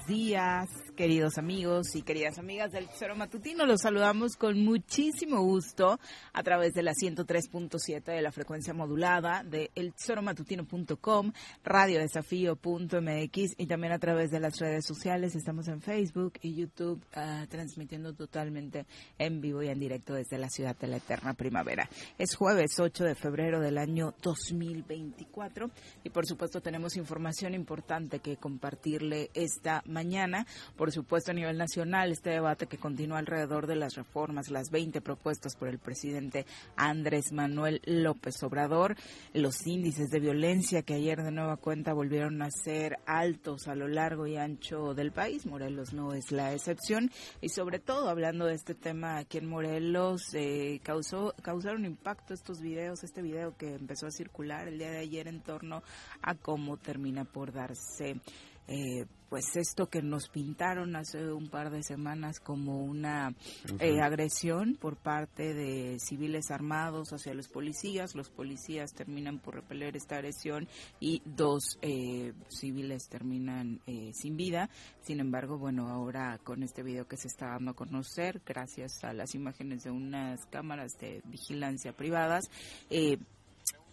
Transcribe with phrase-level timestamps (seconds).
[0.00, 0.69] buenos días,
[1.00, 3.64] queridos amigos y queridas amigas del Cero Matutino.
[3.64, 5.98] Los saludamos con muchísimo gusto
[6.34, 11.32] a través de la 103.7 de la frecuencia modulada de elzoromatutino.com,
[11.64, 15.34] radiodesafío.mx y también a través de las redes sociales.
[15.34, 18.84] Estamos en Facebook y YouTube uh, transmitiendo totalmente
[19.16, 21.88] en vivo y en directo desde la ciudad de la eterna primavera.
[22.18, 25.70] Es jueves 8 de febrero del año 2024
[26.04, 30.46] y por supuesto tenemos información importante que compartirle esta mañana.
[30.76, 35.00] Por supuesto, a nivel nacional, este debate que continúa alrededor de las reformas, las 20
[35.00, 36.46] propuestas por el presidente
[36.76, 38.96] Andrés Manuel López Obrador,
[39.34, 43.88] los índices de violencia que ayer de nueva cuenta volvieron a ser altos a lo
[43.88, 45.46] largo y ancho del país.
[45.46, 47.10] Morelos no es la excepción.
[47.40, 52.60] Y sobre todo, hablando de este tema aquí en Morelos, eh, causó, causaron impacto estos
[52.60, 55.82] videos, este video que empezó a circular el día de ayer en torno
[56.22, 58.20] a cómo termina por darse
[58.68, 63.32] eh, pues esto que nos pintaron hace un par de semanas como una
[63.78, 68.16] eh, agresión por parte de civiles armados hacia los policías.
[68.16, 74.68] Los policías terminan por repeler esta agresión y dos eh, civiles terminan eh, sin vida.
[75.02, 79.12] Sin embargo, bueno, ahora con este video que se está dando a conocer, gracias a
[79.12, 82.50] las imágenes de unas cámaras de vigilancia privadas,
[82.90, 83.18] eh,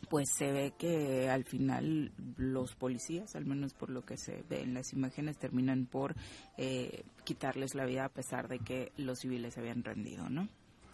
[0.09, 4.61] pues se ve que al final los policías, al menos por lo que se ve
[4.61, 6.15] en las imágenes, terminan por
[6.57, 10.47] eh, quitarles la vida a pesar de que los civiles se habían rendido, ¿no?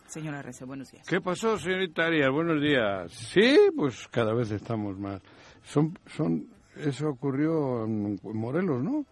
[0.08, 1.08] Señora Reza, buenos días.
[1.08, 2.30] ¿Qué pasó, señorita Arias?
[2.32, 3.12] Buenos días.
[3.12, 5.22] Sí, pues cada vez estamos más.
[5.64, 9.06] Son, son, eso ocurrió en Morelos, ¿no?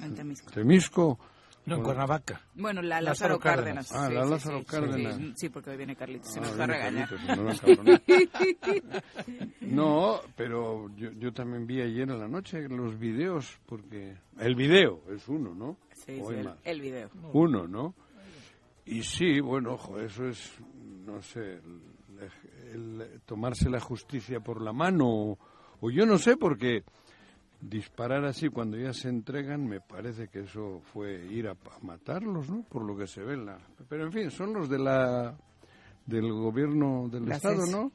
[0.00, 0.50] En Temisco.
[0.50, 1.18] Temisco.
[1.68, 2.40] No, en Cuernavaca.
[2.54, 3.88] Bueno, la Lázaro, Lázaro Cárdenas.
[3.88, 3.92] Cárdenas.
[3.92, 5.16] Ah, Sí, la sí, Lázaro sí, Cárdenas.
[5.16, 7.08] Sí, sí, porque hoy viene Carlitos, se Ah, nos va a regañar.
[9.60, 15.02] No, pero yo, yo también vi ayer en la noche los videos, porque el video
[15.14, 15.76] es uno, ¿no?
[15.94, 17.10] Sí, hay el, el video.
[17.32, 17.94] Uno, ¿no?
[18.86, 20.50] Y sí, bueno, ojo, eso es,
[21.04, 21.60] no sé,
[22.72, 25.38] el, el tomarse la justicia por la mano, o,
[25.80, 26.84] o yo no sé, porque
[27.60, 32.48] disparar así cuando ya se entregan, me parece que eso fue ir a, a matarlos,
[32.48, 32.62] ¿no?
[32.62, 33.58] Por lo que se ve en la...
[33.88, 35.36] Pero en fin, son los de la
[36.06, 37.70] del gobierno del La Estado, SES.
[37.74, 37.92] ¿no?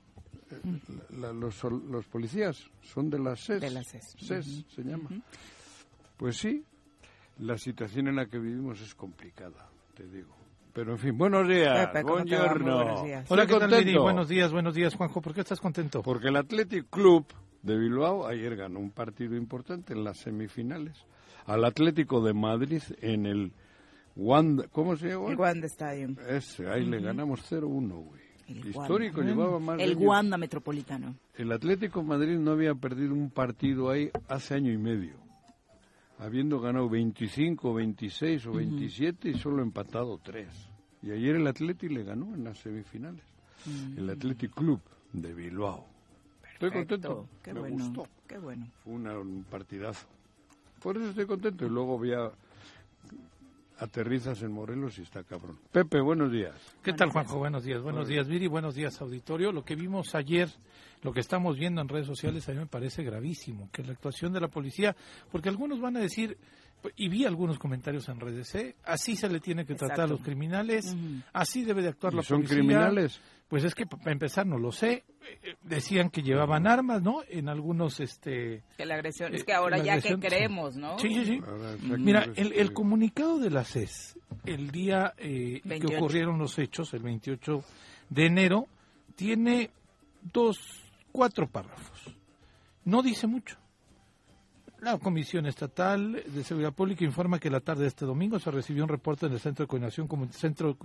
[0.52, 0.80] Eh,
[1.18, 3.62] la- los, sol- los policías son de la SES.
[3.62, 4.16] De la SES.
[4.20, 4.70] SES Ujú.
[4.70, 5.10] se llama.
[6.18, 6.64] Pues sí,
[7.40, 10.36] la situación en la que vivimos es complicada, te digo.
[10.74, 11.92] Pero en fin, buenos días.
[12.04, 12.26] Buenos
[13.04, 13.28] días.
[13.30, 15.22] Buenos días, buenos días, Juanjo.
[15.22, 16.02] ¿Por qué estás contento?
[16.02, 17.26] Porque el Athletic Club
[17.64, 21.06] de Bilbao ayer ganó un partido importante en las semifinales
[21.46, 23.52] al Atlético de Madrid en el
[24.16, 25.32] Wanda, ¿cómo se llama?
[25.32, 26.16] El Wanda Stadium.
[26.28, 28.22] Ese, ahí le ganamos 0-1, güey.
[28.48, 31.16] Histórico, llevaba más El Wanda Metropolitano.
[31.36, 35.16] El Atlético de Madrid no había perdido un partido ahí hace año y medio,
[36.20, 40.48] habiendo ganado 25, 26 o 27 y solo empatado 3.
[41.02, 43.26] Y ayer el Atlético le ganó en las semifinales.
[43.98, 44.82] El Athletic Club
[45.14, 45.93] de Bilbao.
[46.68, 47.28] Estoy contento.
[47.44, 47.76] Qué Me bueno.
[47.76, 48.08] gustó.
[48.28, 48.68] Qué bueno.
[48.84, 50.08] Fue una- un partidazo.
[50.82, 51.66] Por eso estoy contento.
[51.66, 52.32] Y luego ya
[53.80, 55.58] aterrizas en Morelos y está cabrón.
[55.72, 56.54] Pepe, buenos días.
[56.82, 57.38] ¿Qué tal, Juanjo?
[57.40, 57.82] Buenos días.
[57.82, 58.48] Buenos días, Viri.
[58.48, 59.52] Buenos días, auditorio.
[59.52, 60.50] Lo que vimos ayer,
[61.02, 63.70] lo que estamos viendo en redes sociales, a mí me parece gravísimo.
[63.72, 64.96] Que la actuación de la policía,
[65.32, 66.38] porque algunos van a decir,
[66.96, 68.76] y vi algunos comentarios en redes, ¿eh?
[68.84, 70.96] así se le tiene que tratar a los criminales,
[71.34, 72.58] así debe de actuar ¿Y la son policía.
[72.58, 73.20] criminales?
[73.54, 75.04] Pues es que para empezar no lo sé.
[75.44, 77.22] Eh, Decían que llevaban armas, ¿no?
[77.30, 78.64] En algunos, este...
[78.78, 80.36] Que la agresión, Eh, es que ahora ya agresión, que sí.
[80.36, 80.98] creemos, ¿no?
[80.98, 81.42] Sí, sí, sí.
[81.46, 84.18] Ahora, Mira, el, el eh, comunicado de la CES,
[84.48, 85.98] el día eh, que 28.
[85.98, 87.64] ocurrieron los hechos, el 28
[88.10, 88.66] de enero,
[89.16, 89.70] tiene
[90.34, 90.58] dos,
[91.12, 92.16] cuatro párrafos.
[92.86, 93.56] No dice mucho.
[94.84, 98.84] La Comisión Estatal de Seguridad Pública informa que la tarde de este domingo se recibió
[98.84, 100.78] un reporte en el Centro de Coordinación, Centro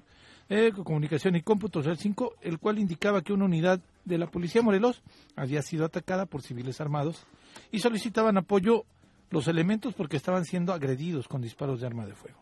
[0.48, 4.62] de Comunicación y Cómputo social 5, el cual indicaba que una unidad de la Policía
[4.62, 5.02] Morelos
[5.34, 7.26] había sido atacada por civiles armados
[7.72, 8.84] y solicitaban apoyo
[9.30, 12.38] los elementos porque estaban siendo agredidos con disparos de arma de fuego.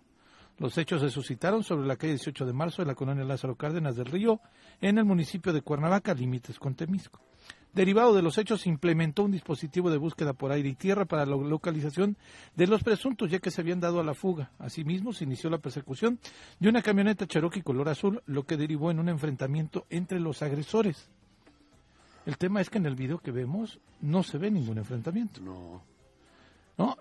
[0.59, 3.97] Los hechos se suscitaron sobre la calle 18 de marzo de la colonia Lázaro Cárdenas
[3.97, 4.41] del Río,
[4.83, 7.19] en el municipio de Cuernavaca, límites con Temisco.
[7.77, 11.27] Derivado de los hechos, se implementó un dispositivo de búsqueda por aire y tierra para
[11.27, 12.17] la localización
[12.55, 14.51] de los presuntos, ya que se habían dado a la fuga.
[14.59, 16.19] Asimismo, se inició la persecución
[16.59, 21.11] de una camioneta Cherokee color azul, lo que derivó en un enfrentamiento entre los agresores.
[22.25, 25.43] El tema es que en el video que vemos no se ve ningún enfrentamiento.
[25.43, 25.83] No.
[26.79, 26.97] ¿no?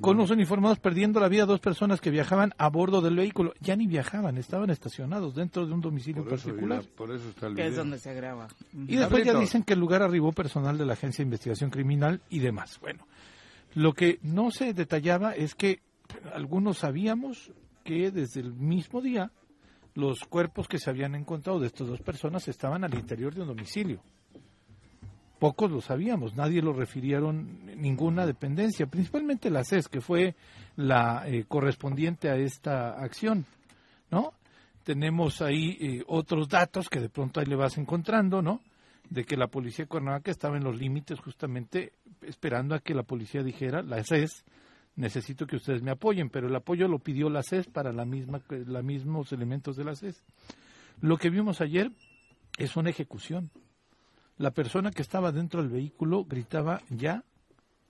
[0.00, 3.52] Con los uniformados perdiendo la vida dos personas que viajaban a bordo del vehículo.
[3.60, 6.84] Ya ni viajaban, estaban estacionados dentro de un domicilio Por particular.
[6.96, 7.82] por eso está el Que es video.
[7.82, 8.46] donde se graba.
[8.86, 12.20] Y después ya dicen que el lugar arribó personal de la Agencia de Investigación Criminal
[12.30, 12.78] y demás.
[12.80, 13.06] Bueno,
[13.74, 15.80] lo que no se detallaba es que
[16.32, 17.50] algunos sabíamos
[17.84, 19.32] que desde el mismo día
[19.94, 23.48] los cuerpos que se habían encontrado de estas dos personas estaban al interior de un
[23.48, 24.00] domicilio.
[25.38, 30.34] Pocos lo sabíamos, nadie lo refirieron ninguna dependencia, principalmente la CES, que fue
[30.74, 33.46] la eh, correspondiente a esta acción,
[34.10, 34.32] ¿no?
[34.82, 38.62] Tenemos ahí eh, otros datos que de pronto ahí le vas encontrando, ¿no?
[39.10, 41.92] De que la policía de Cuernavaca estaba en los límites justamente
[42.22, 44.44] esperando a que la policía dijera, la CES,
[44.96, 48.42] necesito que ustedes me apoyen, pero el apoyo lo pidió la CES para la misma,
[48.48, 50.24] los mismos elementos de la CES.
[51.00, 51.92] Lo que vimos ayer
[52.58, 53.50] es una ejecución.
[54.38, 57.24] La persona que estaba dentro del vehículo gritaba ya,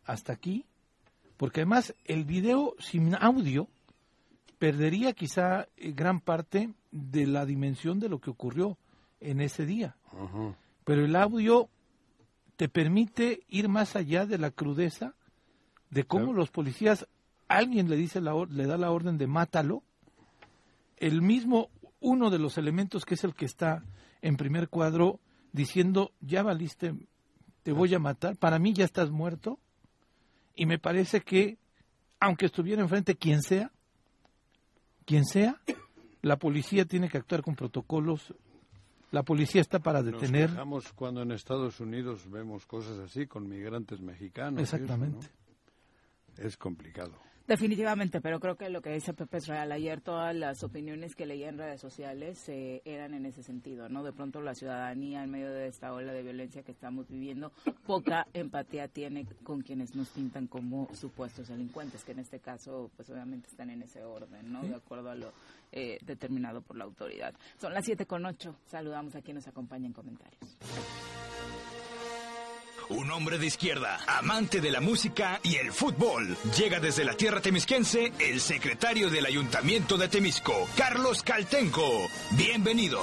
[0.05, 0.65] hasta aquí,
[1.37, 3.69] porque además el video sin audio
[4.59, 8.79] perdería quizá eh, gran parte de la dimensión de lo que ocurrió
[9.21, 9.97] en ese día.
[10.85, 11.69] Pero el audio
[12.56, 15.15] te permite ir más allá de la crudeza
[15.91, 16.39] de cómo Claro.
[16.39, 17.06] los policías,
[17.47, 19.83] alguien le dice la or- le da la orden de mátalo,
[20.97, 21.69] el mismo
[22.00, 23.85] uno de los elementos que es el que está
[24.23, 25.21] en primer cuadro
[25.53, 26.95] diciendo ya valiste,
[27.62, 29.59] te voy a matar, para mí ya estás muerto
[30.55, 31.59] y me parece que
[32.21, 33.71] aunque estuviera enfrente quien sea,
[35.05, 35.61] quien sea,
[36.23, 38.35] la policía tiene que actuar con protocolos.
[39.11, 40.50] La policía está para detener.
[40.95, 44.61] cuando en Estados Unidos vemos cosas así con migrantes mexicanos.
[46.37, 47.12] Es complicado.
[47.49, 49.73] Definitivamente, pero creo que lo que dice Pepe es real.
[49.73, 54.05] Ayer todas las opiniones que leía en redes sociales eh, eran en ese sentido, ¿no?
[54.05, 57.50] De pronto la ciudadanía en medio de esta ola de violencia que estamos viviendo,
[57.87, 63.09] poca empatía tiene con quienes nos pintan como supuestos delincuentes, que en este caso, pues
[63.09, 64.61] obviamente están en ese orden, ¿no?
[64.61, 65.33] De acuerdo a lo
[65.73, 67.35] eh, determinado por la autoridad.
[67.57, 68.57] Son las siete con ocho.
[68.67, 70.59] Saludamos a quien nos acompaña en comentarios.
[72.90, 76.37] Un hombre de izquierda, amante de la música y el fútbol.
[76.57, 82.09] Llega desde la tierra temisquense el secretario del Ayuntamiento de Temisco, Carlos Caltenco.
[82.33, 83.00] Bienvenido.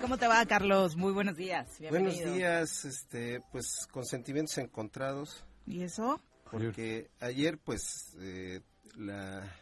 [0.00, 0.96] ¿Cómo te va, Carlos?
[0.96, 1.68] Muy buenos días.
[1.90, 6.20] Buenos días, este, pues con sentimientos encontrados, ¿Y eso?
[6.50, 8.60] porque ayer, pues, eh,
[8.96, 9.54] la-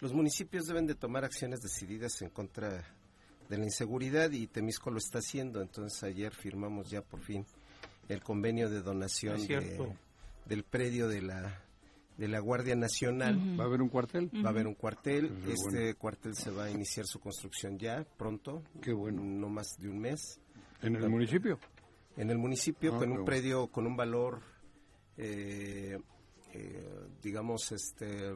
[0.00, 2.84] los municipios deben de tomar acciones decididas en contra
[3.50, 5.60] de la inseguridad y Temisco lo está haciendo.
[5.60, 7.44] Entonces ayer firmamos ya por fin
[8.08, 9.92] el convenio de donación de-
[10.46, 11.64] del predio de la
[12.16, 13.58] de la Guardia Nacional.
[13.58, 14.30] ¿Va a haber un cuartel?
[14.44, 15.28] Va a haber un cuartel.
[15.42, 15.98] Pues, este bueno.
[15.98, 18.62] cuartel se va a iniciar su construcción ya pronto.
[18.82, 19.22] Qué bueno.
[19.22, 20.38] No más de un mes.
[20.82, 21.58] ¿En el municipio?
[22.18, 23.24] En el municipio, Ah, con un bueno.
[23.24, 24.42] predio con un valor,
[25.16, 25.98] eh,
[26.52, 26.88] eh,
[27.22, 28.32] digamos, este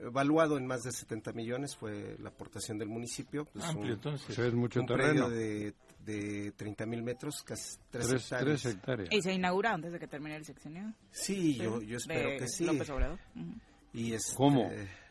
[0.00, 3.44] evaluado en más de 70 millones, fue la aportación del municipio.
[3.52, 4.38] Pues Amplio, un, entonces.
[4.38, 5.28] Es mucho un terreno.
[5.30, 8.62] de, de 30 mil metros, casi 3 Tres, hectáreas.
[8.62, 9.08] tres hectáreas.
[9.12, 10.94] Y se inaugura antes de que termine el sexenio.
[11.10, 12.64] Sí, yo, yo espero de que sí.
[12.64, 13.18] López Obrador.
[13.36, 13.54] Ujú.
[13.92, 14.70] Y este, ¿Cómo?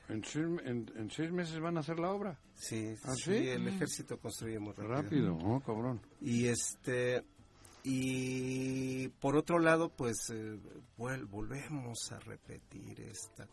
[0.10, 2.40] ¿En seis, en- en seis meses van a hacer la obra?
[2.56, 3.50] Sí, ¿Ah, sí, sí?
[3.50, 5.34] el ejército construye muy rápido.
[5.34, 6.02] Rápido, oh, cabrón.
[6.22, 7.24] Y este
[7.84, 10.60] y por otro lado, pues eh,
[10.98, 13.48] volvemos a repetir esta.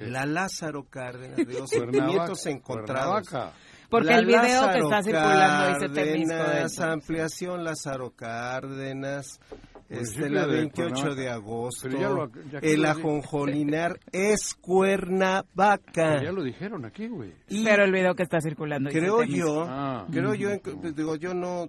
[0.00, 3.28] La Lázaro Cárdenas, de los Cuernavaca, sentimientos encontrados.
[3.28, 3.52] Cuernavaca.
[3.88, 6.82] Porque La el video que Lázaro está circulando dice Temisco.
[6.84, 9.40] Ampliación Lázaro Cárdenas,
[9.88, 11.20] este, la de 28 Cuernavaca.
[11.20, 15.80] de agosto, Pero ya lo- ya aquí el ajonjolinar es Cuernavaca.
[15.92, 17.34] Pero ya lo dijeron aquí, güey.
[17.48, 20.06] Y Pero el video que está circulando dice creo yo, Ah.
[20.10, 20.62] creo yo, en-
[20.94, 21.68] digo, yo no,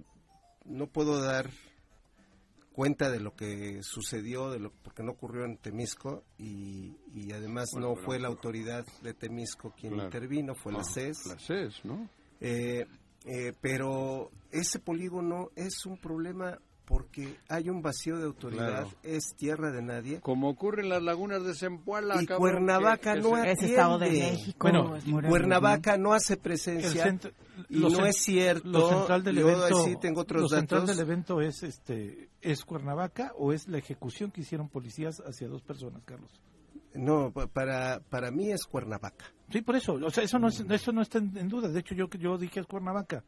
[0.64, 1.48] no puedo dar
[2.72, 7.68] cuenta de lo que sucedió, de lo porque no ocurrió en Temisco y, y además
[7.72, 10.08] Bueno, no fue la autoridad de Temisco quien Claro.
[10.08, 11.26] intervino, fue la Ah, CES.
[11.26, 12.08] La CES, ¿no?
[12.40, 12.86] Eh,
[13.26, 16.58] eh, pero ese polígono es un problema
[16.92, 18.90] porque hay un vacío de autoridad, Claro.
[19.02, 20.20] es tierra de nadie.
[20.20, 23.98] Como ocurre en las lagunas de Zempoala, Y cabrón, Cuernavaca que- que no Es Estado
[23.98, 24.30] de atiende.
[24.32, 24.58] México.
[24.70, 27.30] Bueno, Cuernavaca no hace presencia centro-
[27.70, 28.68] y lo no es cierto.
[28.68, 30.96] Lo central del Yo evento, sí tengo otros lo central datos.
[30.96, 35.62] del evento es este es Cuernavaca o es la ejecución que hicieron policías hacia dos
[35.62, 36.30] personas, Carlos.
[36.94, 39.24] No, pa- para, para mí es Cuernavaca.
[39.50, 41.68] Sí, por eso, o sea, eso no es- eso no está en, en duda.
[41.68, 43.24] De hecho, yo yo dije es Cuernavaca,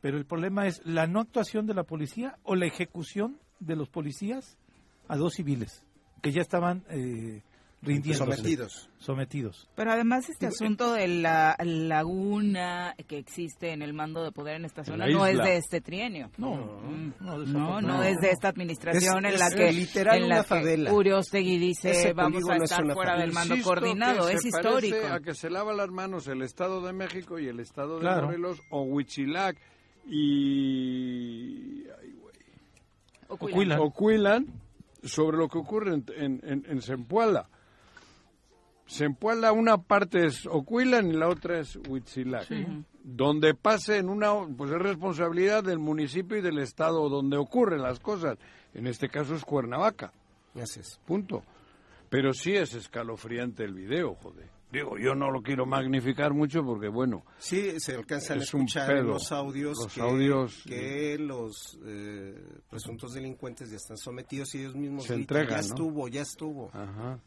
[0.00, 3.88] pero el problema es la no actuación de la policía o la ejecución de los
[3.88, 4.56] policías
[5.08, 5.84] a dos civiles
[6.22, 7.42] que ya estaban eh,
[7.82, 8.90] rindiéndose, Sometidos.
[8.98, 9.68] sometidos.
[9.76, 11.56] Pero además este asunto de la
[12.08, 15.80] laguna que existe en el mando de poder en esta zona no es de este
[15.80, 16.30] trienio.
[16.38, 17.12] No, Mm.
[17.20, 20.42] no, No, es de esta administración Es- en la es que literal en la una
[20.42, 20.92] que favela.
[20.92, 23.20] Uriostegui dice Ese vamos a estar fuera favela.
[23.20, 24.96] del mando Insisto coordinado, que es se histórico.
[25.12, 28.26] a que se lava las manos el Estado de México y el Estado de Claro.
[28.26, 29.56] Morelos o Huichilac
[30.08, 32.34] y ay, güey,
[33.28, 33.80] Ocuilan.
[33.80, 34.46] Ocuilan
[35.02, 36.82] sobre lo que ocurre en, en, en,
[39.52, 42.48] una parte es Ocuilan y la otra es Huitzilac.
[43.04, 48.00] Donde pase en una, pues es responsabilidad del municipio y del estado donde ocurren las
[48.00, 48.38] cosas.
[48.74, 50.12] En este caso es Cuernavaca.
[50.54, 50.98] Es.
[51.06, 51.42] Punto.
[52.08, 54.57] Pero sí es escalofriante el video, joder.
[54.70, 58.86] Digo, yo no lo quiero magnificar mucho porque, bueno, Sí, se alcanzan Es a escuchar
[58.88, 59.02] pedo.
[59.04, 62.34] los audios Los que, audios, que los eh,
[62.68, 65.74] presuntos delincuentes ya están sometidos y ellos mismos Se gritan, entregan, ya ¿no?
[65.74, 66.70] estuvo, ya estuvo.
[66.74, 67.18] ajá.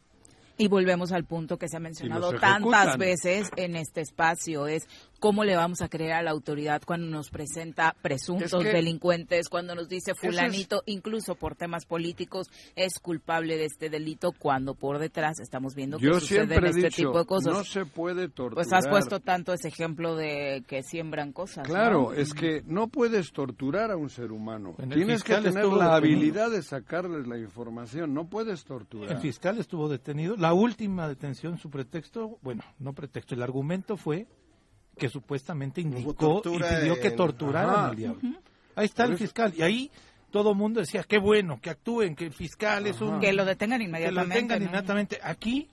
[0.58, 4.84] Y volvemos al punto que se ha mencionado tantas veces en este espacio, es
[5.22, 9.50] cómo le vamos a creer a la autoridad cuando nos presenta presuntos Es que- delincuentes,
[9.50, 14.74] cuando nos dice es- fulanito, incluso por temas políticos, es culpable de este delito, cuando
[14.74, 17.54] por detrás estamos viendo que Yo suceden siempre he este dicho, tipo de cosas.
[17.54, 18.66] no se puede torturar.
[18.66, 21.68] pues has puesto tanto ese ejemplo de que siembran cosas.
[21.68, 21.74] ¿no?
[21.74, 24.76] Claro, es que no puedes torturar a un ser humano.
[24.92, 25.82] Tienes que tener la detenido.
[25.94, 28.14] habilidad de sacarles la información.
[28.16, 29.12] No puedes torturar.
[29.12, 30.36] El fiscal estuvo detenido.
[30.36, 34.26] La última detención, su pretexto, bueno, no pretexto, el argumento fue
[34.98, 37.88] que supuestamente indicó y pidió que en- torturaran Ajá.
[37.90, 38.22] al diablo.
[38.76, 39.54] Ahí está el fiscal.
[39.58, 39.92] Y ahí
[40.32, 43.20] todo el mundo decía, qué bueno, que actúen, que el fiscal es un...
[43.20, 44.34] Que lo detengan que lo inmediatamente.
[44.36, 44.66] detengan ¿no?
[44.66, 45.20] inmediatamente.
[45.22, 45.68] Aquí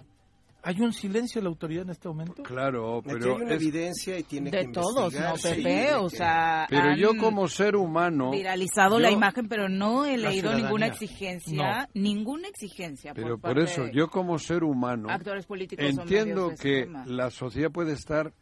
[0.63, 2.43] hay un silencio de la autoridad en este momento.
[2.43, 5.35] Claro, Aquí pero hay una es- evidencia y tiene De que todos, ¿no.
[5.41, 5.95] Pepe?
[5.95, 10.53] O que- sea, pero yo como ser humano, viralizado la imagen, pero no he leído
[10.55, 16.57] ninguna exigencia, ninguna exigencia pero por, eso yo como ser humano actores políticos entiendo de
[16.57, 18.33] que la sociedad puede estar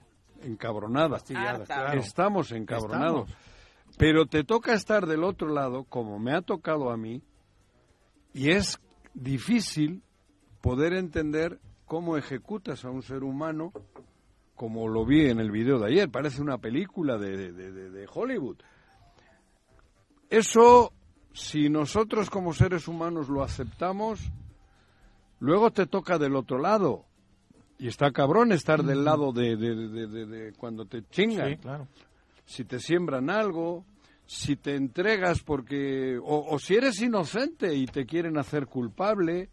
[0.42, 1.16] encabronada.
[1.60, 1.64] Harta.
[1.74, 2.00] claro.
[2.00, 3.30] Estamos encabronados.
[3.98, 7.22] Pero te toca estar del otro lado, como me ha tocado a mí,
[8.34, 8.78] y es
[9.14, 10.02] difícil
[10.60, 13.72] poder entender cómo ejecutas a un ser humano,
[14.54, 16.10] como lo vi en el video de ayer.
[16.10, 18.56] Parece una película de, de- de- de Hollywood.
[20.28, 20.92] Eso,
[21.32, 24.20] si nosotros como seres humanos lo aceptamos,
[25.38, 27.04] luego te toca del otro lado.
[27.78, 31.56] Y está cabrón estar del lado de, de- de- de- de cuando te chingan Sí,
[31.58, 31.88] claro.
[32.46, 33.84] si te siembran algo,
[34.24, 39.50] si te entregas porque o, o si eres inocente y te quieren hacer culpable,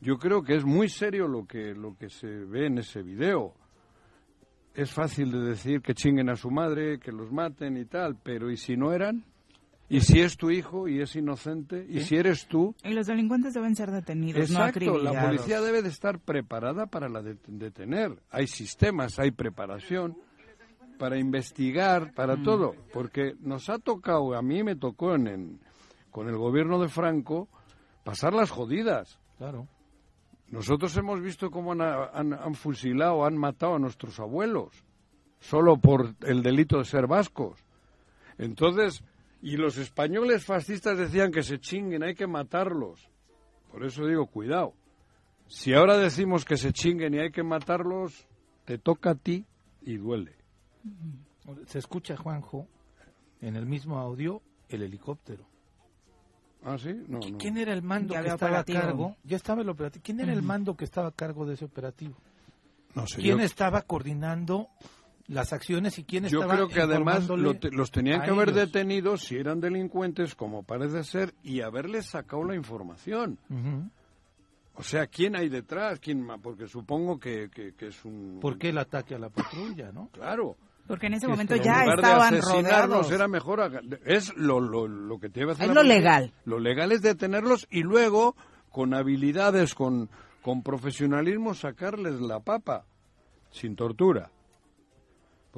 [0.00, 3.54] yo creo que es muy serio lo que lo que se ve en ese video.
[4.74, 8.50] Es fácil de decir que chinguen a su madre, que los maten y tal, pero
[8.50, 9.24] ¿y si no eran?
[9.90, 13.54] Y si es tu hijo y es inocente, y si eres tú, Y los delincuentes
[13.54, 18.22] deben ser detenidos, no Exacto, la policía debe de estar preparada para la de- detener.
[18.30, 20.16] Hay sistemas, hay preparación
[20.98, 22.42] para investigar, para Mm.
[22.42, 22.74] todo.
[22.92, 25.60] Porque nos ha tocado, a mí me tocó en, en-
[26.10, 27.48] con el gobierno de Franco,
[28.04, 29.18] pasar las jodidas.
[29.38, 29.68] Claro.
[30.50, 34.84] Nosotros hemos visto cómo han, han- han fusilado, han matado a nuestros abuelos,
[35.40, 37.64] solo por el delito de ser vascos.
[38.38, 39.02] Entonces,
[39.42, 43.08] y los españoles fascistas decían que se chinguen, hay que matarlos.
[43.70, 44.74] Por eso digo, cuidado.
[45.46, 48.26] Si ahora decimos que se chinguen y hay que matarlos,
[48.64, 49.46] te toca a ti
[49.82, 50.34] y duele.
[51.66, 52.66] Se escucha, Juanjo,
[53.40, 55.46] en el mismo audio, el helicóptero.
[56.64, 56.92] ¿Ah, sí?
[57.06, 57.38] No, no.
[57.38, 59.16] ¿Quién era el mando Ya que estaba a cargo?
[59.24, 60.02] Ya estaba el operativo.
[60.04, 62.16] ¿Quién era el mando que estaba a cargo de ese operativo?
[62.94, 64.68] No sé, ¿Quién yo- estaba coordinando
[65.28, 68.48] las acciones y quién Yo creo que además informándole lo te- los tenían que haber
[68.48, 68.72] ellos?
[68.72, 73.38] detenido si eran delincuentes, como parece ser, y haberles sacado la información.
[74.74, 75.98] O sea, ¿quién hay detrás?
[76.00, 78.38] ¿Quién ma- Porque supongo que, que- que es un...
[78.40, 80.08] ¿Por qué el ataque a la patrulla, no?
[80.12, 80.56] Claro.
[80.86, 83.12] Porque en ese Que momento en ya en lugar estaban de asesinarlos, rodeados.
[83.12, 83.82] era mejor...
[84.06, 86.32] Es lo, lo, lo que te iba a hacer Es lo legal.
[86.46, 88.34] Lo legal es detenerlos y luego,
[88.70, 90.08] con habilidades, con,
[90.40, 92.84] con profesionalismo, sacarles la papa,
[93.50, 94.30] sin tortura.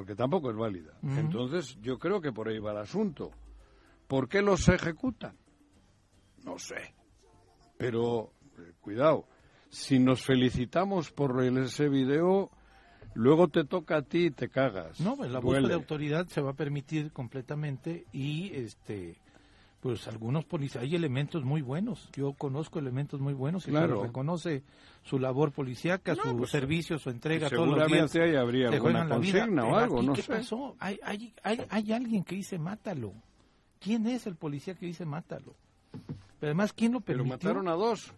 [0.00, 0.94] Porque tampoco es válida.
[1.02, 3.32] Entonces, yo creo que por ahí va el asunto.
[4.06, 5.36] ¿Por qué los ejecutan?
[6.42, 6.94] No sé.
[7.76, 9.26] Pero, eh, cuidado,
[9.68, 12.50] si nos felicitamos por ese video,
[13.12, 14.98] luego te toca a ti y te cagas.
[15.00, 15.68] No, pues la Duele.
[15.68, 19.20] de autoridad se va a permitir completamente y este
[19.80, 24.00] pues algunos policías, hay elementos muy buenos, yo conozco elementos muy buenos y Claro.
[24.00, 24.62] se reconoce
[25.04, 28.10] su labor policíaca, No, su pues, servicio, su entrega todos los días.
[28.10, 30.32] Seguramente ahí habría alguna consigna o Pero algo, no ¿qué sé.
[30.32, 30.76] pasó?
[30.78, 33.14] Hay, hay, hay, hay alguien que dice mátalo.
[33.80, 35.54] ¿Quién es el policía que dice mátalo?
[36.38, 37.48] Pero además, ¿quién lo Pero permitió?
[37.48, 38.12] mataron a dos.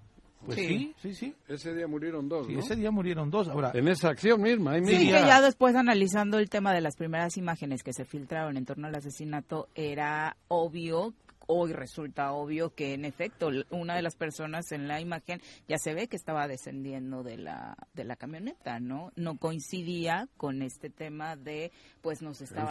[0.44, 0.66] Pues Sí.
[0.66, 1.34] sí, sí, sí.
[1.46, 2.58] Ese día murieron dos, Sí, ¿no?
[2.58, 3.46] Ese día murieron dos.
[3.46, 5.12] Ahora, En esa acción misma, ahí Sí, mismo.
[5.12, 8.88] que ya después analizando el tema de las primeras imágenes que se filtraron en torno
[8.88, 11.14] al asesinato, era obvio,
[11.52, 15.94] hoy resulta obvio que en efecto una de las personas en la imagen ya se
[15.94, 19.12] ve que estaba descendiendo de la, de la camioneta, ¿no?
[19.16, 22.68] No coincidía con este tema de, pues nos estaban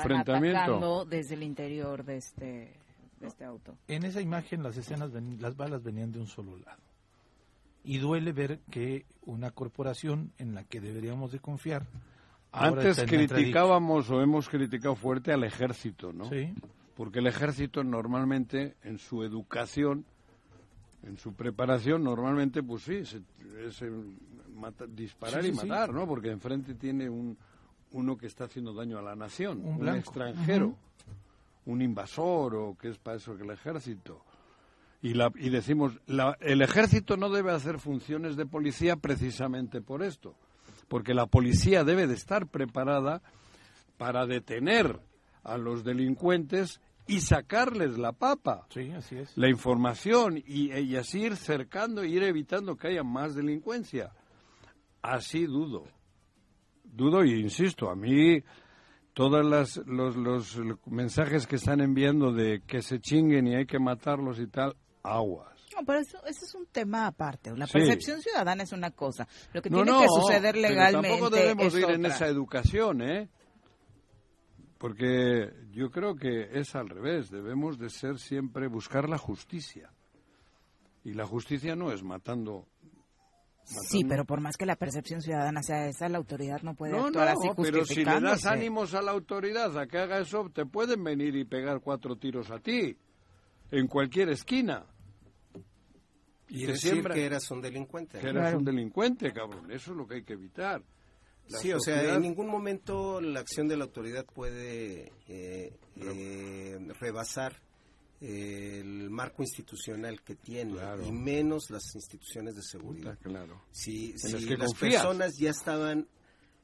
[0.57, 2.73] atacando desde el interior de este,
[3.19, 3.77] de este auto.
[3.87, 6.81] En esa imagen las escenas, ven- las balas venían de un solo lado.
[7.83, 11.87] Y duele ver que una corporación en la que deberíamos de confiar.
[12.51, 16.29] ahora Antes criticábamos o hemos criticado fuerte al ejército, ¿no?
[16.29, 16.53] Sí.
[16.95, 20.05] Porque el ejército normalmente, en su educación,
[21.03, 23.21] en su preparación, normalmente, pues sí, se-
[23.65, 23.91] es eh,
[24.55, 25.67] mata- disparar Sí, y sí, sí.
[25.67, 26.05] matar, ¿no?
[26.07, 27.37] Porque enfrente tiene un,
[27.91, 30.75] uno que está haciendo daño a la nación, Un extranjero,
[31.65, 34.23] un invasor o qué es para eso que el ejército.
[35.01, 40.03] Y, la, y decimos, la- el ejército no debe hacer funciones de policía precisamente por
[40.03, 40.35] esto,
[40.87, 43.21] porque la policía debe de estar preparada
[43.97, 44.99] para detener
[45.43, 49.35] a los delincuentes y sacarles la papa, Sí, así es.
[49.37, 54.11] la información y, y así ir cercando e ir evitando que haya más delincuencia.
[55.01, 55.83] Así dudo.
[56.83, 58.43] Dudo y insisto, a mí
[59.13, 63.79] todos las, los, los mensajes que están enviando de que se chinguen y hay que
[63.79, 65.49] matarlos y tal, aguas.
[65.75, 67.55] No, pero eso, eso es un tema aparte.
[67.57, 67.73] La Sí.
[67.73, 69.27] percepción ciudadana es una cosa.
[69.53, 72.27] Lo que No, tiene no, que suceder pero legalmente tampoco debemos es ir en esa
[72.27, 73.29] educación, ¿eh?
[74.81, 77.29] Porque yo creo que es al revés.
[77.29, 79.91] Debemos de ser siempre buscar la justicia.
[81.03, 82.67] Y la justicia no es matando.
[83.63, 87.05] Sí, pero por más que la percepción ciudadana sea esa, la autoridad no puede No,
[87.05, 90.49] actuar no, así pero si le das ánimos a la autoridad a que haga eso,
[90.51, 92.97] te pueden venir y pegar cuatro tiros a ti.
[93.69, 94.83] En cualquier esquina.
[96.49, 98.17] Y decir siembra- que eras un delincuente.
[98.19, 98.57] Que eres Claro.
[98.57, 99.71] un delincuente, cabrón.
[99.71, 100.81] Eso es lo que hay que evitar.
[101.51, 106.79] La Sí, o sea, en ningún momento la acción de la autoridad puede eh, eh,
[106.99, 107.61] rebasar
[108.21, 111.03] eh, el marco institucional que tiene, Claro.
[111.05, 113.15] y menos las instituciones de seguridad.
[113.17, 113.61] Puta, claro.
[113.71, 115.01] Si, si las que las confías.
[115.03, 116.07] personas ya estaban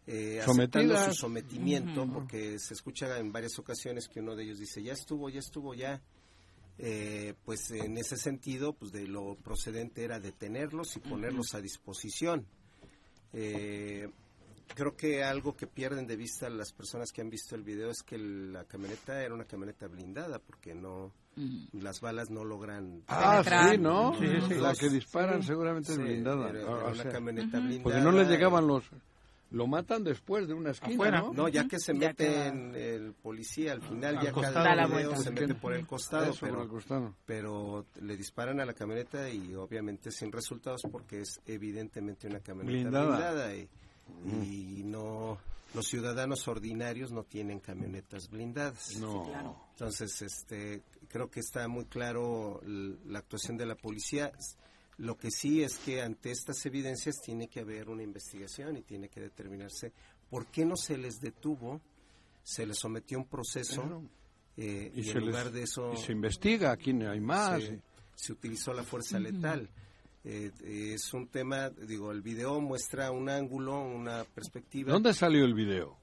[0.05, 0.85] eh, Sometidas.
[0.85, 4.93] aceptando su sometimiento, porque se escucha en varias ocasiones que uno de ellos dice, ya
[4.93, 6.01] estuvo, ya estuvo, ya,
[6.77, 12.45] eh, pues en ese sentido, pues de lo procedente era detenerlos y ponerlos a disposición.
[13.33, 14.07] Eh,
[14.75, 18.01] creo que algo que pierden de vista las personas que han visto el video es
[18.03, 21.11] que la camioneta era una camioneta blindada, porque no
[21.73, 23.71] las balas no logran Ah, Penetrar.
[23.71, 24.13] sí, ¿no?
[24.19, 26.49] Sí, sí, La que disparan Sí, seguramente es Sí, blindada.
[26.49, 27.83] era- Ah, era o una sea, camioneta blindada.
[27.83, 28.83] porque no les llegaban los
[29.49, 31.19] Lo matan después de una esquina, Afuera.
[31.21, 31.31] ¿no?
[31.33, 34.53] No, ya que se Ya mete en el policía, al final Al ya costado.
[34.55, 35.23] cada Da la video vuelta.
[35.23, 37.15] se mete por el costado, Eso, por pero, el costado.
[37.25, 42.73] pero le disparan a la camioneta y obviamente sin resultados porque es evidentemente una camioneta
[42.73, 43.05] Blindada.
[43.07, 43.69] blindada, y,
[44.43, 45.37] y no
[45.73, 48.97] los ciudadanos ordinarios no tienen camionetas blindadas.
[48.97, 49.67] No.
[49.73, 54.31] Entonces, este, creo que está muy claro la actuación de la policía.
[54.97, 59.09] Lo que sí es que ante estas evidencias tiene que haber una investigación y tiene
[59.09, 59.91] que determinarse
[60.29, 61.79] por qué no se les detuvo,
[62.43, 64.03] se les sometió a un proceso Claro.
[64.55, 67.61] eh, Y, en lugar les- de eso y se investiga quién hay más.
[67.61, 67.79] se,
[68.15, 69.69] se utilizó la fuerza letal.
[70.29, 70.51] Eh,
[70.93, 74.91] es un tema, digo, el video muestra un ángulo, una perspectiva.
[74.91, 75.95] ¿Dónde salió el video?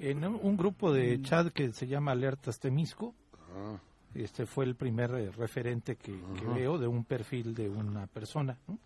[0.00, 3.14] En un, grupo de chat que se llama Alertas Temisco,
[3.54, 3.78] Ah,
[4.14, 6.12] este fue el primer eh, referente que,
[6.54, 8.78] veo de un perfil de una persona, ¿no?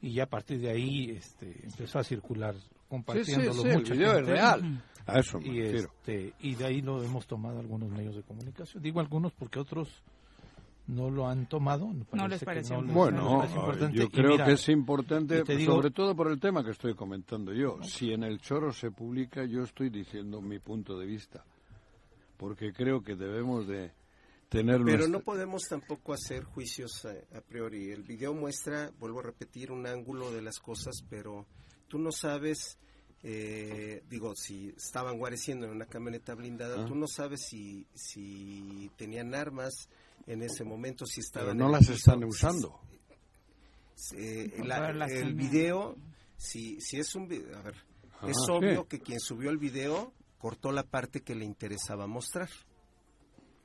[0.00, 3.76] Y ya a partir de ahí este, empezó a circular sí, sí, compartiéndolo sí, el
[3.78, 4.32] mucha video es gente.
[4.32, 4.84] real.
[5.06, 5.92] A eso me Y, refiero.
[5.98, 8.82] este, y de ahí lo hemos tomado algunos medios de comunicación.
[8.82, 9.88] Digo algunos porque otros
[10.88, 11.92] no lo han tomado.
[12.12, 15.56] No les parece no Bueno, les parece yo creo mira, que es importante, y te
[15.56, 17.78] digo- sobre todo por el tema que estoy comentando yo.
[17.82, 21.44] Si en el choro se publica, yo estoy diciendo mi punto de vista.
[22.36, 23.92] Porque creo que debemos de
[24.48, 27.90] tener Pero nuestra- no podemos tampoco hacer juicios a, a priori.
[27.90, 31.46] El video muestra, vuelvo a repetir, un ángulo de las cosas, pero
[31.88, 32.78] tú no sabes,
[33.22, 36.86] eh, digo, si estaban guareciendo en una camioneta blindada, Ah.
[36.86, 39.88] tú no sabes si, si tenían armas
[40.26, 41.56] en ese momento, si pero estaban...
[41.58, 42.80] no en el las piso, están si- usando.
[44.16, 45.96] eh, la- el video,
[46.36, 47.74] si, si es un video, a ver,
[48.20, 48.50] Ah, es sí.
[48.50, 52.48] obvio que quien subió el video cortó la parte que le interesaba mostrar.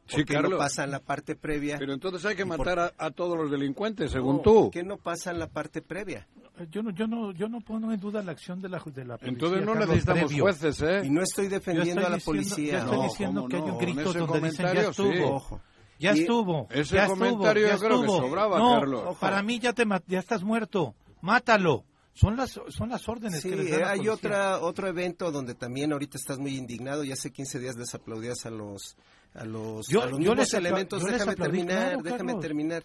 [0.06, 0.60] Sí, ¿Por qué no Carlos.
[0.60, 1.78] pasan la parte previa?
[1.80, 4.54] Pero entonces hay que ¿Y por- matar a, a todos los delincuentes, según No, tú.
[4.64, 6.28] ¿Por qué no pasan la parte previa?
[6.70, 9.18] Yo no, yo no, yo no pongo en duda la acción de la, de la
[9.18, 9.30] policía.
[9.34, 10.44] Entonces no Carlos, necesitamos previo.
[10.44, 11.02] jueces, ¿eh?
[11.06, 12.72] Y no estoy defendiendo estoy a la diciendo- policía.
[12.74, 15.12] yo estoy No, diciendo que hay no, un en grito donde dicen ya comentario, estuvo.
[15.14, 15.20] sí.
[15.24, 15.62] Ojo.
[16.00, 16.68] Ya Y- estuvo.
[16.72, 18.28] Ese ya comentario estuvo, yo creo que estuvo.
[18.28, 19.18] sobraba, no, Carlos.
[19.20, 20.96] Para mí ya te ya estás muerto.
[21.22, 21.86] Mátalo.
[22.16, 25.56] Son las son las órdenes Sí, que les da la hay otra, otro evento donde
[25.56, 27.04] también ahorita estás muy indignado.
[27.04, 28.98] Ya hace 15 días desaplaudías a los,
[29.34, 31.02] a los, Yo- a los yo mismos les elementos.
[31.02, 32.42] yo les déjame aplaudí, terminar, claro, déjame Carlos.
[32.42, 32.84] terminar.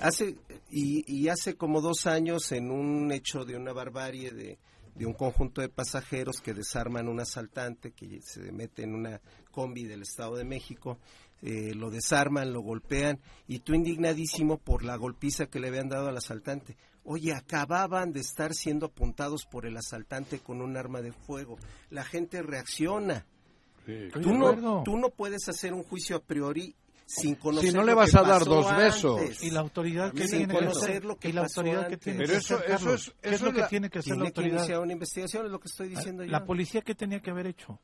[0.00, 0.36] Hace,
[0.70, 4.58] y, y hace como dos años, en un hecho de una barbarie de,
[4.94, 9.84] de un conjunto de pasajeros que desarman un asaltante que se mete en una combi
[9.84, 10.98] del Estado de México,
[11.42, 16.08] eh, lo desarman, lo golpean, y tú indignadísimo por la golpiza que le habían dado
[16.08, 16.76] al asaltante.
[17.04, 21.56] Oye, acababan de estar siendo apuntados por el asaltante con un arma de fuego.
[21.88, 23.26] La gente reacciona.
[23.86, 24.08] Sí.
[24.12, 26.74] Tú no, tú no puedes hacer un juicio a priori
[27.06, 29.18] sin conocer Si no le que vas a dar dos besos.
[29.20, 29.42] antes.
[29.42, 31.96] Y la autoridad que Sin tiene que conocer hacer, lo que y la autoridad que
[31.96, 33.98] tiene Pero que eso- hacer, eso es- ¿Qué es lo es que la- tiene que
[33.98, 34.58] hacer la Tiene que autoridad?
[34.58, 36.30] iniciar una investigación, es lo que estoy diciendo yo.
[36.30, 37.80] La policía qué tenía que haber hecho?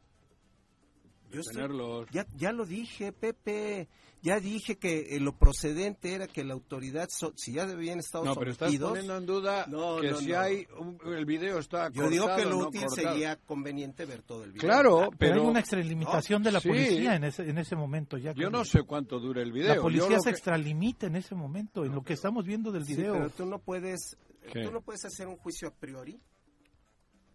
[1.37, 2.09] Yo estoy- Tenerlos.
[2.11, 3.89] ya, ya lo dije, Pepe.
[4.23, 8.25] Ya dije que eh, lo procedente era que la autoridad, so- si ya habían estado
[8.25, 10.41] No, pero estás sometidos, poniendo en duda No, que no, si no.
[10.41, 13.09] hay un- el video está yo digo que lo no útil cortado.
[13.13, 14.67] sería conveniente ver todo el video.
[14.69, 16.69] Claro, Pero, pero, hay una extralimitación de la sí.
[16.69, 18.33] policía en ese en ese momento ya.
[18.33, 19.75] yo no sé cuánto dura el video.
[19.77, 22.97] La policía se que- extralimita en ese momento, en lo que estamos viendo del Sí,
[22.97, 23.13] video.
[23.13, 24.17] pero tú no puedes,
[24.53, 24.65] ¿Qué?
[24.65, 26.19] tú no puedes hacer un juicio a priori.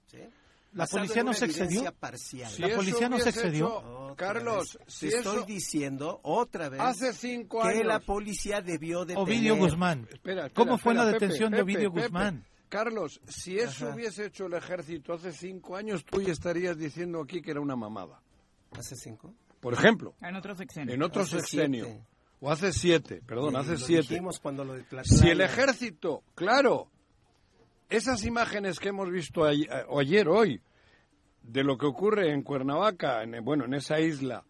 [0.07, 0.17] ¿sí?
[0.73, 1.91] La policía no se excedió.
[1.93, 2.49] parcial.
[2.51, 3.79] Si La policía no se excedió.
[3.79, 7.85] hecho- Carlos, si Te eso estoy diciendo otra vez hace cinco que años.
[7.85, 10.07] la policía debió de Ovidio Guzmán.
[10.11, 12.07] Espera, espera, ¿Cómo fue espera, la Pepe, detención de Ovidio Pepe.
[12.07, 12.45] Guzmán?
[12.69, 13.95] Carlos, si eso Ajá.
[13.95, 17.75] hubiese hecho el ejército hace cinco años, tú ya estarías diciendo aquí que era una
[17.75, 18.21] mamada.
[18.77, 19.33] ¿Hace cinco?
[19.59, 20.95] Por ejemplo, En otros sexenios.
[20.95, 21.85] en otro Hace sexenio.
[21.85, 22.05] siete.
[22.39, 24.07] O hace siete, perdón, hace lo siete.
[24.13, 26.87] dijimos cuando lo de Si el ejército, claro,
[27.91, 30.61] esas imágenes que hemos visto ay- eh, ayer, hoy,
[31.43, 34.43] de lo que ocurre en Cuernavaca, en, bueno, en esa isla,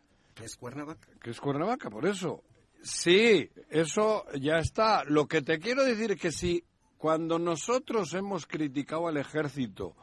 [0.44, 1.08] Es Cuernavaca.
[1.22, 2.44] que es Cuernavaca, por eso.
[2.82, 5.04] Sí, eso ya está.
[5.06, 6.64] Lo que te quiero decir es que si
[6.98, 9.96] cuando nosotros hemos criticado al ejército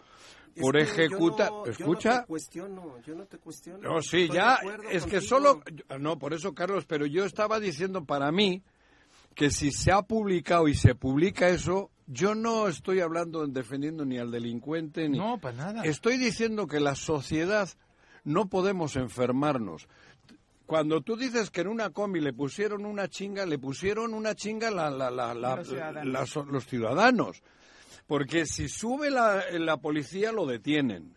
[0.60, 3.78] por Es que yo ejecutar, no- yo escucha, no te cuestiono, yo no te cuestiono.
[3.94, 4.58] no, sí, ya,
[4.90, 5.20] es que contigo.
[5.20, 5.62] solo,
[6.00, 8.62] no, por eso, Carlos, pero yo estaba diciendo para mí
[9.34, 14.04] que si se ha publicado y se publica eso, yo no estoy hablando en defendiendo
[14.04, 15.18] ni al delincuente ni.
[15.18, 15.82] No, para nada.
[15.84, 17.68] Estoy diciendo que la sociedad
[18.24, 19.86] no podemos enfermarnos.
[20.66, 24.70] Cuando tú dices que en una combi le pusieron una chinga, le pusieron una chinga
[24.70, 26.36] la, la, la, la- Los ciudadanos.
[26.48, 27.42] los ciudadanos.
[28.06, 31.14] Porque si sube la, la policía, lo detienen.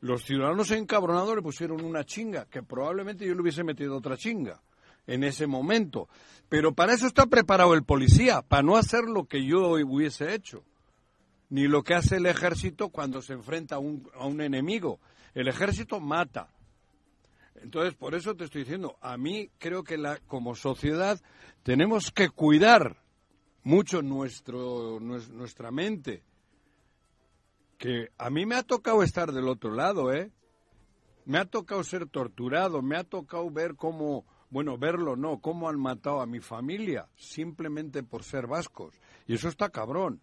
[0.00, 4.60] Los ciudadanos encabronados le pusieron una chinga, que probablemente yo le hubiese metido otra chinga
[5.06, 6.08] en ese momento.
[6.48, 10.64] Pero para eso está preparado el policía, para no hacer lo que yo hubiese hecho.
[11.48, 15.00] ni lo que hace el ejército cuando se enfrenta a un, a un enemigo.
[15.34, 16.48] El ejército mata.
[17.56, 21.20] Entonces, por eso te estoy diciendo, a mí creo que la, como sociedad
[21.62, 22.96] tenemos que cuidar
[23.64, 26.22] mucho nuestro, nues- nuestra mente.
[27.78, 30.30] Que a mí me ha tocado estar del otro lado, ¿eh?
[31.24, 35.80] Me ha tocado ser torturado, me ha tocado ver cómo, bueno, verlo no, cómo han
[35.80, 38.94] matado a mi familia simplemente por ser vascos.
[39.26, 40.20] Y eso está cabrón.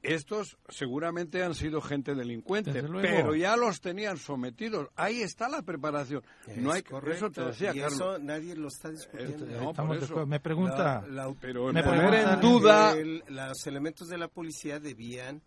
[0.00, 4.88] Estos seguramente han sido gente delincuente, pero ya los tenían sometidos.
[4.94, 6.22] Ahí está la preparación.
[6.56, 7.92] no hay correcto, eso te decía, y Carlos.
[7.94, 9.44] eso nadie lo está discutiendo.
[9.44, 10.24] Este, no, por eso.
[10.24, 14.78] Me pregunta, La- la- Pero Me poner en duda El- los elementos de la policía
[14.78, 15.42] debían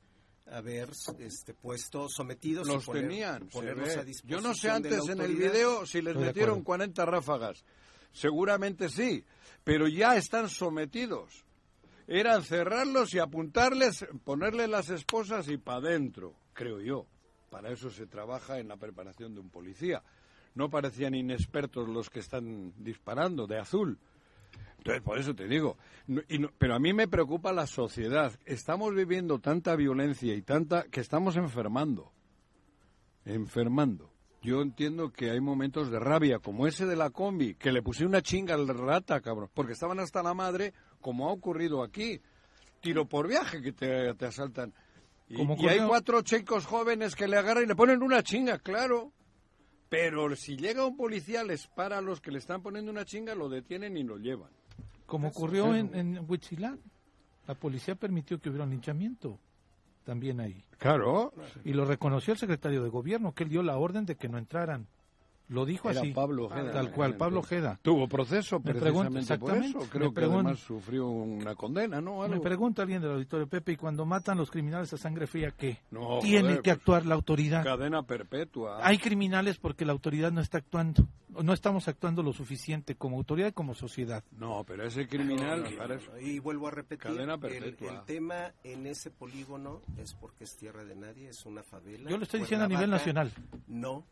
[0.48, 3.48] haber este, puesto sometidos los poner- tenían.
[3.48, 6.66] ponerlos a Yo disposición no sé antes en el video si les Estoy metieron acuerdo.
[6.66, 7.66] 40 ráfagas.
[8.12, 9.24] Seguramente sí,
[9.64, 11.46] pero ya están sometidos.
[12.08, 17.06] Eran cerrarlos y apuntarles, ponerles las esposas y para adentro, creo yo.
[17.50, 20.04] Para eso se trabaja en la preparación de un policía.
[20.56, 23.98] No parecían inexpertos los que están disparando de azul.
[24.82, 25.78] Entonces, por eso te digo.
[26.08, 28.34] No- y no- pero a mí me preocupa la sociedad.
[28.46, 32.12] Estamos viviendo tanta violencia y tanta que estamos enfermando.
[33.26, 34.12] Enfermando.
[34.42, 38.06] Yo entiendo que hay momentos de rabia, como ese de la combi, que le puse
[38.08, 42.20] una chinga al rata, cabrón, porque estaban hasta la madre, como ha ocurrido aquí.
[42.80, 44.74] Tiro por viaje que te, te asaltan.
[45.30, 48.58] Y, Como y hay cuatro chicos jóvenes que le agarran y le ponen una chinga,
[48.58, 49.14] claro.
[49.90, 53.36] Pero si llega un policía, les para a los que le están poniendo una chinga,
[53.36, 54.50] lo detienen y lo llevan.
[55.12, 56.80] Como ocurrió en, en Huitzilán,
[57.46, 59.38] la policía permitió que hubiera un linchamiento
[60.06, 60.64] también ahí.
[60.78, 61.34] Claro.
[61.66, 64.38] Y lo reconoció el secretario de gobierno, que él dio la orden de que no
[64.38, 64.88] entraran.
[65.52, 66.12] Lo dijo Era así.
[66.14, 66.72] Pablo Ojeda.
[66.72, 67.78] Tal cual, Pablo Ojeda.
[67.82, 69.34] Tuvo proceso Me precisamente pregunto, por eso.
[69.34, 72.20] exactamente, Creo me que además sufrió una condena, ¿no?
[72.20, 72.42] Me Algo.
[72.42, 75.80] pregunta alguien del auditorio Pepe, y cuando matan los criminales a sangre fría, ¿qué?
[75.92, 77.64] No, Tiene joder, que pues, actuar la autoridad.
[77.66, 78.80] Cadena perpetua.
[78.82, 81.06] Hay criminales porque la autoridad no está actuando.
[81.44, 84.24] No estamos actuando lo suficiente como autoridad y como sociedad.
[84.38, 87.90] No, pero ese criminal, para eso- Y vuelvo a repetir, Cadena el, perpetua.
[87.92, 92.10] el tema en ese polígono es porque es tierra de nadie, es una favela.
[92.10, 93.32] Yo lo estoy diciendo a nivel nacional.
[93.68, 94.06] No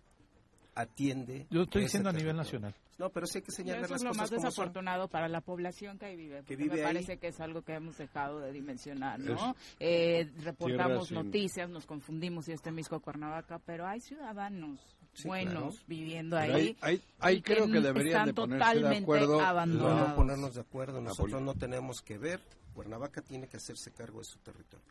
[0.76, 1.48] atiende.
[1.50, 2.74] Yo estoy diciendo a nivel nacional.
[2.98, 4.38] No, pero sí hay que Y señalar eso las es lo cosas más son.
[4.40, 6.86] desafortunado para la población que ahí vive, porque vive me ahí.
[6.88, 9.56] parece que es algo que hemos dejado de dimensionar, ¿no?
[9.80, 14.80] Eh, reportamos sin- noticias, nos confundimos si este Misco Cuernavaca, pero hay ciudadanos
[15.14, 15.84] Sí, buenos claro.
[15.88, 16.62] viviendo Pero ahí.
[16.62, 19.42] ahí, ahí, ahí y que creo que n- deberían de están ponerse de totalmente acuerdo.
[19.42, 20.10] abandonados.
[20.10, 22.42] No ponernos de acuerdo, nosotros no tenemos que ver.
[22.74, 24.86] Cuernavaca tiene que hacerse cargo de su territorio.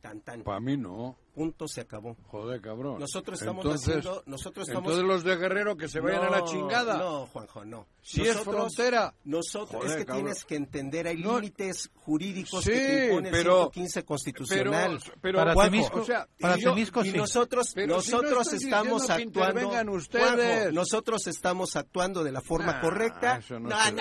[0.00, 0.42] Tan, tan.
[0.42, 1.16] Para mí no.
[1.34, 2.16] Punto, se acabó.
[2.26, 2.98] Joder, cabrón.
[2.98, 4.90] Nosotros estamos entonces, haciendo, nosotros estamos...
[4.92, 6.98] entonces los de Guerrero que se vayan a la No, chingada.
[6.98, 7.86] No, Juanjo, no.
[8.02, 9.14] Si es frontera.
[9.24, 10.24] Nosotros, Joder, es que cabrón.
[10.24, 11.36] tienes que entender, hay No.
[11.38, 14.98] límites jurídicos Sí, que te impone el pero- 115 constitucional.
[15.02, 18.10] Pero, pero Para Juanjo, Temisco- o sea, para y yo- Temisco y nosotros, Pero si
[18.10, 20.26] no nosotros estamos que actuando, ustedes.
[20.26, 23.36] Juanjo, nosotros estamos actuando de la forma Nah, correcta.
[23.36, 24.00] eso no no, estoy de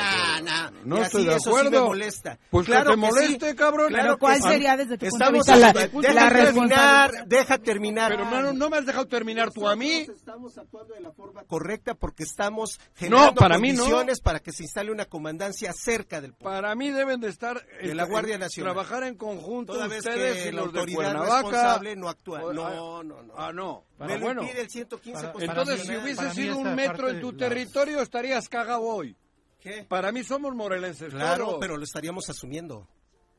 [0.85, 1.01] no, acuerdo.
[1.03, 1.71] estoy de eso sí acuerdo.
[1.71, 2.39] me molesta.
[2.49, 3.88] Pues que claro te sí, moleste, cabrón.
[3.89, 5.53] Claro Pero ¿cuál que sería desde tu punto de Estamos vista
[5.93, 8.12] la, actuando- la deja terminar, deja terminar.
[8.12, 10.08] Pero no, no me has dejado terminar tú a mí.
[10.13, 13.80] Estamos actuando de la forma correcta porque estamos generando No, para mí no.
[13.84, 16.58] condiciones para que se instale una comandancia cerca del pueblo.
[16.62, 18.73] Para mí deben de estar De la en- Guardia Nacional.
[18.73, 21.36] trabajar en conjunto Toda vez ustedes que y la los de autoridad Cuernavaca.
[21.41, 22.39] responsable no actúa.
[22.54, 23.34] No, no, no.
[23.38, 23.84] Ah, no.
[23.99, 24.41] Me Pero lo bueno.
[24.43, 28.02] impide el 115 Para- Entonces, si hubiese para sido un metro en tu la- territorio,
[28.02, 29.15] estarías cagado hoy.
[29.60, 29.84] ¿Qué?
[29.89, 31.58] Para mí somos morelenses Claro, todos.
[31.60, 32.88] pero lo estaríamos asumiendo.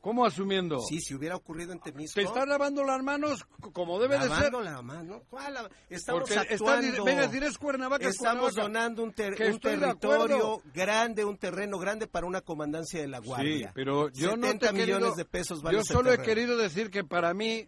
[0.01, 0.79] ¿Cómo asumiendo?
[0.79, 2.15] Sí, si hubiera ocurrido en Temisco.
[2.19, 4.29] Te estás lavando las manos como debe de ser.
[4.31, 5.21] lavando la mano.
[5.29, 7.03] ¿Cuál Estamos Porque estás, actuando.
[7.05, 8.61] venga a decir es Cuernavaca, es Estamos Cuernavaca.
[8.63, 13.67] donando un, ter- un territorio grande, un terreno grande para una comandancia de la Guardia.
[13.67, 16.17] Sí, pero yo no te 70 he querido- millones de pesos vale Yo solo he
[16.21, 17.67] querido decir que para mí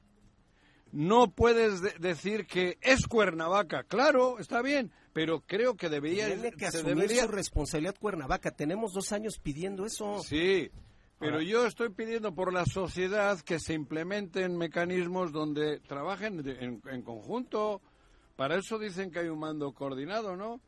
[0.92, 3.84] no puedes de- decir que es Cuernavaca.
[3.84, 6.28] Claro, está bien, pero creo que debería...
[6.28, 8.50] Tiene que asumir debería- su responsabilidad Cuernavaca.
[8.52, 10.20] Tenemos dos años pidiendo eso.
[10.24, 10.70] Sí,
[11.24, 16.82] pero yo estoy pidiendo por la sociedad que se implementen mecanismos donde trabajen de- en,
[16.90, 17.82] en conjunto.
[18.36, 20.60] Para eso dicen que hay un mando coordinado, ¿no?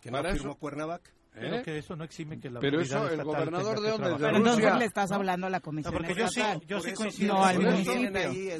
[0.00, 1.10] Que no Para firmó eso- Cuernavaca.
[1.34, 1.62] Pero ¿Eh?
[1.62, 4.16] que eso no exime que la Pero eso, el gobernador de dónde, de.
[4.18, 4.76] Pero Rusia.
[4.76, 7.32] le estás hablando a la comisión No, porque yo sí, yo sí coincido.
[7.32, 8.10] No, al municipio.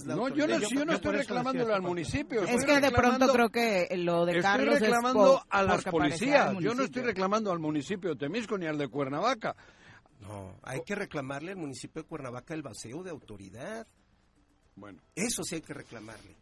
[0.07, 2.43] No, yo no, yo no estoy decía al municipio.
[2.45, 5.47] Es estoy que de pronto reclamando- creo que lo de Estoy Carlos reclamando es po-
[5.51, 6.59] a las policías.
[6.61, 9.55] Yo no estoy reclamando al municipio de Temisco ni al de Cuernavaca.
[10.23, 13.87] No, hay que reclamarle al municipio de Cuernavaca el vacío de autoridad.
[14.77, 16.37] Bueno, Eso sí hay que reclamarle.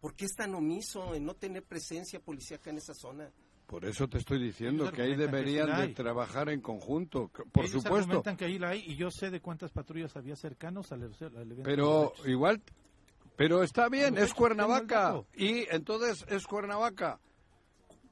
[0.00, 3.30] ¿Por qué es tan omiso en no tener presencia policíaca en esa zona?
[3.66, 7.64] Por eso te estoy diciendo que ahí que deberían sí de trabajar en conjunto, por
[7.64, 8.22] Ellos supuesto.
[8.36, 11.12] que ahí la hay y yo sé de cuántas patrullas había cercanos al, al
[11.52, 11.62] evento.
[11.62, 12.62] Pero igual,
[13.36, 15.22] pero está bien, es Cuernavaca.
[15.34, 17.20] Y entonces es Cuernavaca.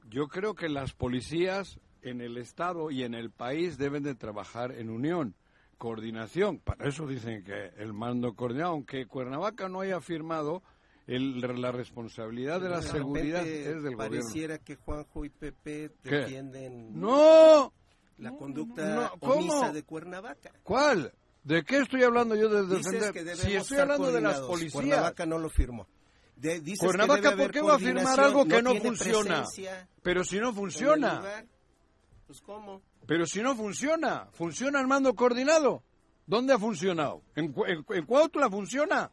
[0.09, 4.71] Yo creo que las policías en el Estado y en el país deben de trabajar
[4.71, 5.35] en unión,
[5.77, 6.59] coordinación.
[6.59, 10.61] Para eso dicen que el mando coordinado, aunque Cuernavaca no haya firmado,
[11.07, 13.97] el- la responsabilidad de la seguridad es del gobierno.
[13.97, 16.09] Pareciera que Juanjo y Pepe ¿Qué?
[16.17, 17.73] defienden No,
[18.17, 19.33] la conducta no, ¿cómo?
[19.33, 20.51] omisa de Cuernavaca.
[20.63, 21.13] ¿cuál?
[21.43, 23.11] ¿De qué estoy hablando yo de defender?
[23.13, 24.73] que Si estoy hablando de las policías.
[24.73, 25.87] Cuernavaca no lo firmó.
[26.35, 29.45] De- dices que Cuernavaca, debe ¿por qué va a firmar algo que no, funciona?
[30.03, 31.21] Pero si no funciona.
[32.29, 32.83] Pues cómo.
[33.07, 35.81] Pero si no funciona, ¿funciona el mando coordinado?
[36.27, 37.23] ¿Dónde ha funcionado?
[37.35, 39.09] ¿En, en, en Cuautla funciona?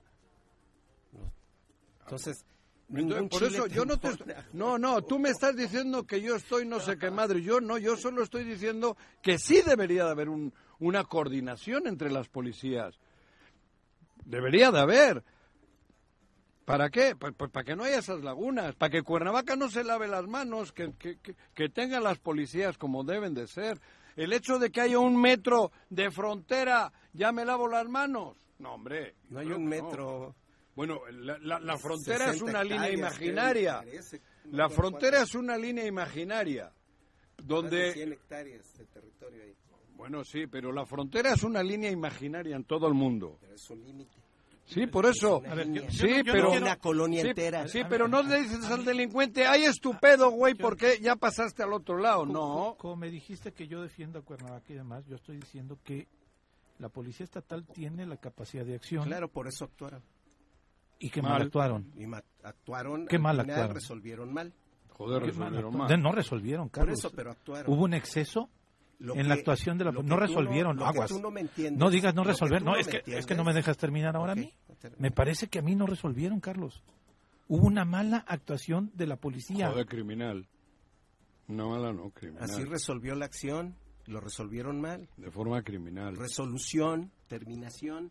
[2.02, 2.44] Entonces,
[3.31, 4.11] por eso yo no te...
[4.52, 7.40] No, no, tú me estás diciendo que yo estoy no sé qué madre.
[7.40, 12.11] Yo no, yo solo estoy diciendo que sí debería de haber un- una coordinación entre
[12.11, 13.00] las policías.
[14.26, 15.24] Debería de haber.
[16.66, 17.14] ¿Para qué?
[17.16, 20.26] Pues, pues para que no haya esas lagunas, para que Cuernavaca no se lave las
[20.26, 23.81] manos, que, que, que, que tengan las policías como deben de ser.
[24.16, 28.37] El hecho de que haya un metro de frontera, ya me lavo las manos.
[28.59, 29.14] No, hombre.
[29.31, 29.70] No hay un no.
[29.70, 30.35] metro.
[30.74, 33.83] Bueno, la, la- la frontera es 60 una línea imaginaria.
[34.46, 36.64] No La frontera es una línea imaginaria.
[36.64, 36.72] más
[37.38, 39.55] de Donde 100 hectáreas de territorio ahí,
[39.94, 43.38] Bueno, sí, pero la frontera es una línea imaginaria en todo el mundo.
[43.40, 44.16] pero es un límite.
[44.66, 45.42] Sí, por eso.
[45.48, 47.68] A ver, yo- yo sí, no- yo no pero quiero- Una colonia sí, entera.
[47.68, 51.98] Sí, pero no le dices al delincuente, ay, estupendo, güey, porque ya pasaste al otro
[51.98, 52.20] lado.
[52.26, 52.74] Como- No.
[52.79, 56.09] Como me dijiste que yo defiendo a Cuernavaca y demás, yo estoy diciendo que
[56.79, 60.02] la policía estatal tiene la capacidad de acción Claro, por eso actuaron.
[60.98, 61.33] y que Mal.
[61.33, 61.92] mal actuaron.
[61.96, 63.07] Y ma- actuaron.
[63.07, 63.74] Qué al mal actuaron.
[63.74, 64.52] resolvieron mal.
[64.90, 66.02] Joder, resolvieron mal.
[66.02, 66.98] No resolvieron, Por Carlos.
[66.98, 67.72] eso, pero actuaron.
[67.72, 68.48] Hubo un exceso
[68.98, 71.11] Lo en la que- actuación de la no resolvieron, lo que aguas.
[71.11, 71.78] tú no me entiendes.
[71.78, 72.62] No digas no resolver.
[72.62, 74.54] No, me es que, es que no me dejas terminar ahora a Ok, mí.
[74.68, 75.02] no termino.
[75.02, 76.82] Me parece que a mí no resolvieron, Carlos.
[77.48, 79.68] Hubo una mala actuación de la policía.
[79.70, 80.48] Joder, criminal.
[81.48, 82.42] No, mala no, criminal.
[82.44, 85.09] Así resolvió la acción, lo resolvieron mal.
[85.16, 86.16] De forma criminal.
[86.16, 88.11] Resolución, terminación.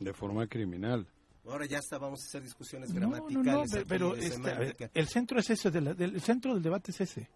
[0.00, 1.06] De forma criminal.
[1.48, 3.46] Ahora ya está, vamos a hacer discusiones No, no, gramaticales.
[3.54, 4.50] no, aquí pe- pero de este,
[4.84, 7.30] a el centro es ese, de la- del, el centro del debate es ese.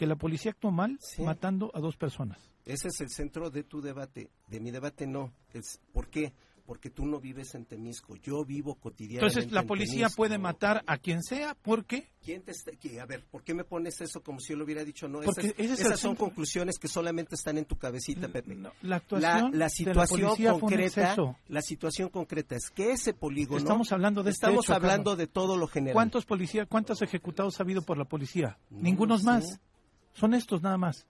[0.00, 1.20] Que la policía actuó mal Sí.
[1.22, 2.38] matando a dos personas.
[2.64, 4.30] Ese es el centro de tu debate.
[4.48, 5.30] De mi debate no.
[5.52, 6.32] Es, ¿Por qué?
[6.64, 8.14] Porque tú no vives en Temisco.
[8.16, 10.16] Yo vivo cotidianamente Entonces la en policía Temisco.
[10.16, 12.70] puede matar a quien sea porque ¿Quién te está-
[13.02, 15.08] a ver, ¿por qué me pones eso como si yo lo hubiera dicho?
[15.08, 18.54] No, Porque esas, ese es esas son conclusiones que solamente están en tu cabecita, Pepe.
[18.54, 21.16] no, la La, actuación la de la situación fue un concreta,
[21.48, 25.18] la situación concreta es que ese polígono Estamos hablando de este estamos hecho, hablando Carlos.
[25.18, 25.94] de todo lo general.
[25.94, 28.58] ¿Cuántos policías, cuántos ejecutados ha habido por la policía?
[28.70, 29.58] No Ningunos más.
[30.20, 31.06] Son estos nada más.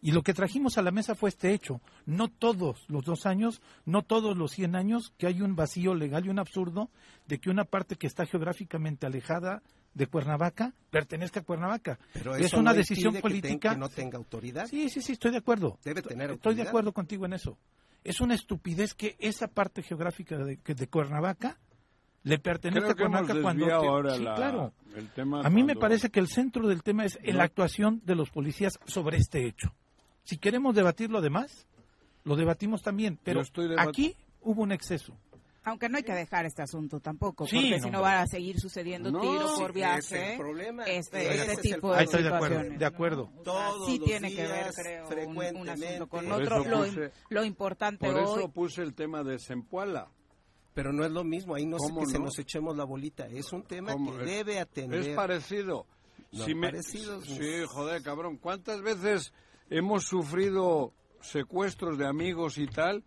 [0.00, 1.80] Y lo que trajimos a la mesa fue este hecho.
[2.06, 6.26] No todos los dos años, no todos los 100 años, que hay un vacío legal
[6.26, 6.90] y un absurdo
[7.28, 9.62] de que una parte que está geográficamente alejada
[9.94, 12.00] de Cuernavaca pertenezca a Cuernavaca.
[12.12, 13.70] Pero es una no decisión que política.
[13.74, 14.66] que no tenga autoridad.
[14.66, 15.78] Sí, sí, sí, estoy de acuerdo.
[15.84, 16.68] Debe tener Estoy de autoridad.
[16.68, 17.56] acuerdo contigo en eso.
[18.02, 21.58] Es una estupidez que esa parte geográfica de, de Cuernavaca
[22.24, 23.64] le pertenezca Creo a Cuernavaca cuando...
[23.66, 24.72] desviado te- ahora sí, la- claro.
[24.96, 27.32] el tema A mí me parece que el centro del tema es No.
[27.34, 29.72] la actuación de los policías sobre este hecho.
[30.24, 31.66] Si queremos debatir lo demás,
[32.24, 35.16] lo debatimos también, pero estoy debat- aquí hubo un exceso.
[35.64, 38.26] Aunque no hay que dejar este asunto tampoco, Sí, porque no, si no van a
[38.26, 40.32] seguir sucediendo No, tiro por es viaje.
[40.32, 40.84] el problema.
[40.84, 43.22] Este, Ese este es tipo de Ahí estoy de acuerdo, situaciones, de acuerdo.
[43.24, 46.64] O sea, Todos sí los tiene que ver, creo, un, un asunto con Por otro.
[46.64, 46.86] Lo,
[47.28, 50.08] lo importante Por hoy eso puse el tema de Zempoala.
[50.78, 52.26] Pero no es lo mismo, ahí no ¿Cómo que se no?
[52.26, 53.26] nos echemos la bolita.
[53.26, 54.16] Es un tema ¿Cómo?
[54.16, 55.00] que Es- debe atender.
[55.00, 55.86] Es parecido.
[56.30, 58.36] No, Si me- parecidos, Sí, joder, cabrón.
[58.36, 59.32] ¿Cuántas veces
[59.70, 63.02] hemos sufrido secuestros de amigos y tal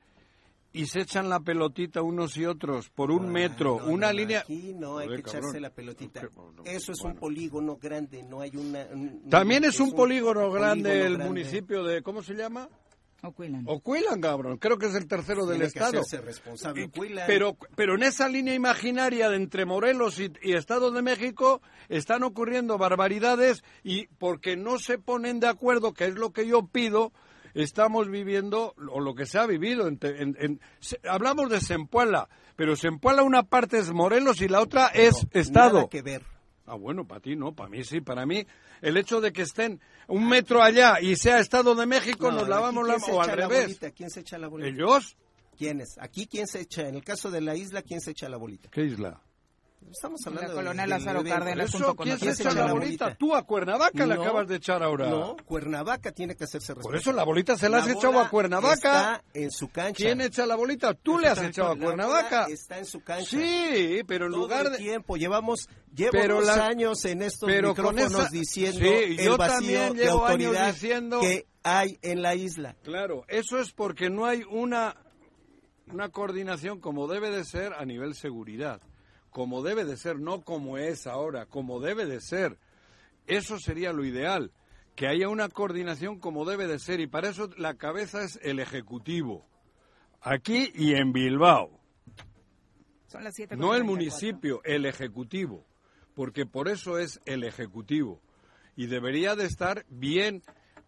[0.73, 4.17] y se echan la pelotita unos y otros por un Ah, metro, no, una no,
[4.19, 4.41] línea...
[4.41, 5.61] Aquí no hay Joder, que echarse cabrón.
[5.61, 6.21] la pelotita.
[6.65, 8.85] Eso es un polígono grande, no hay una.
[8.91, 11.25] un- También es un polígono grande polígono el grande.
[11.29, 12.01] municipio de...
[12.03, 12.67] ¿Cómo se llama?
[13.23, 13.63] Ocuilan.
[13.67, 14.57] Ocuilan, cabrón.
[14.57, 15.99] Creo que es el tercero del que estado.
[16.01, 16.85] hacerse responsable.
[16.85, 17.25] Ocuilan.
[17.27, 22.23] Pero, pero en esa línea imaginaria de entre Morelos y, y Estado de México están
[22.23, 27.11] ocurriendo barbaridades y porque no se ponen de acuerdo, que es lo que yo pido,
[27.53, 32.27] estamos viviendo, o lo que se ha vivido, en, en- en- se- hablamos de Zempoala,
[32.55, 35.73] pero Zempoala una parte es Morelos y la otra es No, Estado.
[35.75, 36.23] Nada que ver.
[36.65, 38.45] Ah, bueno, para ti no, para mí sí, para mí
[38.81, 42.47] el hecho de que estén un metro allá y sea Estado de México, No, nos
[42.49, 43.63] lavamos la ¿quién se o al revés.
[43.63, 43.91] bolita?
[43.91, 44.69] ¿Quién se echa la bolita?
[44.69, 45.17] ¿Ellos?
[45.57, 45.97] ¿Quiénes?
[45.99, 46.87] Aquí, ¿quién se echa?
[46.87, 48.69] En el caso de la isla, ¿quién se echa la bolita?
[48.69, 49.21] ¿Qué isla?
[49.89, 51.39] Estamos La hablando colonia del- Lázaro evento.
[51.39, 53.05] Cárdenas Eso, junto con ¿quién se echa la la bolita?
[53.05, 53.17] bolita.
[53.17, 55.09] Tú a Cuernavaca le No, acabas de echar ahora.
[55.09, 56.83] No, Cuernavaca tiene que hacerse responsable.
[56.83, 59.15] Por eso la bolita se la has La echado a Cuernavaca.
[59.15, 59.97] Está en su cancha.
[60.05, 60.93] ¿Quién echa la bolita?
[60.93, 62.45] Tú le has echado a la Cuernavaca.
[62.49, 63.29] Está en su cancha.
[63.37, 64.77] Sí, pero en Todo lugar de...
[64.77, 69.17] tiempo llevamos llevo Pero la- años en estos pero con micrófonos esa- diciendo Sí, el
[69.17, 72.77] yo vacío también de llevo años autoridad diciendo- que hay en la isla.
[72.83, 74.95] Claro, eso es porque no hay una,
[75.91, 78.79] una coordinación como debe de ser a nivel seguridad.
[79.31, 82.57] Como debe de ser, no como es ahora, como debe de ser.
[83.27, 84.51] Eso sería lo ideal,
[84.95, 88.59] que haya una coordinación como debe de ser y para eso la cabeza es el
[88.59, 89.45] Ejecutivo.
[90.21, 91.79] Aquí y en Bilbao.
[93.07, 95.65] Son las 7 No el municipio, el Ejecutivo,
[96.13, 98.21] porque por eso es el Ejecutivo.
[98.75, 100.43] Y debería de estar bien,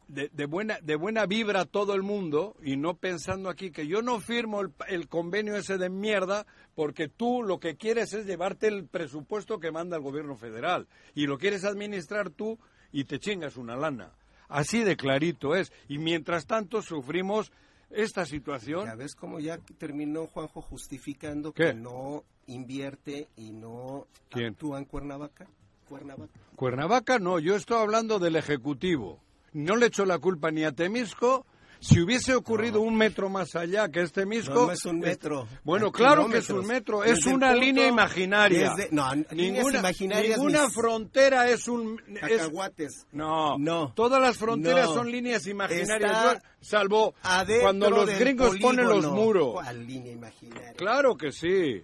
[0.08, 4.02] de, de buena, de buena vibra todo el mundo, y no pensando aquí que yo
[4.02, 8.68] no firmo el, el convenio ese de mierda, porque tú lo que quieres es llevarte
[8.68, 12.60] el presupuesto que manda el gobierno federal, y lo quieres administrar tú
[12.92, 14.14] y te chingas una lana.
[14.48, 15.72] Así de clarito es.
[15.88, 17.52] Y mientras tanto sufrimos
[17.90, 18.86] esta situación.
[18.86, 21.68] Ya ves cómo ya terminó Juanjo justificando ¿Qué?
[21.68, 24.54] que no invierte y no ¿Quién?
[24.54, 25.48] actúa en Cuernavaca.
[25.88, 26.40] Cuernavaca.
[26.56, 29.20] Cuernavaca no, yo estoy hablando del Ejecutivo.
[29.54, 31.46] No le echo la culpa ni a Temisco.
[31.86, 34.54] Si hubiese ocurrido un metro más allá que este Temisco...
[34.54, 35.48] No, no es un metro.
[35.66, 38.74] Bueno, claro que es un metro, es una punto- línea imaginaria.
[38.74, 42.02] desde- no, ninguna, imaginarias ninguna ni- frontera es un...
[42.08, 43.06] es- Cacahuates.
[43.12, 43.92] no, No.
[43.96, 44.94] todas las fronteras No.
[44.94, 47.14] son líneas imaginarias, Está salvo
[47.62, 49.54] cuando los gringos ponen los muros.
[49.56, 50.74] ¿Cuál línea imaginaria?
[50.78, 51.82] Claro que sí,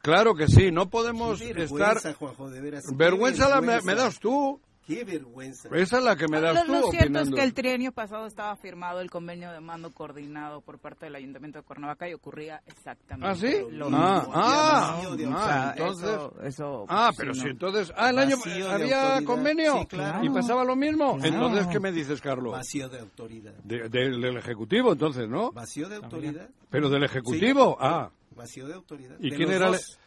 [0.00, 1.56] claro que sí, no podemos estar...
[1.68, 2.84] vergüenza, Juanjo, de veras.
[2.94, 3.86] Vergüenza la me, vergüenza.
[3.86, 5.68] me das tú, Qué vergüenza.
[5.72, 8.26] esa es la que me das Lo, tú lo cierto es que el trienio pasado
[8.26, 12.62] estaba firmado el convenio de mando coordinado por parte del Ayuntamiento de Cuernavaca y ocurría
[12.66, 13.56] exactamente ¿Ah, sí?
[13.72, 13.88] lo Ah,
[14.20, 14.32] mismo.
[14.34, 16.08] ah, ah, O sea, entonces...
[16.10, 17.42] eso, eso, Ah, sí, pero no.
[17.42, 17.92] si entonces...
[17.96, 18.36] Ah, el año
[18.70, 20.24] había convenio Sí, claro.
[20.24, 21.16] y pasaba lo mismo.
[21.18, 21.34] Claro.
[21.34, 22.52] Entonces, ¿qué me dices, Carlos?
[22.52, 23.54] Vacío de autoridad.
[23.64, 25.50] De- del- del Ejecutivo, entonces, ¿no?
[25.50, 26.48] Vacío de autoridad.
[26.70, 27.76] Pero del Ejecutivo, Sí.
[27.80, 28.10] ah.
[28.36, 29.16] Vacío de autoridad.
[29.18, 29.66] ¿Y De quién los era?
[29.66, 29.98] el- dos.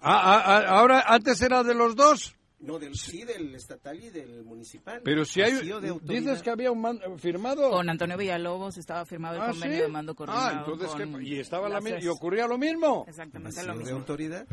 [0.00, 2.34] Ah, ah, ah, ahora, antes era de los dos.
[2.64, 5.00] No, del, sí, del estatal y del municipal.
[5.04, 5.52] Pero si hay...
[5.52, 5.98] De.
[6.02, 7.70] Dices que había un man- firmado...
[7.70, 9.82] Con Antonio Villalobos estaba firmado el Ah, convenio ¿sí?
[9.82, 10.46] de mando coordinado.
[10.46, 11.28] Ah, entonces, con ¿qué?
[11.28, 11.80] ¿Y, estaba la.
[12.00, 13.04] ¿y ocurría lo mismo?
[13.08, 13.96] Exactamente lo de mismo.
[13.98, 14.46] autoridad.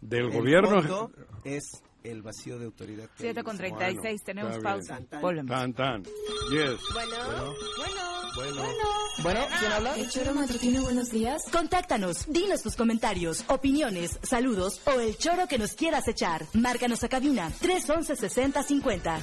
[0.00, 0.80] Del El gobierno...
[0.82, 1.12] fondo
[1.44, 3.04] es el vacío de autoridad.
[3.16, 3.44] que 7 hay.
[3.44, 5.00] con 36, Bueno, tenemos pausa.
[5.08, 5.50] Tan, Volvemos.
[5.50, 6.02] Tan, tan.
[6.02, 6.80] Yes.
[9.22, 9.94] Bueno, ¿quién habla?
[9.96, 11.42] El choro matutino, buenos días.
[11.50, 16.46] Contáctanos, dinos tus comentarios, opiniones, saludos o el choro que nos quieras echar.
[16.54, 19.20] Márcanos a cabina 311 6050.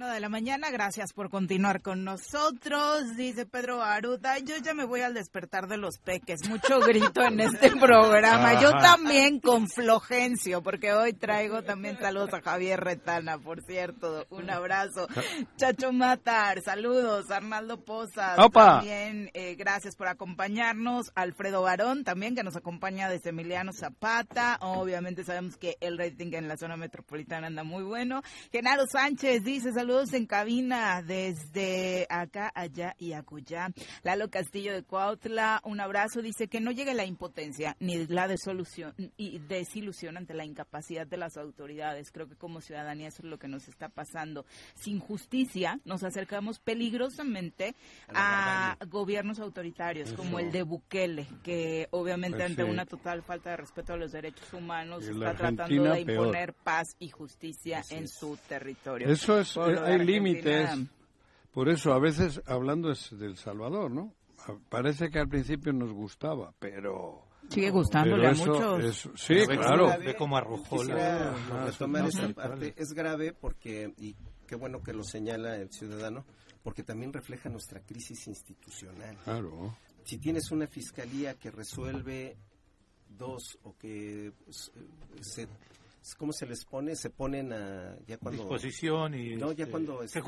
[0.00, 4.84] 41 de la mañana, gracias por continuar con nosotros, dice Pedro Aruda, yo ya me
[4.84, 10.62] voy al despertar de los peques, mucho grito en este programa, yo también con flojencio,
[10.62, 15.06] porque hoy traigo también saludos a Javier Retana, por cierto, un abrazo,
[15.56, 18.76] Chacho Matar, saludos, Arnaldo Pozas, Opa.
[18.76, 25.24] también eh, gracias por acompañarnos, Alfredo Barón también que nos acompaña desde Emiliano Zapata, obviamente
[25.24, 29.89] sabemos que el rating en la zona metropolitana anda muy bueno, Genaro Sánchez dice saludos
[29.90, 33.70] en cabina desde acá, allá y acullá.
[34.04, 38.94] Lalo Castillo de Cuautla, un abrazo, dice que no llegue la impotencia ni la desolución
[39.16, 42.12] y desilusión ante la incapacidad de las autoridades.
[42.12, 44.46] Creo que como ciudadanía eso es lo que nos está pasando.
[44.74, 47.74] Sin justicia nos acercamos peligrosamente
[48.08, 52.70] a, gobiernos autoritarios como el de Bukele, que obviamente Pues ante sí.
[52.70, 56.26] una total falta de respeto a los derechos humanos está tratando de peor.
[56.26, 59.08] imponer paz y justicia en su territorio.
[59.08, 60.70] Eso es, Por hay límites.
[61.52, 64.14] Por eso, a veces, hablando es del Salvador, ¿no?
[64.68, 67.24] Parece que al principio nos gustaba, pero...
[67.48, 68.84] Sigue gustándole pero a muchos.
[68.84, 69.88] eso- sí, Ve claro.
[69.98, 71.34] Ve cómo arrojó la...
[71.66, 72.74] retomar sí, parte.
[72.76, 74.14] Es grave porque, y
[74.46, 76.24] qué bueno que lo señala el ciudadano,
[76.62, 79.16] porque también refleja nuestra crisis institucional.
[79.24, 79.76] Claro.
[80.04, 82.36] Si tienes una fiscalía que resuelve
[83.08, 84.32] dos o que
[85.20, 85.48] se,
[86.16, 86.96] ¿cómo se les pone?
[86.96, 89.36] Se ponen a ya cuando Disposición y...
[89.36, 90.20] no, ya este, cuando Se este,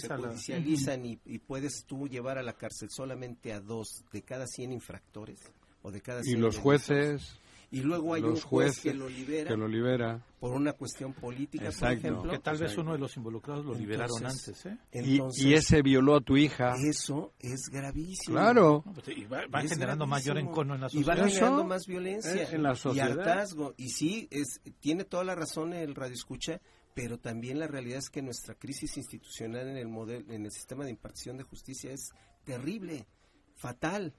[0.00, 0.16] se la...
[0.16, 4.72] judicializan y, y puedes tú llevar a la cárcel solamente a dos de cada 100
[4.72, 5.40] infractores
[5.82, 7.38] o de cada Y 100 los jueces,
[7.72, 10.26] y luego hay los un juez jueces que lo libera que lo libera.
[10.40, 11.96] por una cuestión política, por Exacto.
[11.98, 12.30] ejemplo.
[12.32, 12.80] Que tal vez Exacto.
[12.82, 15.02] uno de los involucrados lo liberaron Entonces, antes, ¿eh?
[15.04, 16.74] Y, Entonces, y ese violó a tu hija.
[16.88, 18.36] eso es gravísimo.
[18.36, 18.82] Claro.
[18.84, 20.50] No, pues, y va, va generando mayor gravísimo.
[20.52, 21.28] encono en la Y va sociedad.
[21.28, 22.50] generando más violencia.
[22.50, 23.10] en la Y sociedad.
[23.20, 23.74] hartazgo.
[23.76, 26.60] Y sí, es, tiene toda la razón el radio escucha,
[26.94, 30.84] pero también la realidad es que nuestra crisis institucional en el modelo, en el sistema
[30.84, 32.10] de impartición de justicia es
[32.44, 33.06] terrible.
[33.54, 34.14] fatal.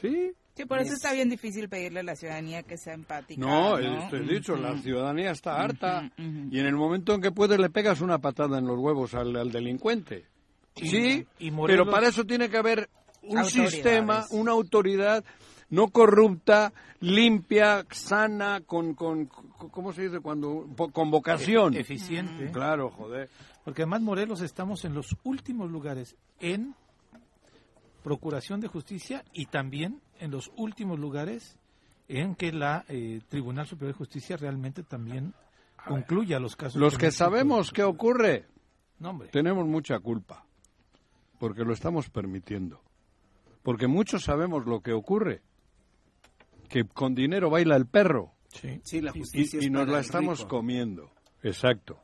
[0.00, 0.32] Sí.
[0.58, 3.40] Sí, por eso está bien difícil pedirle a la ciudadanía que sea empática.
[3.40, 4.02] No, ¿no?
[4.02, 7.70] esto he dicho, la ciudadanía está harta y en el momento en que puedes le
[7.70, 10.24] pegas una patada en los huevos al, al delincuente.
[10.76, 12.90] Y- sí, y Morelos- pero para eso tiene que haber
[13.22, 15.24] un sistema, una autoridad
[15.70, 20.20] no corrupta, limpia, sana, con, con, con- ¿cómo se dice?
[20.20, 21.74] cuando Con vocación.
[21.76, 22.50] Eficiente.
[22.50, 23.28] Claro, joder.
[23.64, 26.74] Porque además Morelos estamos en los últimos lugares en
[28.08, 31.58] procuración de justicia y también en los últimos lugares
[32.08, 35.34] en que la eh, Tribunal Superior de Justicia realmente también
[35.86, 36.80] concluya los casos.
[36.80, 38.46] Los que sabemos qué ocurre,
[38.98, 39.28] No, hombre.
[39.28, 40.46] tenemos mucha culpa,
[41.38, 42.80] porque lo estamos permitiendo.
[43.62, 45.42] Porque muchos sabemos lo que ocurre,
[46.70, 48.80] que con dinero baila el perro Sí.
[48.84, 50.48] Sí, la y, justicia y es nos la estamos rico.
[50.48, 51.10] comiendo.
[51.42, 52.00] Exacto.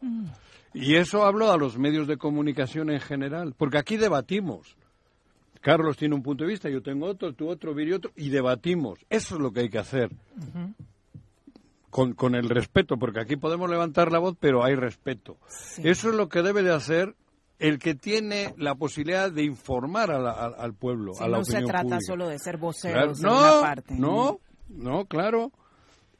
[0.74, 4.76] Y eso hablo a los medios de comunicación en general, porque aquí debatimos.
[5.64, 8.98] Carlos tiene un punto de vista, yo tengo otro, tú otro, Viri otro, y debatimos.
[9.08, 10.10] Eso es lo que hay que hacer.
[11.88, 15.38] Con, con el respeto, porque aquí podemos levantar la voz, pero hay respeto.
[15.82, 17.14] Eso es lo que debe de hacer
[17.58, 21.38] el que tiene la posibilidad de informar a la- al- al pueblo, Sí, a la
[21.38, 21.98] no se trata pública.
[22.04, 23.94] solo de ser Claro, voceros de No, una parte.
[23.96, 25.50] no, no, claro.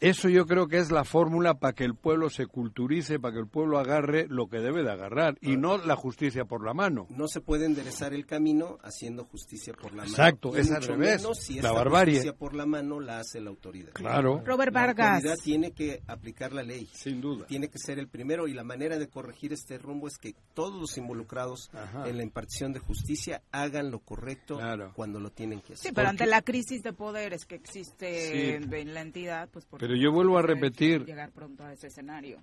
[0.04, 3.40] Eso yo creo que es la fórmula para que el pueblo se culturice, para que
[3.40, 7.06] el pueblo agarre lo que debe de agarrar y no la justicia por la mano.
[7.10, 10.10] No se puede enderezar el camino haciendo justicia por la mano.
[10.10, 12.14] Exacto, Y es al revés, menos si la barbarie.
[12.16, 13.92] justicia por la mano la hace la autoridad.
[13.92, 15.14] Claro, Robert La Vargas.
[15.16, 16.88] autoridad tiene que aplicar la ley.
[16.92, 17.46] sin duda.
[17.46, 20.78] Tiene que ser el primero y la manera de corregir este rumbo es que todos
[20.80, 22.08] los involucrados Ajá.
[22.08, 24.92] en la impartición de justicia hagan lo correcto Claro.
[24.94, 25.88] cuando lo tienen que hacer.
[25.88, 28.50] Sí, pero ante la crisis de poderes que existe Sí.
[28.50, 31.04] en, en la entidad, pues por Pero yo vuelvo a repetir.
[31.04, 32.42] llegar pronto a ese escenario.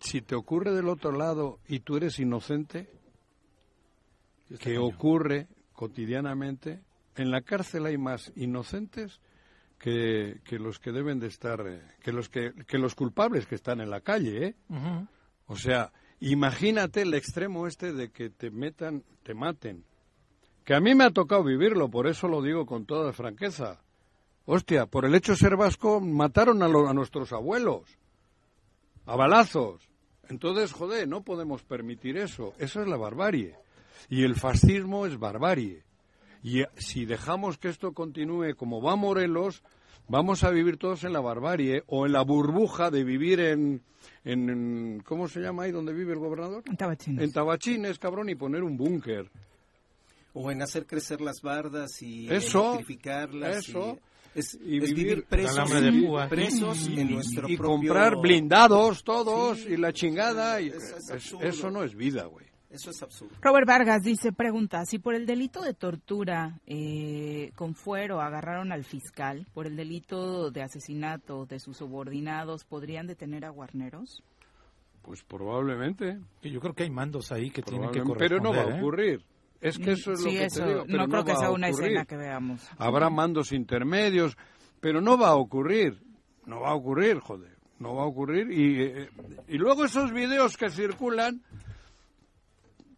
[0.00, 2.88] Si te ocurre del otro lado y tú eres inocente,
[4.58, 6.82] que ocurre cotidianamente,
[7.16, 9.20] en la cárcel hay más inocentes
[9.78, 13.54] que, que los que deben de estar, eh, que los que, que los culpables que
[13.54, 14.54] están en la calle, ¿eh?
[15.46, 19.84] O sea, imagínate el extremo este de que te metan, te maten.
[20.64, 23.83] Que a mí me ha tocado vivirlo, por eso lo digo con toda franqueza.
[24.46, 27.82] Hostia, por el hecho de ser vasco mataron a, lo- a nuestros abuelos.
[29.06, 29.88] A balazos.
[30.28, 32.54] Entonces, joder, no podemos permitir eso.
[32.58, 33.54] Eso es la barbarie.
[34.08, 35.82] Y el fascismo es barbarie.
[36.42, 39.62] Y eh, si dejamos que esto continúe como va Morelos,
[40.08, 43.82] vamos a vivir todos en la barbarie o en la burbuja de vivir en,
[44.24, 46.62] en, en- ¿cómo se llama ahí donde vive el gobernador?
[46.66, 47.22] En Tabachines.
[47.22, 49.30] En Tabachines, cabrón, y poner un búnker.
[50.34, 53.56] O en hacer crecer las bardas y Eso, electrificarlas.
[53.68, 53.98] eso.
[53.98, 56.28] y- es, Y es vivir vivir presos, de púa.
[56.28, 57.76] presos y, en y- nuestro y propio...
[57.92, 60.60] comprar blindados todos Sí, y la chingada.
[60.60, 62.46] y- eso es es- eso no es vida, güey.
[62.70, 63.36] Eso es absurdo.
[63.40, 68.82] Robert Vargas dice, pregunta, si por el delito de tortura eh, con fuero agarraron al
[68.82, 74.24] fiscal, por el delito de asesinato de sus subordinados, ¿podrían detener a Guarneros?
[75.02, 76.18] Pues probablemente.
[76.42, 78.80] Y yo creo que hay mandos ahí que tienen que probablemente, pero no va a
[78.80, 79.18] corresponder, ¿eh?
[79.60, 80.84] Es que eso es lo que eso, te digo.
[80.86, 82.68] pero no creo que sea una escena que veamos.
[82.76, 84.36] Habrá mandos intermedios,
[84.80, 86.02] pero no va a ocurrir.
[86.46, 87.56] No va a ocurrir, joder.
[87.78, 88.50] No va a ocurrir.
[88.50, 89.08] Y, eh,
[89.48, 91.42] y luego esos videos que circulan,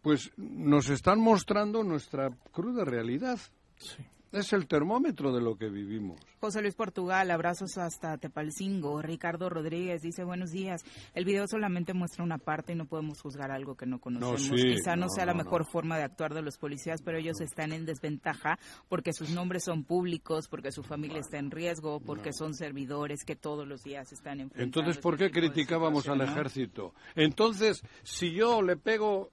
[0.01, 3.39] pues nos están mostrando nuestra cruda realidad.
[3.77, 4.05] Sí.
[4.31, 6.19] Es el termómetro de lo que vivimos.
[6.39, 9.01] José Luis Portugal, abrazos hasta Tepalcingo.
[9.01, 10.83] Ricardo Rodríguez dice buenos días.
[11.13, 14.41] El video solamente muestra una parte y no podemos juzgar algo que no conocemos.
[14.41, 17.39] sí, Quizá no, no, sea la mejor forma de actuar de los policías, pero ellos
[17.39, 18.59] están en desventaja
[18.89, 23.35] porque sus nombres son públicos, porque su familia está en riesgo, porque son servidores que
[23.35, 24.63] todos los días están enfrentando.
[24.63, 26.93] Entonces, ¿por qué este tipo de criticábamos al ejército?
[27.15, 29.31] Entonces, si yo le pego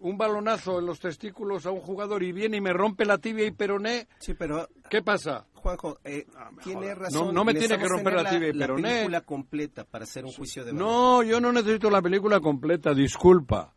[0.00, 3.44] un balonazo en los testículos a un jugador y viene y me rompe la tibia
[3.46, 5.44] y peroné, Sí, pero ¿qué pasa?
[5.54, 6.24] Juanjo, eh,
[6.62, 7.26] tiene razón.
[7.28, 8.90] No- no me tiene que romper la tibia y la peroné.
[8.94, 10.86] película completa para hacer un juicio de valor.
[10.88, 13.72] No, yo no necesito la película completa, disculpa.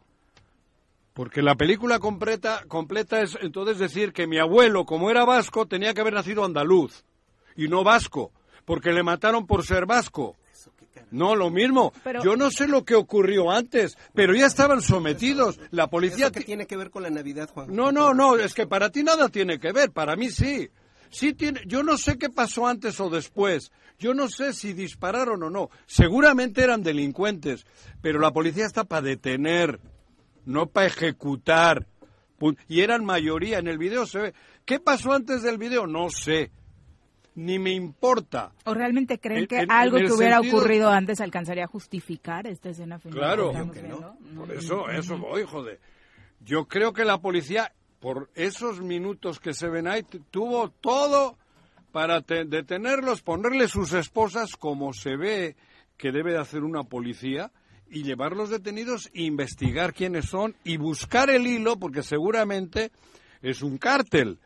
[1.13, 5.93] Porque la película completa, completa es entonces decir que mi abuelo, como era vasco, tenía
[5.93, 7.03] que haber nacido andaluz
[7.57, 8.31] y no vasco,
[8.63, 10.37] porque le mataron por ser vasco.
[11.11, 11.93] No, lo mismo.
[12.03, 15.59] Pero- Yo no sé lo que ocurrió antes, pero ya estaban sometidos.
[15.71, 16.25] La policía...
[16.27, 17.71] ¿Eso qué ti- tiene que ver con la Navidad, Juanjo?
[17.73, 20.69] No, no, no, es que para ti nada tiene que ver, para mí sí.
[21.09, 23.71] Sí tiene, yo no sé qué pasó antes o después.
[23.99, 25.69] Yo no sé si dispararon o no.
[25.85, 27.65] Seguramente eran delincuentes,
[28.01, 29.79] pero la policía está para detener,
[30.45, 31.85] no para ejecutar.
[32.67, 33.59] Y eran mayoría.
[33.59, 34.33] En el video se ve.
[34.65, 35.85] ¿Qué pasó antes del video?
[35.85, 36.51] No sé.
[37.35, 38.51] Ni me importa.
[38.65, 41.67] ¿O realmente creen En- que en- algo en que hubiera sentido- ocurrido antes alcanzaría a
[41.67, 43.17] justificar esta escena final?
[43.17, 43.51] Claro.
[43.71, 44.17] que no.
[44.35, 45.79] Por eso, eso voy, joder.
[46.43, 51.37] Yo creo que la policía por esos minutos que se ven ahí, tuvo todo
[51.91, 55.55] para detenerlos, ponerle sus esposas como se ve
[55.97, 57.51] que debe de hacer una policía
[57.89, 62.91] y llevarlos detenidos e investigar quiénes son y buscar el hilo porque seguramente
[63.41, 64.39] es un cártel.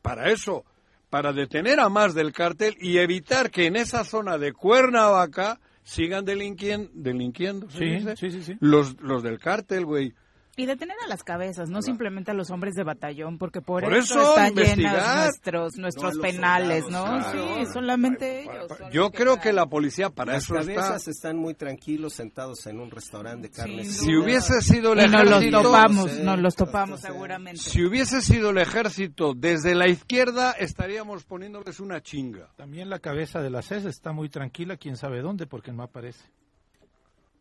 [0.00, 0.64] Para eso,
[1.10, 6.24] para detener a más del cártel y evitar que en esa zona de Cuernavaca sigan
[6.24, 10.14] delinquiendo, delinquiendo sí, sí, sí, Los, los del cártel, güey.
[10.60, 14.20] Y detener a las cabezas, no simplemente a los hombres de batallón, porque por, eso,
[14.20, 17.18] están llenos nuestros, nuestros penales, ¿no?
[17.32, 18.70] Sí, solamente ellos.
[18.92, 22.90] Yo creo que, la policía para las eso cabezas están muy tranquilos sentados en un
[22.90, 23.86] restaurante de carne.
[23.86, 25.30] si hubiese sido el ejército...
[25.30, 27.62] nos los topamos, nos los topamos seguramente.
[27.62, 32.50] Si hubiese sido el ejército desde la izquierda, estaríamos poniéndoles una chinga.
[32.56, 36.26] También la cabeza de la CES está muy tranquila, quién sabe dónde, porque no aparece.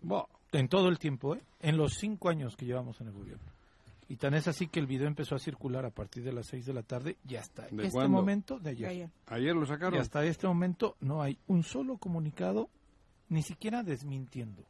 [0.01, 1.41] Bueno en todo el tiempo, ¿eh?
[1.60, 3.52] en los cinco años que llevamos en el gobierno.
[4.08, 6.66] Y tan es así que el video empezó a circular a partir de las seis
[6.66, 9.10] de la tarde y hasta este momento de ayer.
[9.28, 9.56] ayer.
[9.56, 9.95] lo sacaron.
[9.95, 12.70] Y hasta este momento no hay un solo comunicado,
[13.30, 14.64] ni siquiera desmintiendo.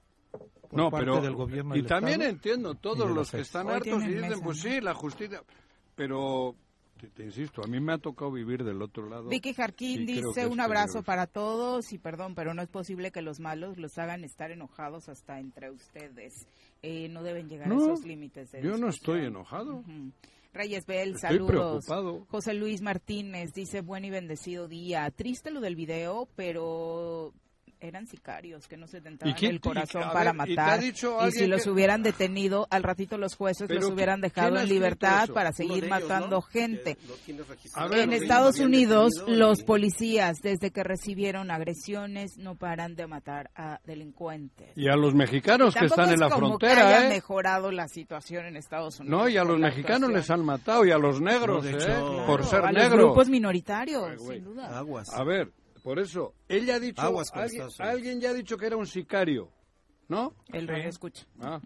[0.71, 4.59] no, pero del gobierno y también entiendo todos los que están hartos y dicen, pues
[4.59, 5.41] sí, la justicia,
[5.95, 6.55] pero
[7.07, 9.29] te, insisto, a mí me ha tocado vivir del otro lado.
[9.29, 13.39] Vicky Jarquín dice un abrazo para todos y perdón, pero no es posible que los
[13.39, 16.47] malos los hagan estar enojados hasta entre ustedes.
[16.81, 18.51] Eh, no deben llegar a esos límites.
[18.61, 19.83] yo no estoy enojado.
[20.53, 21.85] Reyes Bell, saludos.
[22.29, 25.09] José Luis Martínez dice buen y bendecido día.
[25.11, 27.33] Triste lo del video, pero
[27.81, 30.83] eran sicarios que no se tentaban el corazón para matar.
[30.83, 30.93] Y,
[31.31, 35.87] si los hubieran detenido, al ratito los jueces los hubieran dejado en libertad para seguir
[35.87, 36.97] matando gente.
[37.91, 44.71] en Estados Unidos, los policías, desde que recibieron agresiones, no paran de matar a delincuentes.
[44.75, 46.75] Y a los mexicanos que están en la como frontera.
[46.75, 47.09] Que haya ¿eh?
[47.09, 49.19] mejorado la situación en Estados Unidos.
[49.19, 51.77] No, y a los mexicanos les han matado, y a los negros, ¿eh?
[52.25, 52.91] por ser a negros.
[52.91, 54.77] Los grupos minoritarios, sin duda.
[54.77, 55.09] Aguas.
[55.13, 55.51] A ver,
[55.81, 57.01] por eso, ella ha dicho,
[57.79, 59.51] alguien, ya ha dicho que era un sicario,
[60.07, 60.35] ¿no?
[60.47, 61.25] El rey escucha.
[61.39, 61.61] Ah,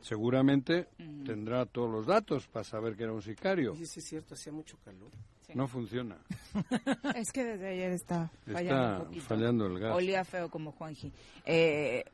[0.00, 0.88] seguramente
[1.24, 3.74] tendrá todos los datos para saber que era un sicario.
[3.76, 5.10] Sí, es cierto, hacía mucho calor.
[5.54, 6.18] No funciona.
[7.16, 9.94] es que desde ayer está fallando, está fallando el gas.
[9.94, 11.12] Olía feo como Juanji.
[11.44, 12.04] Eh,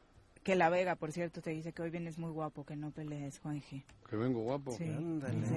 [0.49, 3.39] que La Vega, por cierto, te dice que hoy vienes muy guapo, que no pelees,
[3.41, 3.85] Juanji.
[4.09, 4.73] Que vengo guapo.
[4.73, 4.87] Sí,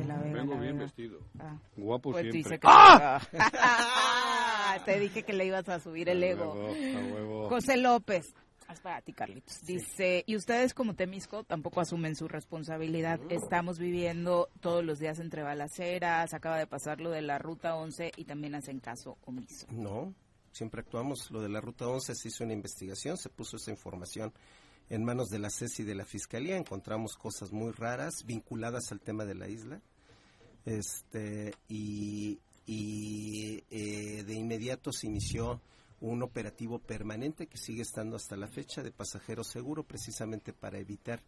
[0.06, 1.20] la Vega, vengo bien vestido.
[1.40, 1.58] Ah.
[1.78, 2.60] Guapo pues siempre.
[2.64, 3.22] ¡Ah!
[4.86, 6.76] te dije que le ibas a subir el ego.
[7.48, 8.36] José López.
[8.70, 9.62] Es para ti, Carlitos.
[9.62, 13.22] Dice, y ustedes como Temisco tampoco asumen su responsabilidad.
[13.30, 18.12] Estamos viviendo todos los días entre balaceras, acaba de pasar lo de la Ruta 11
[18.18, 19.68] y también hacen caso omiso.
[19.72, 20.14] No,
[20.52, 21.32] siempre actuamos.
[21.32, 24.34] Lo de la Ruta 11 se hizo una investigación, se puso esa información
[24.92, 26.58] en manos de la CES y de la Fiscalía.
[26.58, 29.82] Encontramos cosas muy raras vinculadas al tema de la isla.
[30.66, 32.38] Este, y,
[32.68, 35.62] eh, de inmediato se inició
[36.02, 41.22] un operativo permanente que sigue estando hasta la fecha de pasajero seguro precisamente para evitar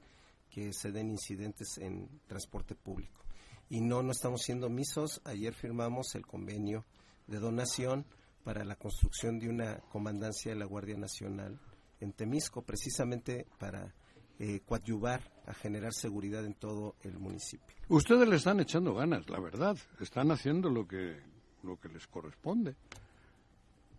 [0.50, 3.24] que se den incidentes en transporte público.
[3.70, 5.22] Y no, no estamos siendo omisos.
[5.24, 6.84] Ayer firmamos el convenio
[7.28, 8.06] de donación
[8.44, 11.62] para la construcción de una comandancia de la Guardia Nacional
[12.04, 13.94] en Temisco, precisamente para
[14.40, 17.76] eh, coadyuvar a generar seguridad en todo el municipio.
[17.90, 19.78] Ustedes le están echando ganas, la verdad.
[20.00, 21.18] Están haciendo lo que
[21.64, 22.76] lo que les corresponde.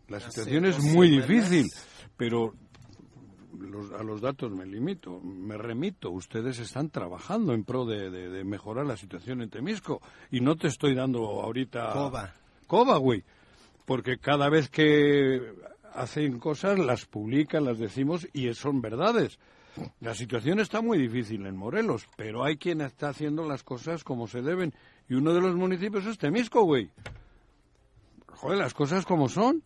[0.09, 1.67] La situación es muy difícil,
[2.17, 2.55] pero
[3.99, 6.11] a los datos me limito, me remito.
[6.11, 10.95] Ustedes están trabajando en pro de, mejorar la situación en Temisco y no te estoy
[10.95, 11.93] dando ahorita...
[11.93, 12.35] Coba.
[12.67, 13.25] Coba, güey.
[13.87, 15.55] Porque cada vez que
[15.95, 19.39] hacen cosas, las publican, las decimos y son verdades.
[20.01, 24.29] La situación está muy difícil en Morelos, pero hay quien está haciendo las cosas como
[24.29, 24.75] se deben.
[25.09, 26.91] Y uno de los municipios es Temisco, güey
[28.45, 29.63] joder, las cosas como son.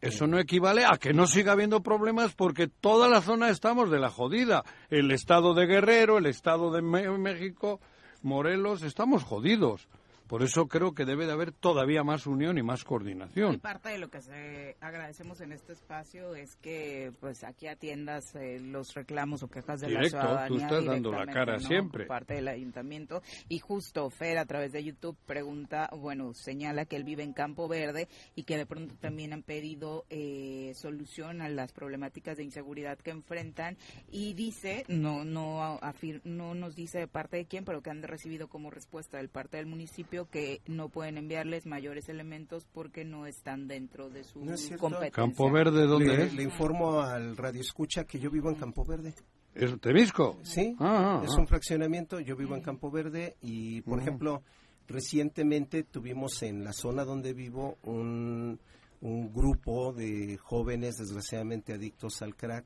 [0.00, 3.98] Eso no equivale a que no siga habiendo problemas porque toda la zona estamos de
[3.98, 4.62] la jodida.
[4.90, 7.80] El estado de Guerrero, el estado de México,
[8.22, 9.88] Morelos, estamos jodidos.
[10.28, 13.54] Por eso creo que debe de haber todavía más unión y más coordinación.
[13.54, 18.34] Y parte de lo que se agradecemos en este espacio es que pues aquí atiendas
[18.34, 20.48] eh, los reclamos o quejas de la ciudadanía.
[20.48, 22.04] tú estás dando la cara siempre.
[22.04, 23.22] parte del ayuntamiento.
[23.48, 27.66] Y justo Fer a través de YouTube pregunta, bueno, señala que él vive en Campo
[27.66, 32.98] Verde y que de pronto también han pedido eh, solución a las problemáticas de inseguridad
[32.98, 33.78] que enfrentan
[34.10, 35.80] y dice, no, no,
[36.24, 39.56] no nos dice de parte de quién, pero que han recibido como respuesta del parte
[39.56, 45.10] del municipio que no pueden enviarles mayores elementos porque no están dentro de su competencia.
[45.10, 46.34] ¿Campo Verde dónde le, es?
[46.34, 49.14] Le informo al radio escucha que yo vivo en Campo Verde.
[49.54, 50.38] ¿Es Temisco?
[50.42, 51.40] Sí, ah, ah, es ah.
[51.40, 54.42] un fraccionamiento, yo vivo en Campo Verde y, por ejemplo,
[54.86, 58.60] recientemente tuvimos en la zona donde vivo un,
[59.00, 62.64] un grupo de jóvenes desgraciadamente adictos al crack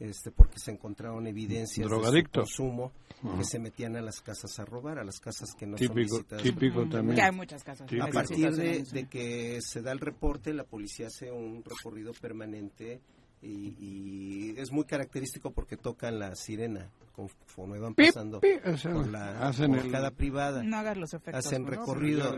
[0.00, 2.92] este, porque se encontraron evidencias de su consumo
[3.36, 6.42] que se metían a las casas a robar, a las casas que no son visitadas.
[6.42, 7.20] Típico también.
[7.20, 7.86] hay muchas casas.
[8.00, 13.00] A partir de, de, que se da el reporte, la policía hace un recorrido permanente
[13.42, 19.52] y, es muy característico porque tocan la sirena conforme van pasando por, la,
[19.90, 20.62] cada privada.
[20.62, 21.46] No hagas los efectos.
[21.46, 22.36] Hacen recorrido.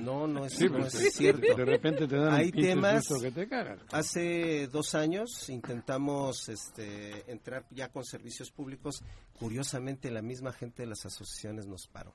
[0.00, 1.54] No, no es, pues, cierto.
[1.54, 3.06] De repente te dan Hay temas.
[3.20, 3.48] Que te
[3.92, 9.02] Hace dos años intentamos este, entrar ya con servicios públicos.
[9.38, 12.14] Curiosamente, la misma gente de las asociaciones nos paró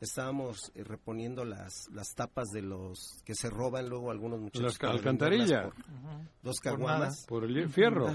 [0.00, 4.78] estábamos eh, reponiendo las, las tapas de los que se roban luego algunos muchachos.
[4.80, 5.72] Las alcantarillas.
[6.42, 7.24] Dos caguamas.
[7.26, 8.14] Por, el fierro.